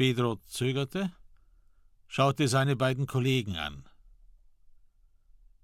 [0.00, 1.12] Pedro zögerte,
[2.06, 3.86] schaute seine beiden Kollegen an.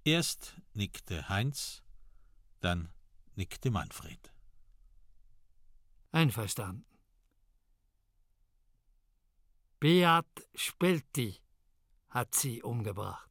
[0.05, 1.83] Erst nickte Heinz,
[2.61, 2.91] dann
[3.35, 4.35] nickte Manfred.
[6.13, 6.85] Einverstanden.
[9.81, 11.41] Beat Spelti
[12.11, 13.31] hat sie umgebracht.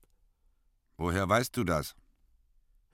[0.97, 1.95] Woher weißt du das?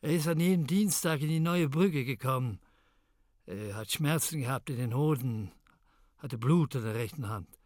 [0.01, 2.59] Er ist an jedem Dienstag in die neue Brücke gekommen.
[3.45, 5.53] Er hat Schmerzen gehabt in den Hoden,
[6.17, 7.60] hatte Blut an der rechten Hand.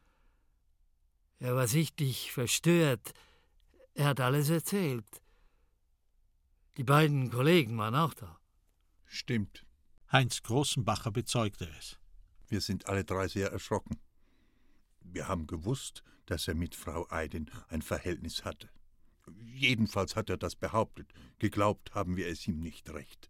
[1.39, 3.13] Er war sichtlich verstört.
[3.93, 5.05] Er hat alles erzählt.
[6.77, 8.39] Die beiden Kollegen waren auch da.
[9.05, 9.65] Stimmt.
[10.11, 11.99] Heinz Großenbacher bezeugte es.
[12.47, 13.99] Wir sind alle drei sehr erschrocken.
[15.01, 18.69] Wir haben gewusst, dass er mit Frau Eiden ein Verhältnis hatte.
[19.39, 21.11] Jedenfalls hat er das behauptet.
[21.39, 23.29] Geglaubt haben wir es ihm nicht recht.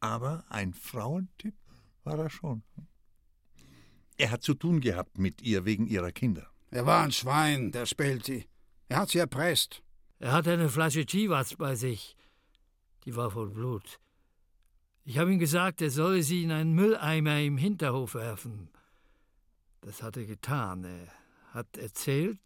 [0.00, 1.54] Aber ein Frauentipp
[2.04, 2.62] war er schon.
[4.16, 6.50] Er hat zu tun gehabt mit ihr wegen ihrer Kinder.
[6.70, 8.46] Er war ein Schwein, der Spelti.
[8.88, 9.82] Er hat sie erpresst.
[10.20, 12.16] Er hatte eine Flasche Chivas bei sich.
[13.04, 13.98] Die war voll Blut.
[15.04, 18.70] Ich habe ihm gesagt, er solle sie in einen Mülleimer im Hinterhof werfen.
[19.80, 20.84] Das hat er getan.
[20.84, 21.08] Er
[21.52, 22.40] hat erzählt,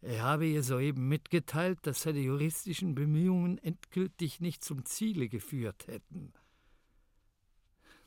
[0.00, 6.34] er habe ihr soeben mitgeteilt, dass seine juristischen Bemühungen endgültig nicht zum Ziele geführt hätten.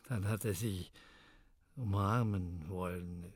[0.03, 0.85] Dann hat er sie
[1.75, 3.33] umarmen wollen.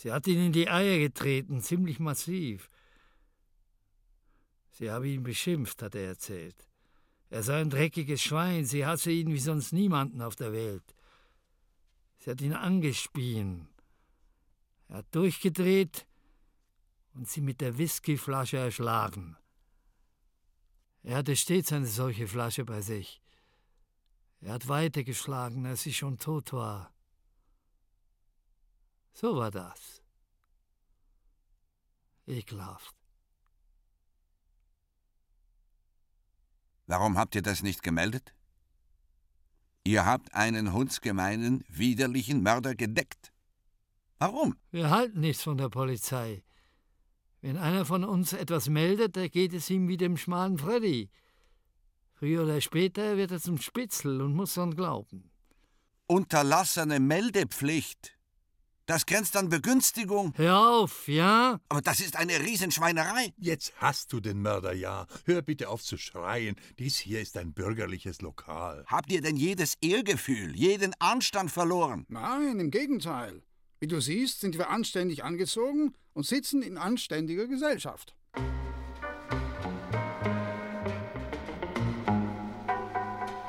[0.00, 2.70] Sie hat ihn in die Eier getreten, ziemlich massiv.
[4.70, 6.68] Sie habe ihn beschimpft, hat er erzählt.
[7.30, 10.94] Er sei ein dreckiges Schwein, sie hasse ihn wie sonst niemanden auf der Welt.
[12.18, 13.66] Sie hat ihn angespien.
[14.86, 16.06] Er hat durchgedreht
[17.14, 19.36] und sie mit der Whiskyflasche erschlagen.
[21.02, 23.20] Er hatte stets eine solche Flasche bei sich.
[24.42, 26.92] Er hat weitergeschlagen, als sie schon tot war.
[29.20, 30.00] So war das.
[32.28, 32.94] Ekelhaft.
[36.86, 38.32] Warum habt ihr das nicht gemeldet?
[39.82, 43.32] Ihr habt einen hundsgemeinen, widerlichen Mörder gedeckt.
[44.20, 44.56] Warum?
[44.70, 46.44] Wir halten nichts von der Polizei.
[47.40, 51.10] Wenn einer von uns etwas meldet, da geht es ihm wie dem schmalen Freddy.
[52.12, 55.32] Früher oder später wird er zum Spitzel und muss dann glauben.
[56.06, 58.17] Unterlassene Meldepflicht.
[58.88, 60.32] Das grenzt an Begünstigung.
[60.36, 61.60] Hör auf, ja?
[61.68, 63.34] Aber das ist eine Riesenschweinerei.
[63.36, 65.06] Jetzt hast du den Mörder ja.
[65.26, 66.56] Hör bitte auf zu schreien.
[66.78, 68.86] Dies hier ist ein bürgerliches Lokal.
[68.86, 72.06] Habt ihr denn jedes Ehrgefühl, jeden Anstand verloren?
[72.08, 73.42] Nein, im Gegenteil.
[73.78, 78.16] Wie du siehst, sind wir anständig angezogen und sitzen in anständiger Gesellschaft.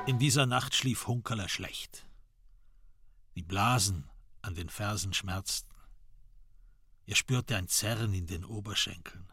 [0.06, 2.06] In dieser Nacht schlief Hunkerler schlecht.
[3.38, 4.09] Die Blasen
[4.42, 5.76] an den Fersen schmerzten.
[7.06, 9.28] Er spürte ein Zerren in den Oberschenkeln.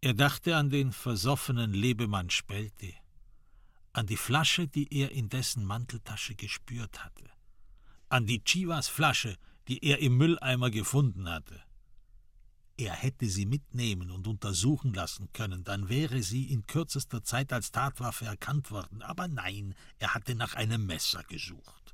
[0.00, 2.94] Er dachte an den versoffenen Lebemann Spelte,
[3.92, 7.28] an die Flasche, die er in dessen Manteltasche gespürt hatte,
[8.08, 9.36] an die Chivas Flasche,
[9.66, 11.60] die er im Mülleimer gefunden hatte.
[12.76, 17.72] Er hätte sie mitnehmen und untersuchen lassen können, dann wäre sie in kürzester Zeit als
[17.72, 19.02] Tatwaffe erkannt worden.
[19.02, 21.87] Aber nein, er hatte nach einem Messer gesucht.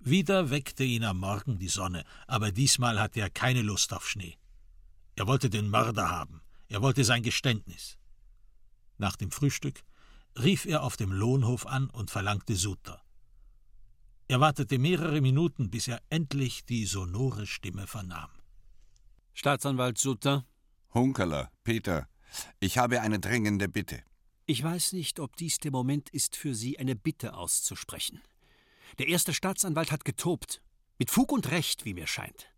[0.00, 4.36] Wieder weckte ihn am Morgen die Sonne, aber diesmal hatte er keine Lust auf Schnee.
[5.16, 7.98] Er wollte den Mörder haben, er wollte sein Geständnis.
[8.96, 9.82] Nach dem Frühstück
[10.38, 13.02] rief er auf dem Lohnhof an und verlangte Sutter.
[14.28, 18.30] Er wartete mehrere Minuten, bis er endlich die sonore Stimme vernahm.
[19.34, 20.44] Staatsanwalt Sutter?
[20.92, 22.08] Hunkerler, Peter,
[22.60, 24.02] ich habe eine dringende Bitte.
[24.46, 28.20] Ich weiß nicht, ob dies der Moment ist, für Sie eine Bitte auszusprechen.
[28.98, 30.62] Der erste Staatsanwalt hat getobt.
[30.98, 32.48] Mit Fug und Recht, wie mir scheint.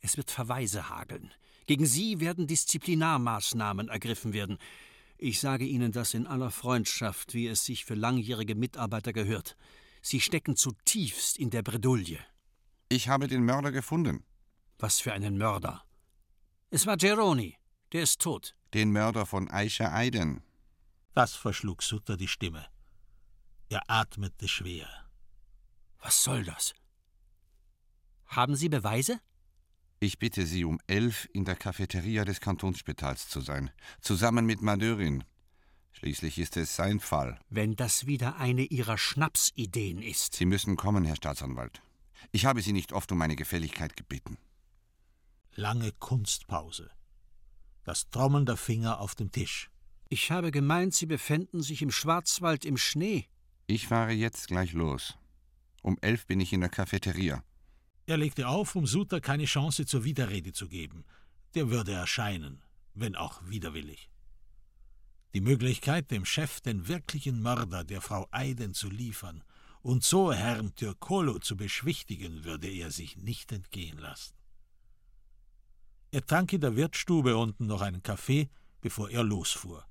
[0.00, 1.32] Es wird Verweise hageln.
[1.66, 4.58] Gegen Sie werden Disziplinarmaßnahmen ergriffen werden.
[5.16, 9.56] Ich sage Ihnen das in aller Freundschaft, wie es sich für langjährige Mitarbeiter gehört.
[10.02, 12.18] Sie stecken zutiefst in der Bredouille.
[12.88, 14.24] Ich habe den Mörder gefunden.
[14.78, 15.84] Was für einen Mörder?
[16.70, 17.56] Es war Geroni.
[17.92, 18.56] Der ist tot.
[18.74, 20.42] Den Mörder von Aisha Aiden.
[21.14, 22.66] Das verschlug Sutter die Stimme.
[23.68, 24.88] Er atmete schwer.
[26.02, 26.74] Was soll das?
[28.26, 29.20] Haben Sie Beweise?
[30.00, 33.70] Ich bitte Sie, um elf in der Cafeteria des Kantonsspitals zu sein,
[34.00, 35.22] zusammen mit Madörin.
[35.92, 37.38] Schließlich ist es sein Fall.
[37.50, 40.34] Wenn das wieder eine Ihrer Schnapsideen ist.
[40.34, 41.82] Sie müssen kommen, Herr Staatsanwalt.
[42.32, 44.38] Ich habe Sie nicht oft um meine Gefälligkeit gebeten.
[45.54, 46.90] Lange Kunstpause.
[47.84, 49.70] Das Trommeln der Finger auf dem Tisch.
[50.08, 53.28] Ich habe gemeint, Sie befänden sich im Schwarzwald im Schnee.
[53.66, 55.16] Ich fahre jetzt gleich los.
[55.82, 57.44] Um elf bin ich in der Cafeteria.
[58.06, 61.04] Er legte auf, um Suter keine Chance zur Widerrede zu geben.
[61.54, 62.62] Der würde erscheinen,
[62.94, 64.10] wenn auch widerwillig.
[65.34, 69.42] Die Möglichkeit, dem Chef den wirklichen Mörder der Frau Eiden zu liefern
[69.80, 74.34] und so Herrn Türkolo zu beschwichtigen, würde er sich nicht entgehen lassen.
[76.10, 78.50] Er trank in der Wirtsstube unten noch einen Kaffee,
[78.80, 79.84] bevor er losfuhr.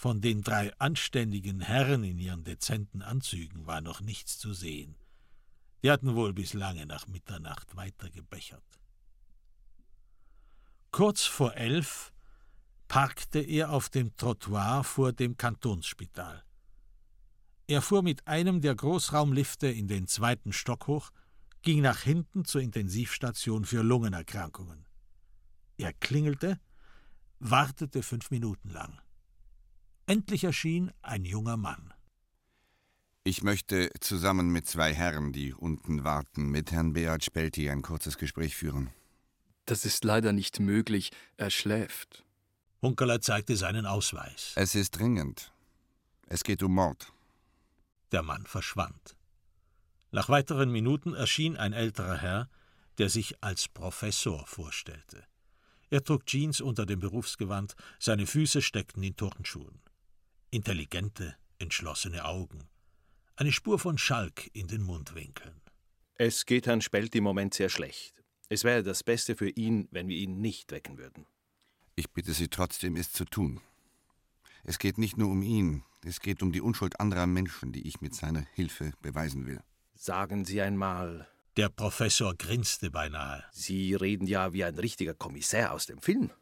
[0.00, 4.96] Von den drei anständigen Herren in ihren dezenten Anzügen war noch nichts zu sehen.
[5.82, 8.64] Die hatten wohl bis lange nach Mitternacht weitergebechert.
[10.90, 12.14] Kurz vor elf
[12.88, 16.44] parkte er auf dem Trottoir vor dem Kantonsspital.
[17.66, 21.10] Er fuhr mit einem der Großraumlifte in den zweiten Stock hoch,
[21.60, 24.86] ging nach hinten zur Intensivstation für Lungenerkrankungen.
[25.76, 26.58] Er klingelte,
[27.38, 28.98] wartete fünf Minuten lang.
[30.10, 31.94] Endlich erschien ein junger Mann.
[33.22, 38.18] Ich möchte zusammen mit zwei Herren, die unten warten, mit Herrn Beat Spelti ein kurzes
[38.18, 38.90] Gespräch führen.
[39.66, 41.12] Das ist leider nicht möglich.
[41.36, 42.24] Er schläft.
[42.82, 44.50] Hunkeler zeigte seinen Ausweis.
[44.56, 45.52] Es ist dringend.
[46.26, 47.12] Es geht um Mord.
[48.10, 49.16] Der Mann verschwand.
[50.10, 52.48] Nach weiteren Minuten erschien ein älterer Herr,
[52.98, 55.22] der sich als Professor vorstellte.
[55.88, 59.80] Er trug Jeans unter dem Berufsgewand, seine Füße steckten in Turnschuhen.
[60.52, 62.68] Intelligente, entschlossene Augen.
[63.36, 65.60] Eine Spur von Schalk in den Mundwinkeln.
[66.16, 68.24] Es geht Herrn Spelt im Moment sehr schlecht.
[68.48, 71.26] Es wäre das Beste für ihn, wenn wir ihn nicht wecken würden.
[71.94, 73.60] Ich bitte Sie trotzdem, es zu tun.
[74.64, 78.00] Es geht nicht nur um ihn, es geht um die Unschuld anderer Menschen, die ich
[78.00, 79.60] mit seiner Hilfe beweisen will.
[79.94, 81.28] Sagen Sie einmal.
[81.56, 83.44] Der Professor grinste beinahe.
[83.52, 86.32] Sie reden ja wie ein richtiger Kommissär aus dem Film.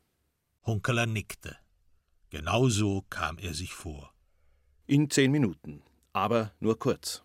[0.64, 1.58] Hunkeler nickte.
[2.30, 4.12] Genau so kam er sich vor.
[4.86, 5.82] In zehn Minuten,
[6.12, 7.22] aber nur kurz.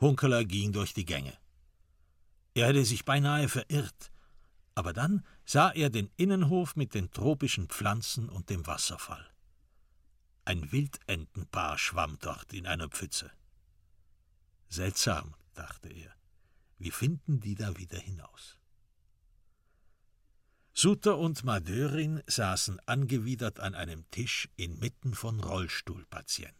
[0.00, 1.36] Hunkeler ging durch die Gänge.
[2.54, 4.12] Er hätte sich beinahe verirrt,
[4.74, 9.30] aber dann sah er den Innenhof mit den tropischen Pflanzen und dem Wasserfall.
[10.44, 13.30] Ein Wildentenpaar schwamm dort in einer Pfütze.
[14.68, 16.12] Seltsam, dachte er.
[16.78, 18.58] Wie finden die da wieder hinaus?
[20.74, 26.56] Suter und Madörin saßen angewidert an einem Tisch inmitten von Rollstuhlpatienten.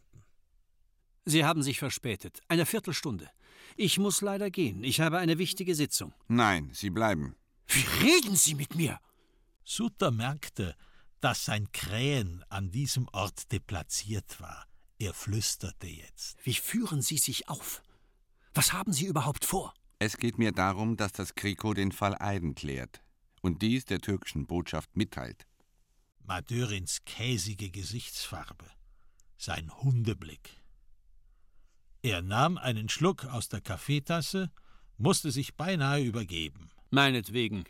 [1.25, 2.41] Sie haben sich verspätet.
[2.47, 3.29] Eine Viertelstunde.
[3.75, 4.83] Ich muss leider gehen.
[4.83, 6.13] Ich habe eine wichtige Sitzung.
[6.27, 7.35] Nein, Sie bleiben.
[7.67, 8.99] Wie reden Sie mit mir?
[9.63, 10.75] Suter merkte,
[11.19, 14.67] dass sein Krähen an diesem Ort deplatziert war.
[14.99, 16.37] Er flüsterte jetzt.
[16.43, 17.81] Wie führen Sie sich auf?
[18.53, 19.73] Was haben Sie überhaupt vor?
[19.97, 23.02] Es geht mir darum, dass das Kriko den Fall Eiden klärt
[23.43, 25.45] und dies der türkischen Botschaft mitteilt.
[26.25, 28.65] Madörins käsige Gesichtsfarbe,
[29.37, 30.63] sein Hundeblick.
[32.01, 34.49] Er nahm einen Schluck aus der Kaffeetasse,
[34.97, 36.71] musste sich beinahe übergeben.
[36.89, 37.65] Meinetwegen.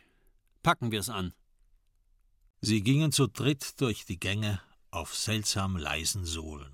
[0.61, 1.33] Packen wir's an.
[2.61, 6.73] Sie gingen zu dritt durch die Gänge auf seltsam leisen Sohlen.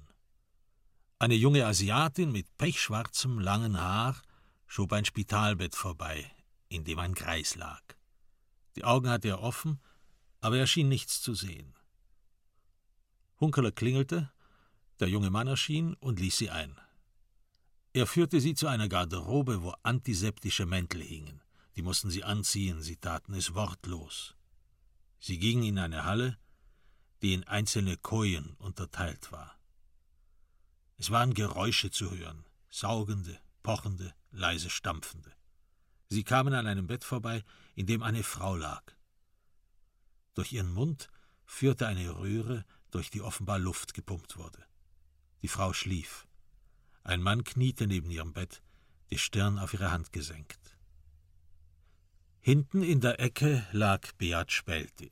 [1.18, 4.22] Eine junge Asiatin mit pechschwarzem, langen Haar
[4.68, 6.30] schob ein Spitalbett vorbei,
[6.68, 7.82] in dem ein Greis lag.
[8.76, 9.80] Die Augen hatte er offen,
[10.42, 11.74] aber er schien nichts zu sehen.
[13.40, 14.32] Hunkeler klingelte,
[15.00, 16.78] der junge Mann erschien und ließ sie ein.
[17.94, 21.42] Er führte sie zu einer Garderobe, wo antiseptische Mäntel hingen.
[21.76, 24.36] Die mussten sie anziehen, sie taten es wortlos.
[25.20, 26.38] Sie gingen in eine Halle,
[27.22, 29.58] die in einzelne Kojen unterteilt war.
[30.98, 35.32] Es waren Geräusche zu hören, saugende, pochende, leise stampfende.
[36.10, 37.44] Sie kamen an einem Bett vorbei,
[37.76, 38.84] in dem eine Frau lag.
[40.34, 41.10] Durch ihren Mund
[41.46, 44.66] führte eine Röhre, durch die offenbar Luft gepumpt wurde.
[45.44, 46.28] Die Frau schlief.
[47.04, 48.62] Ein Mann kniete neben ihrem Bett,
[49.12, 50.78] die Stirn auf ihre Hand gesenkt.
[52.42, 55.12] Hinten in der Ecke lag Beat Spelti.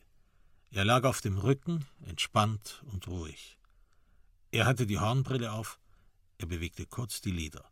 [0.72, 3.57] Er lag auf dem Rücken, entspannt und ruhig.
[4.52, 5.80] Er hatte die Hornbrille auf,
[6.40, 7.69] er bewegte kurz die Lider.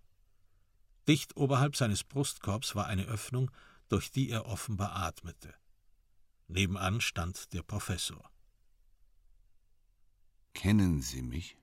[1.07, 3.51] Dicht oberhalb seines Brustkorbs war eine Öffnung,
[3.89, 5.53] durch die er offenbar atmete.
[6.47, 8.29] Nebenan stand der Professor.
[10.53, 11.57] Kennen Sie mich?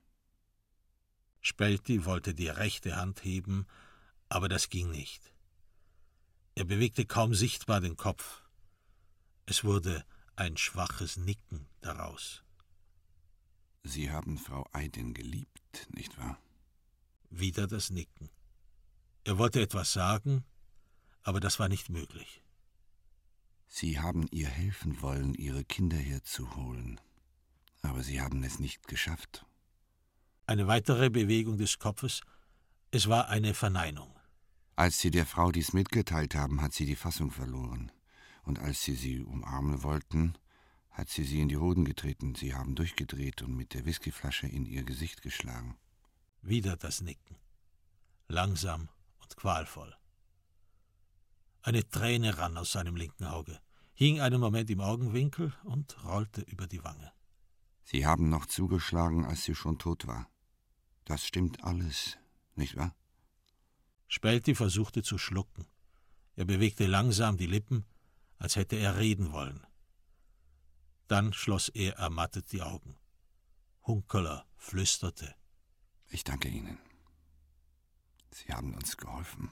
[1.41, 3.65] Spelti wollte die rechte Hand heben,
[4.29, 5.33] aber das ging nicht.
[6.55, 8.43] Er bewegte kaum sichtbar den Kopf.
[9.45, 10.05] Es wurde
[10.35, 12.43] ein schwaches Nicken daraus.
[13.83, 16.39] Sie haben Frau Eiden geliebt, nicht wahr?
[17.29, 18.29] Wieder das Nicken.
[19.25, 20.43] Er wollte etwas sagen,
[21.21, 22.41] aber das war nicht möglich.
[23.67, 26.99] Sie haben ihr helfen wollen, ihre Kinder herzuholen,
[27.81, 29.45] aber Sie haben es nicht geschafft.
[30.45, 32.21] Eine weitere Bewegung des Kopfes,
[32.91, 34.13] es war eine Verneinung.
[34.75, 37.91] Als Sie der Frau dies mitgeteilt haben, hat sie die Fassung verloren.
[38.43, 40.37] Und als Sie sie umarmen wollten,
[40.93, 42.35] hat sie sie in die Hoden getreten.
[42.35, 45.75] Sie haben durchgedreht und mit der Whiskyflasche in ihr Gesicht geschlagen.
[46.41, 47.37] Wieder das Nicken.
[48.27, 48.89] Langsam
[49.35, 49.95] qualvoll.
[51.61, 53.59] Eine Träne rann aus seinem linken Auge,
[53.93, 57.11] hing einen Moment im Augenwinkel und rollte über die Wange.
[57.83, 60.29] Sie haben noch zugeschlagen, als sie schon tot war.
[61.05, 62.17] Das stimmt alles,
[62.55, 62.95] nicht wahr?
[64.07, 65.67] Spelti versuchte zu schlucken.
[66.35, 67.85] Er bewegte langsam die Lippen,
[68.37, 69.65] als hätte er reden wollen.
[71.07, 72.97] Dann schloss er ermattet die Augen.
[73.85, 75.35] Hunkeler flüsterte.
[76.09, 76.77] Ich danke Ihnen.
[78.33, 79.51] Sie haben uns geholfen.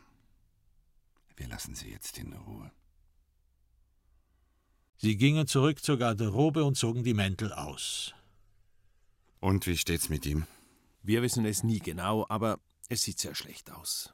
[1.36, 2.72] Wir lassen Sie jetzt in Ruhe.
[4.98, 8.14] Sie gingen zurück zur Garderobe und zogen die Mäntel aus.
[9.40, 10.46] Und wie steht's mit ihm?
[11.04, 12.60] Wir wissen es nie genau, aber
[12.90, 14.14] es sieht sehr schlecht aus.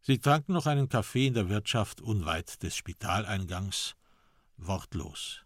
[0.00, 3.96] Sie tranken noch einen Kaffee in der Wirtschaft unweit des Spitaleingangs,
[4.56, 5.44] wortlos.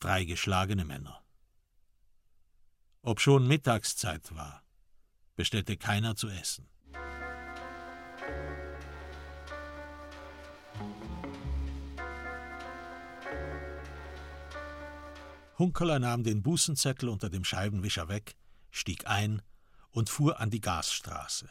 [0.00, 1.22] Drei geschlagene Männer.
[3.02, 4.62] Ob schon Mittagszeit war,
[5.38, 6.66] bestellte keiner zu essen.
[15.56, 18.36] Hunkeler nahm den Bußenzettel unter dem Scheibenwischer weg,
[18.72, 19.40] stieg ein
[19.90, 21.48] und fuhr an die Gasstraße.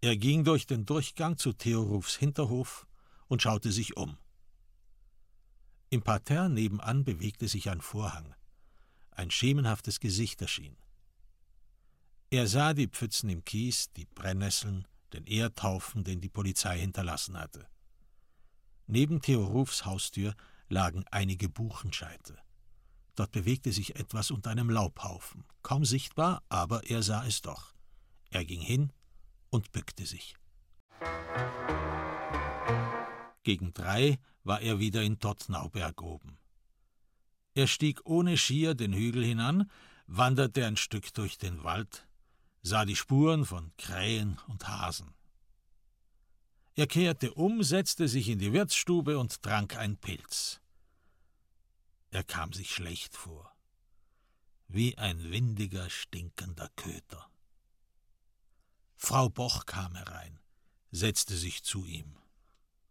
[0.00, 2.86] Er ging durch den Durchgang zu Theorufs Hinterhof
[3.26, 4.16] und schaute sich um.
[5.90, 8.34] Im Parterre nebenan bewegte sich ein Vorhang.
[9.10, 10.78] Ein schemenhaftes Gesicht erschien.
[12.30, 17.66] Er sah die Pfützen im Kies, die Brennnesseln, den Erdhaufen, den die Polizei hinterlassen hatte.
[18.86, 20.34] Neben Theorufs Haustür
[20.68, 22.36] lagen einige Buchenscheite.
[23.14, 27.74] Dort bewegte sich etwas unter einem Laubhaufen, kaum sichtbar, aber er sah es doch.
[28.30, 28.92] Er ging hin
[29.48, 30.36] und bückte sich.
[33.42, 36.38] Gegen drei war er wieder in Tottnauberg oben.
[37.54, 39.70] Er stieg ohne Skier den Hügel hinan,
[40.06, 42.07] wanderte ein Stück durch den Wald,
[42.68, 45.14] sah die Spuren von Krähen und Hasen.
[46.74, 50.60] Er kehrte um, setzte sich in die Wirtsstube und trank ein Pilz.
[52.10, 53.52] Er kam sich schlecht vor,
[54.68, 57.28] wie ein windiger, stinkender Köter.
[58.96, 60.38] Frau Boch kam herein,
[60.90, 62.16] setzte sich zu ihm.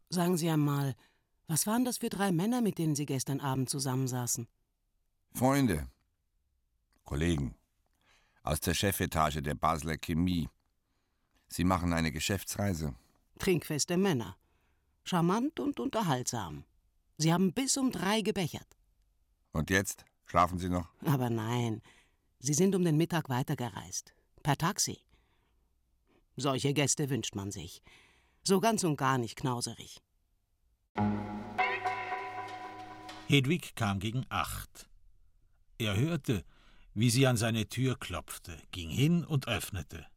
[0.10, 0.96] Sagen Sie einmal,
[1.48, 4.48] was waren das für drei Männer, mit denen Sie gestern Abend zusammensaßen?
[5.34, 5.88] Freunde,
[7.04, 7.56] Kollegen,
[8.48, 10.50] aus der Chefetage der Basler Chemie.
[11.50, 12.96] Sie machen eine Geschäftsreise.
[13.40, 14.38] Trinkfeste Männer.
[15.04, 16.64] Charmant und unterhaltsam.
[17.18, 18.68] Sie haben bis um drei gebechert.
[19.52, 20.06] Und jetzt?
[20.26, 20.90] Schlafen Sie noch?
[21.06, 21.82] Aber nein,
[22.40, 24.14] Sie sind um den Mittag weitergereist.
[24.44, 25.00] Per Taxi.
[26.36, 27.82] Solche Gäste wünscht man sich.
[28.44, 30.02] So ganz und gar nicht knauserig.
[33.28, 34.88] Hedwig kam gegen acht.
[35.80, 36.46] Er hörte,
[36.98, 40.08] wie sie an seine Tür klopfte, ging hin und öffnete.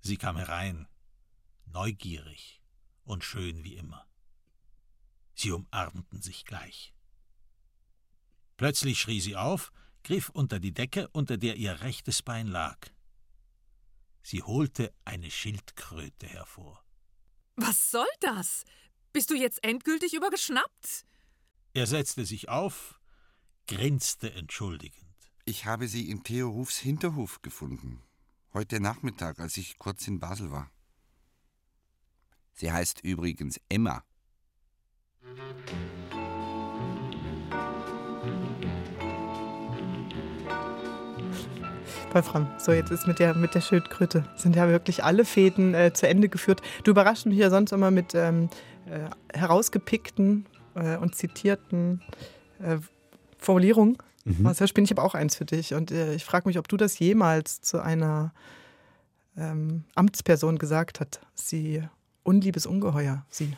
[0.00, 0.88] Sie kam herein,
[1.66, 2.60] neugierig
[3.04, 4.04] und schön wie immer.
[5.36, 6.92] Sie umarmten sich gleich.
[8.56, 9.70] Plötzlich schrie sie auf,
[10.02, 12.88] griff unter die Decke, unter der ihr rechtes Bein lag.
[14.24, 16.84] Sie holte eine Schildkröte hervor.
[17.54, 18.64] Was soll das?
[19.12, 21.06] Bist du jetzt endgültig übergeschnappt?
[21.74, 23.00] Er setzte sich auf,
[23.68, 25.09] grinste entschuldigend.
[25.50, 28.04] Ich habe sie in Theo Rufs Hinterhof gefunden.
[28.54, 30.70] Heute Nachmittag, als ich kurz in Basel war.
[32.52, 34.04] Sie heißt übrigens Emma.
[42.12, 45.92] Wolfram, so jetzt ist mit der, mit der Schildkröte, sind ja wirklich alle Fäden äh,
[45.92, 46.62] zu Ende geführt.
[46.84, 48.50] Du überraschst mich ja sonst immer mit ähm,
[48.86, 50.46] äh, herausgepickten
[50.76, 52.02] äh, und zitierten
[52.60, 52.76] äh,
[53.36, 53.98] Formulierungen.
[54.24, 54.46] Mhm.
[54.46, 55.74] Also bin ich aber auch eins für dich.
[55.74, 58.32] Und äh, ich frage mich, ob du das jemals zu einer
[59.36, 61.20] ähm, Amtsperson gesagt hast.
[61.34, 61.82] Sie
[62.22, 63.56] unliebes Ungeheuer, sie.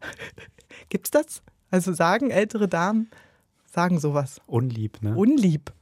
[0.88, 1.42] Gibt's das?
[1.70, 3.10] Also sagen ältere Damen,
[3.66, 4.40] sagen sowas.
[4.46, 5.14] Unlieb, ne?
[5.14, 5.72] Unlieb.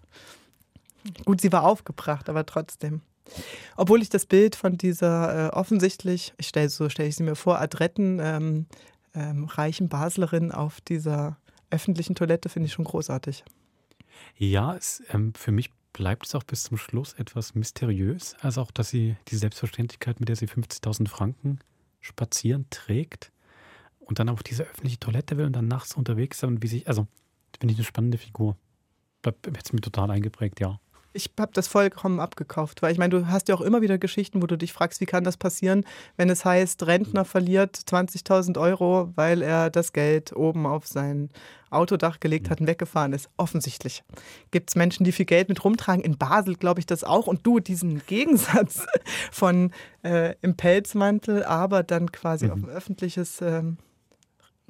[1.25, 3.03] Gut, sie war aufgebracht, aber trotzdem.
[3.77, 7.37] Obwohl ich das Bild von dieser äh, offensichtlich, ich stelle so stelle ich sie mir
[7.37, 8.67] vor, adretten ähm,
[9.15, 11.37] ähm, reichen Baslerin auf dieser
[11.71, 13.45] öffentlichen Toilette finde ich schon großartig.
[14.37, 18.35] Ja, es, ähm, für mich bleibt es auch bis zum Schluss etwas mysteriös.
[18.41, 21.61] Also auch, dass sie die Selbstverständlichkeit, mit der sie 50.000 Franken
[22.01, 23.33] spazieren trägt
[24.01, 26.89] und dann auf diese öffentliche Toilette will und dann nachts unterwegs ist und wie sich,
[26.89, 27.07] also
[27.59, 28.57] finde ich eine spannende Figur.
[29.23, 30.79] Bleibt jetzt mir total eingeprägt, ja.
[31.17, 34.43] Ich habe das vollkommen abgekauft, weil ich meine, du hast ja auch immer wieder Geschichten,
[34.43, 35.85] wo du dich fragst, wie kann das passieren,
[36.17, 41.31] wenn es heißt, Rentner verliert 20.000 Euro, weil er das Geld oben auf sein
[41.71, 43.31] Autodach gelegt hat und weggefahren ist.
[43.37, 44.03] Offensichtlich
[44.51, 46.03] gibt es Menschen, die viel Geld mit rumtragen.
[46.03, 47.29] In Basel glaube ich das auch.
[47.29, 48.87] Und du diesen Gegensatz
[49.31, 49.73] von
[50.03, 52.53] äh, im Pelzmantel, aber dann quasi mhm.
[52.53, 53.79] auf ein öffentliches ähm,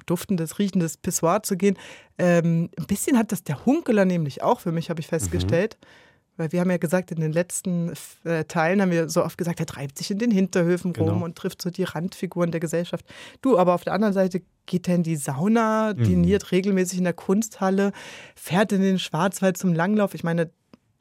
[0.05, 1.77] duftendes, riechendes Pissoir zu gehen.
[2.17, 5.77] Ähm, ein bisschen hat das der Hunkeler nämlich auch für mich, habe ich festgestellt.
[5.81, 6.04] Mhm.
[6.37, 7.93] Weil wir haben ja gesagt, in den letzten
[8.25, 11.13] äh, Teilen haben wir so oft gesagt, er treibt sich in den Hinterhöfen genau.
[11.13, 13.05] rum und trifft so die Randfiguren der Gesellschaft.
[13.41, 16.03] Du, aber auf der anderen Seite geht er in die Sauna, mhm.
[16.03, 17.93] diniert regelmäßig in der Kunsthalle,
[18.35, 20.13] fährt in den Schwarzwald zum Langlauf.
[20.13, 20.49] Ich meine,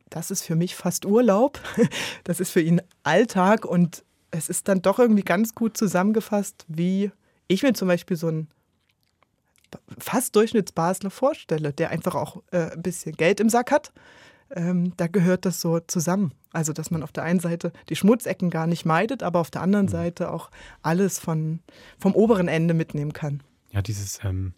[0.09, 1.61] das ist für mich fast Urlaub.
[2.25, 7.11] Das ist für ihn Alltag und es ist dann doch irgendwie ganz gut zusammengefasst, wie
[7.49, 8.49] ich mir zum Beispiel so einen
[9.99, 13.93] fast Durchschnittsbasler vorstelle, der einfach auch äh, ein bisschen Geld im Sack hat
[14.55, 16.33] ähm, da gehört das so zusammen.
[16.53, 19.63] Also, dass man auf der einen Seite die Schmutzecken gar nicht meidet, aber auf der
[19.63, 19.91] anderen mhm.
[19.91, 20.51] Seite auch
[20.83, 21.61] alles von,
[21.99, 23.43] vom oberen Ende mitnehmen kann.
[23.73, 24.55] Ja, dieses, ähm,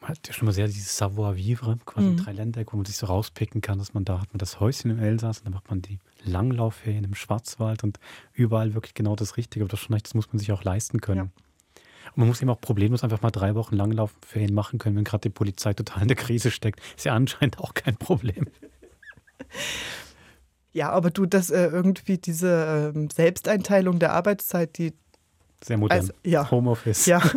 [0.00, 2.16] man hat ja schon mal sehr dieses Savoir-vivre, quasi mhm.
[2.18, 4.90] drei Ländereck, wo man sich so rauspicken kann, dass man da hat man das Häuschen
[4.90, 7.98] im Elsass und dann macht man die Langlaufferien im Schwarzwald und
[8.32, 9.64] überall wirklich genau das Richtige.
[9.64, 11.30] Aber das, schon, das muss man sich auch leisten können.
[11.36, 11.42] Ja.
[12.10, 15.22] Und man muss eben auch problemlos einfach mal drei Wochen Langlaufferien machen können, wenn gerade
[15.22, 16.80] die Polizei total in der Krise steckt.
[16.96, 18.46] Ist ja anscheinend auch kein Problem.
[20.72, 24.92] Ja, aber du, das äh, irgendwie diese äh, Selbsteinteilung der Arbeitszeit, die.
[25.64, 25.98] Sehr modern.
[25.98, 26.48] Also, ja.
[26.50, 27.06] Homeoffice.
[27.06, 27.20] Ja.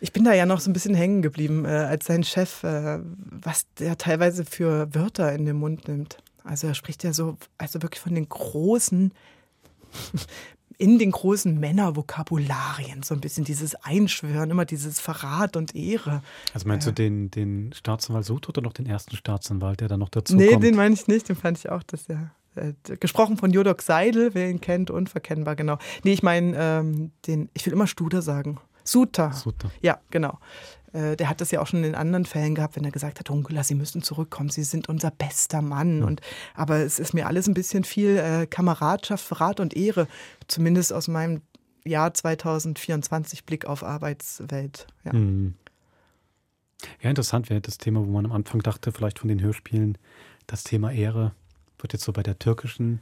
[0.00, 2.98] Ich bin da ja noch so ein bisschen hängen geblieben, äh, als sein Chef, äh,
[3.02, 6.18] was der teilweise für Wörter in den Mund nimmt.
[6.42, 9.14] Also er spricht ja so, also wirklich von den großen
[10.78, 16.22] in den großen Männervokabularien so ein bisschen dieses Einschwören, immer dieses Verrat und Ehre.
[16.52, 20.08] Also meinst du den, den Staatsanwalt Soto oder noch den ersten Staatsanwalt, der da noch
[20.08, 20.62] dazu nee, kommt?
[20.62, 23.82] Nee, den meine ich nicht, den fand ich auch, dass der äh, gesprochen von Jodok
[23.82, 25.78] Seidel, wer ihn kennt, unverkennbar, genau.
[26.02, 28.58] Nee, ich meine ähm, den, ich will immer Studer sagen.
[28.84, 29.32] Suter.
[29.32, 29.70] Suter.
[29.80, 30.38] Ja, genau.
[30.94, 33.28] Äh, der hat das ja auch schon in anderen Fällen gehabt, wenn er gesagt hat,
[33.28, 35.98] Hunkela, Sie müssen zurückkommen, Sie sind unser bester Mann.
[35.98, 36.04] Mhm.
[36.04, 36.20] Und,
[36.54, 40.06] aber es ist mir alles ein bisschen viel äh, Kameradschaft, Verrat und Ehre,
[40.46, 41.42] zumindest aus meinem
[41.84, 44.86] Jahr 2024 Blick auf Arbeitswelt.
[45.04, 45.12] Ja.
[45.12, 45.54] Mhm.
[47.02, 49.98] Ja, interessant wäre das Thema, wo man am Anfang dachte, vielleicht von den Hörspielen,
[50.46, 51.32] das Thema Ehre
[51.78, 53.00] wird jetzt so bei der türkischen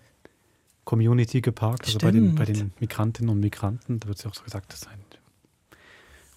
[0.85, 4.01] Community geparkt, also bei den, bei den Migrantinnen und Migranten.
[4.01, 5.02] Da wird es ja auch so gesagt, das ist ein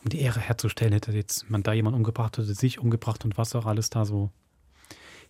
[0.06, 3.56] um die Ehre herzustellen, hätte jetzt man da jemand umgebracht oder sich umgebracht und was
[3.56, 4.30] auch alles da so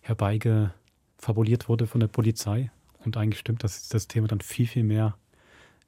[0.02, 2.70] herbeigefabuliert wurde von der Polizei.
[3.02, 5.16] Und eigentlich stimmt, dass das Thema dann viel, viel mehr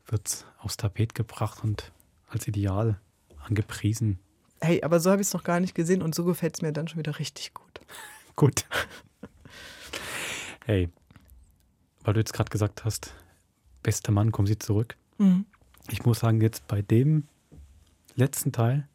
[0.06, 1.92] wird aufs Tapet gebracht und
[2.30, 2.98] als Ideal
[3.44, 4.18] angepriesen.
[4.60, 6.72] Hey, aber so habe ich es noch gar nicht gesehen und so gefällt es mir
[6.72, 7.80] dann schon wieder richtig gut.
[8.36, 8.64] gut.
[10.64, 10.88] hey,
[12.04, 13.12] weil du jetzt gerade gesagt hast,
[13.82, 14.96] bester Mann, kommen Sie zurück.
[15.18, 15.44] Mhm.
[15.90, 17.28] Ich muss sagen, jetzt bei dem
[18.18, 18.88] letzten Teil,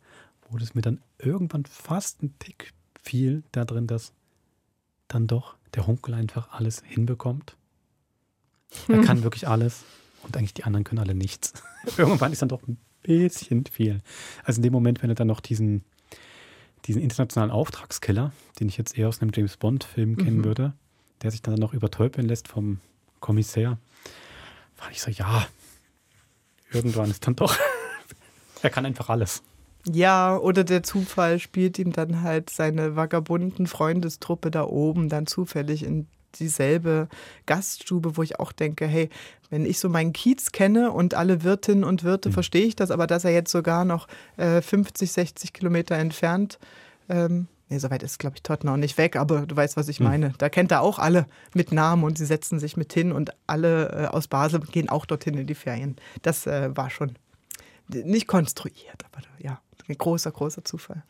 [0.50, 4.14] wo es mir dann irgendwann fast ein Tick fiel, da drin, dass
[5.08, 7.56] dann doch der Hunkel einfach alles hinbekommt.
[8.88, 9.84] Er kann wirklich alles
[10.24, 11.54] und eigentlich die anderen können alle nichts.
[11.98, 14.02] irgendwann ist dann doch ein bisschen viel.
[14.44, 15.84] Also in dem Moment, wenn er dann noch diesen,
[16.86, 20.46] diesen internationalen Auftragskiller, den ich jetzt eher aus einem James Bond-Film kennen mhm.
[20.46, 20.74] würde,
[21.22, 22.80] der sich dann noch übertäubeln lässt vom
[23.20, 23.78] Kommissär,
[24.78, 25.46] war ich so, ja,
[26.72, 27.58] irgendwann ist dann doch
[28.64, 29.44] er kann einfach alles.
[29.86, 35.84] Ja, oder der Zufall spielt ihm dann halt seine vagabunden Freundestruppe da oben dann zufällig
[35.84, 36.08] in
[36.40, 37.10] dieselbe
[37.46, 39.10] Gaststube, wo ich auch denke, hey,
[39.50, 42.34] wenn ich so meinen Kiez kenne und alle Wirtinnen und Wirte, mhm.
[42.34, 44.08] verstehe ich das, aber dass er jetzt sogar noch
[44.38, 46.60] äh, 50, 60 Kilometer entfernt,
[47.10, 50.00] ähm, nee, so weit ist, glaube ich, Tottenham nicht weg, aber du weißt, was ich
[50.00, 50.08] mhm.
[50.08, 50.34] meine.
[50.38, 53.90] Da kennt er auch alle mit Namen und sie setzen sich mit hin und alle
[53.90, 55.98] äh, aus Basel gehen auch dorthin in die Ferien.
[56.22, 57.14] Das äh, war schon
[57.94, 61.04] nicht konstruiert, aber ja, ein großer, großer Zufall.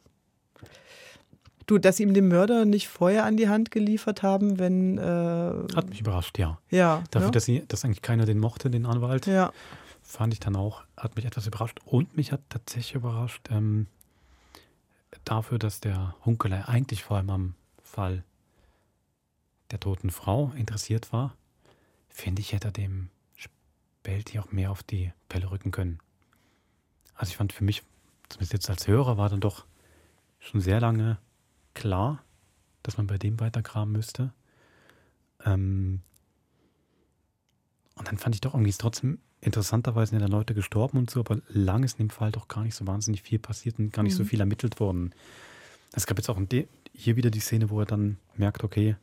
[1.65, 4.97] Du, dass sie ihm den Mörder nicht vorher an die Hand geliefert haben, wenn.
[4.97, 5.01] Äh
[5.75, 6.59] Hat mich überrascht, ja.
[6.69, 7.03] Ja.
[7.11, 7.31] Dafür, ja?
[7.31, 9.27] Dass, sie, dass eigentlich keiner den mochte, den Anwalt.
[9.27, 9.51] Ja.
[10.01, 11.79] Fand ich dann auch, hat mich etwas überrascht.
[11.85, 13.87] Und mich hat tatsächlich überrascht, ähm,
[15.23, 18.23] dafür, dass der Hunkelei eigentlich vor allem am Fall
[19.71, 21.35] der toten Frau interessiert war,
[22.09, 25.99] finde ich, hätte er dem Spelti auch mehr auf die Pelle rücken können.
[27.15, 27.83] Also ich fand für mich,
[28.29, 29.65] zumindest jetzt als Hörer, war dann doch
[30.39, 31.17] schon sehr lange
[31.73, 32.23] klar,
[32.81, 34.33] dass man bei dem weitergraben müsste.
[35.45, 36.01] Ähm
[37.95, 41.19] und dann fand ich doch irgendwie ist trotzdem interessanterweise sind ja Leute gestorben und so,
[41.19, 44.03] aber lang ist in dem Fall doch gar nicht so wahnsinnig viel passiert und gar
[44.03, 44.17] nicht mhm.
[44.17, 45.13] so viel ermittelt worden.
[45.91, 46.39] Es gab jetzt auch
[46.93, 48.95] hier wieder die Szene, wo er dann merkt, okay,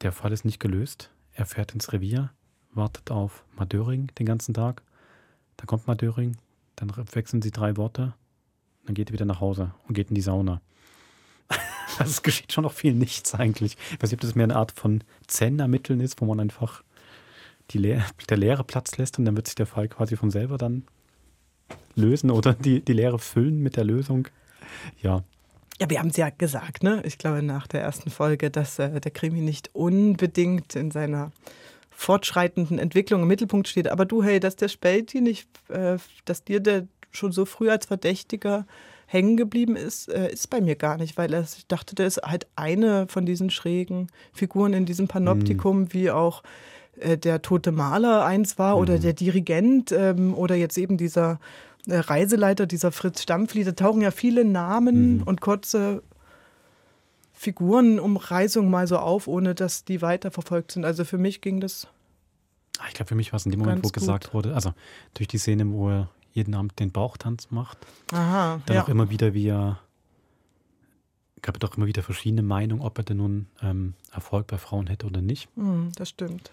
[0.00, 1.10] der Fall ist nicht gelöst.
[1.32, 2.30] Er fährt ins Revier,
[2.72, 4.82] wartet auf Madöring den ganzen Tag.
[5.56, 6.36] Dann kommt Madöring,
[6.76, 8.14] dann wechseln sie drei Worte,
[8.86, 10.60] dann geht er wieder nach Hause und geht in die Sauna.
[11.98, 13.76] es geschieht schon noch viel nichts eigentlich.
[13.92, 16.82] Ich weiß nicht, ob das mehr eine Art von Zen-Ermitteln ist, wo man einfach
[17.70, 20.58] die Leere, der Leere Platz lässt und dann wird sich der Fall quasi von selber
[20.58, 20.84] dann
[21.94, 24.28] lösen oder die, die Leere füllen mit der Lösung.
[25.00, 25.22] Ja.
[25.80, 27.02] Ja, wir haben es ja gesagt, ne?
[27.04, 31.32] Ich glaube, nach der ersten Folge, dass äh, der Krimi nicht unbedingt in seiner
[32.04, 33.88] fortschreitenden Entwicklung im Mittelpunkt steht.
[33.88, 37.86] Aber du, hey, dass der Spelti nicht, äh, dass dir der schon so früh als
[37.86, 38.66] Verdächtiger
[39.06, 42.20] hängen geblieben ist, äh, ist bei mir gar nicht, weil er, ich dachte, der ist
[42.22, 45.92] halt eine von diesen schrägen Figuren in diesem Panoptikum, mhm.
[45.92, 46.42] wie auch
[46.98, 48.82] äh, der tote Maler eins war mhm.
[48.82, 51.38] oder der Dirigent ähm, oder jetzt eben dieser
[51.86, 53.64] äh, Reiseleiter, dieser Fritz Stampfli.
[53.64, 55.22] Da tauchen ja viele Namen mhm.
[55.22, 56.02] und kurze
[57.34, 60.84] Figurenumreißungen mal so auf, ohne dass die weiterverfolgt sind.
[60.84, 61.88] Also für mich ging das.
[62.78, 63.92] Ah, ich glaube, für mich war es in dem Moment, wo gut.
[63.92, 64.74] gesagt wurde, also
[65.14, 67.78] durch die Szene, wo er jeden Abend den Bauchtanz macht,
[68.12, 68.82] Aha, dann ja.
[68.82, 69.78] auch immer wieder, wie er
[71.44, 74.86] gab es doch immer wieder verschiedene Meinungen, ob er denn nun ähm, Erfolg bei Frauen
[74.86, 75.48] hätte oder nicht.
[75.56, 76.50] Mm, das stimmt.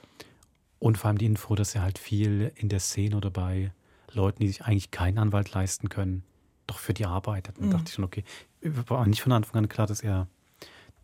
[0.79, 3.71] Und vor allem die Info, dass er halt viel in der Szene oder bei
[4.11, 6.23] Leuten, die sich eigentlich keinen Anwalt leisten können,
[6.67, 7.57] doch für die arbeitet.
[7.57, 7.71] Dann mhm.
[7.71, 8.23] dachte ich schon, okay,
[8.61, 10.27] war nicht von Anfang an klar, dass er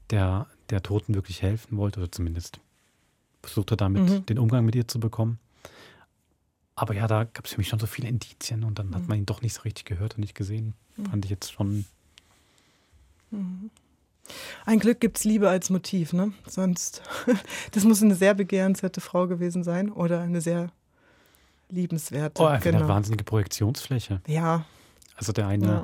[0.10, 2.60] der, der Toten wirklich helfen wollte oder zumindest
[3.50, 4.26] versuchte damit mhm.
[4.26, 5.40] den Umgang mit ihr zu bekommen.
[6.76, 8.96] Aber ja, da gab es für mich schon so viele Indizien und dann mhm.
[8.96, 10.76] hat man ihn doch nicht so richtig gehört und nicht gesehen.
[10.96, 11.06] Mhm.
[11.08, 11.86] Fand ich jetzt schon.
[13.32, 13.72] Mhm.
[14.66, 16.34] Ein Glück gibt es Liebe als Motiv, ne?
[16.48, 17.02] Sonst,
[17.72, 20.70] das muss eine sehr begehrenswerte Frau gewesen sein oder eine sehr
[21.70, 22.42] liebenswerte.
[22.42, 22.80] Oh, einfach genau.
[22.80, 24.22] eine wahnsinnige Projektionsfläche.
[24.28, 24.66] Ja.
[25.16, 25.84] Also der eine, ja.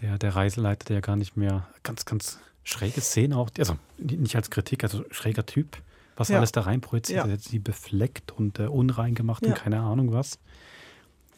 [0.00, 4.50] der, der Reiseleiter, der gar nicht mehr, ganz, ganz schräge Szene auch, also nicht als
[4.50, 5.76] Kritik, also schräger Typ,
[6.20, 6.36] was ja.
[6.36, 7.38] alles da rein projiziert, ja.
[7.38, 9.48] sie befleckt und äh, unrein gemacht ja.
[9.48, 10.38] und keine Ahnung was.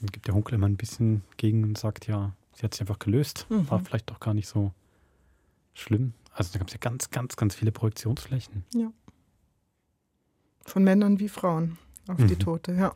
[0.00, 2.98] Dann gibt der Hunkel immer ein bisschen gegen und sagt, ja, sie hat sich einfach
[2.98, 3.46] gelöst.
[3.48, 3.70] Mhm.
[3.70, 4.72] War vielleicht doch gar nicht so
[5.72, 6.14] schlimm.
[6.34, 8.64] Also da gab es ja ganz, ganz, ganz viele Projektionsflächen.
[8.74, 8.92] Ja.
[10.66, 11.78] Von Männern wie Frauen
[12.08, 12.26] auf mhm.
[12.26, 12.92] die Tote, ja.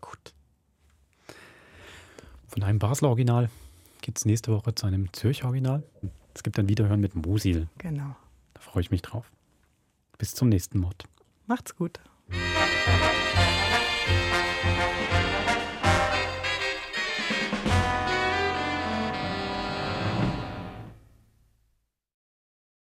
[0.00, 0.34] Gut.
[2.46, 3.50] Von einem Basler Original
[4.02, 5.82] geht es nächste Woche zu einem Zürcher Original.
[6.32, 7.66] Es gibt ein Wiederhören mit Musil.
[7.78, 8.14] Genau.
[8.54, 9.30] Da freue ich mich drauf.
[10.18, 11.04] Bis zum nächsten Mod.
[11.46, 12.00] Macht's gut.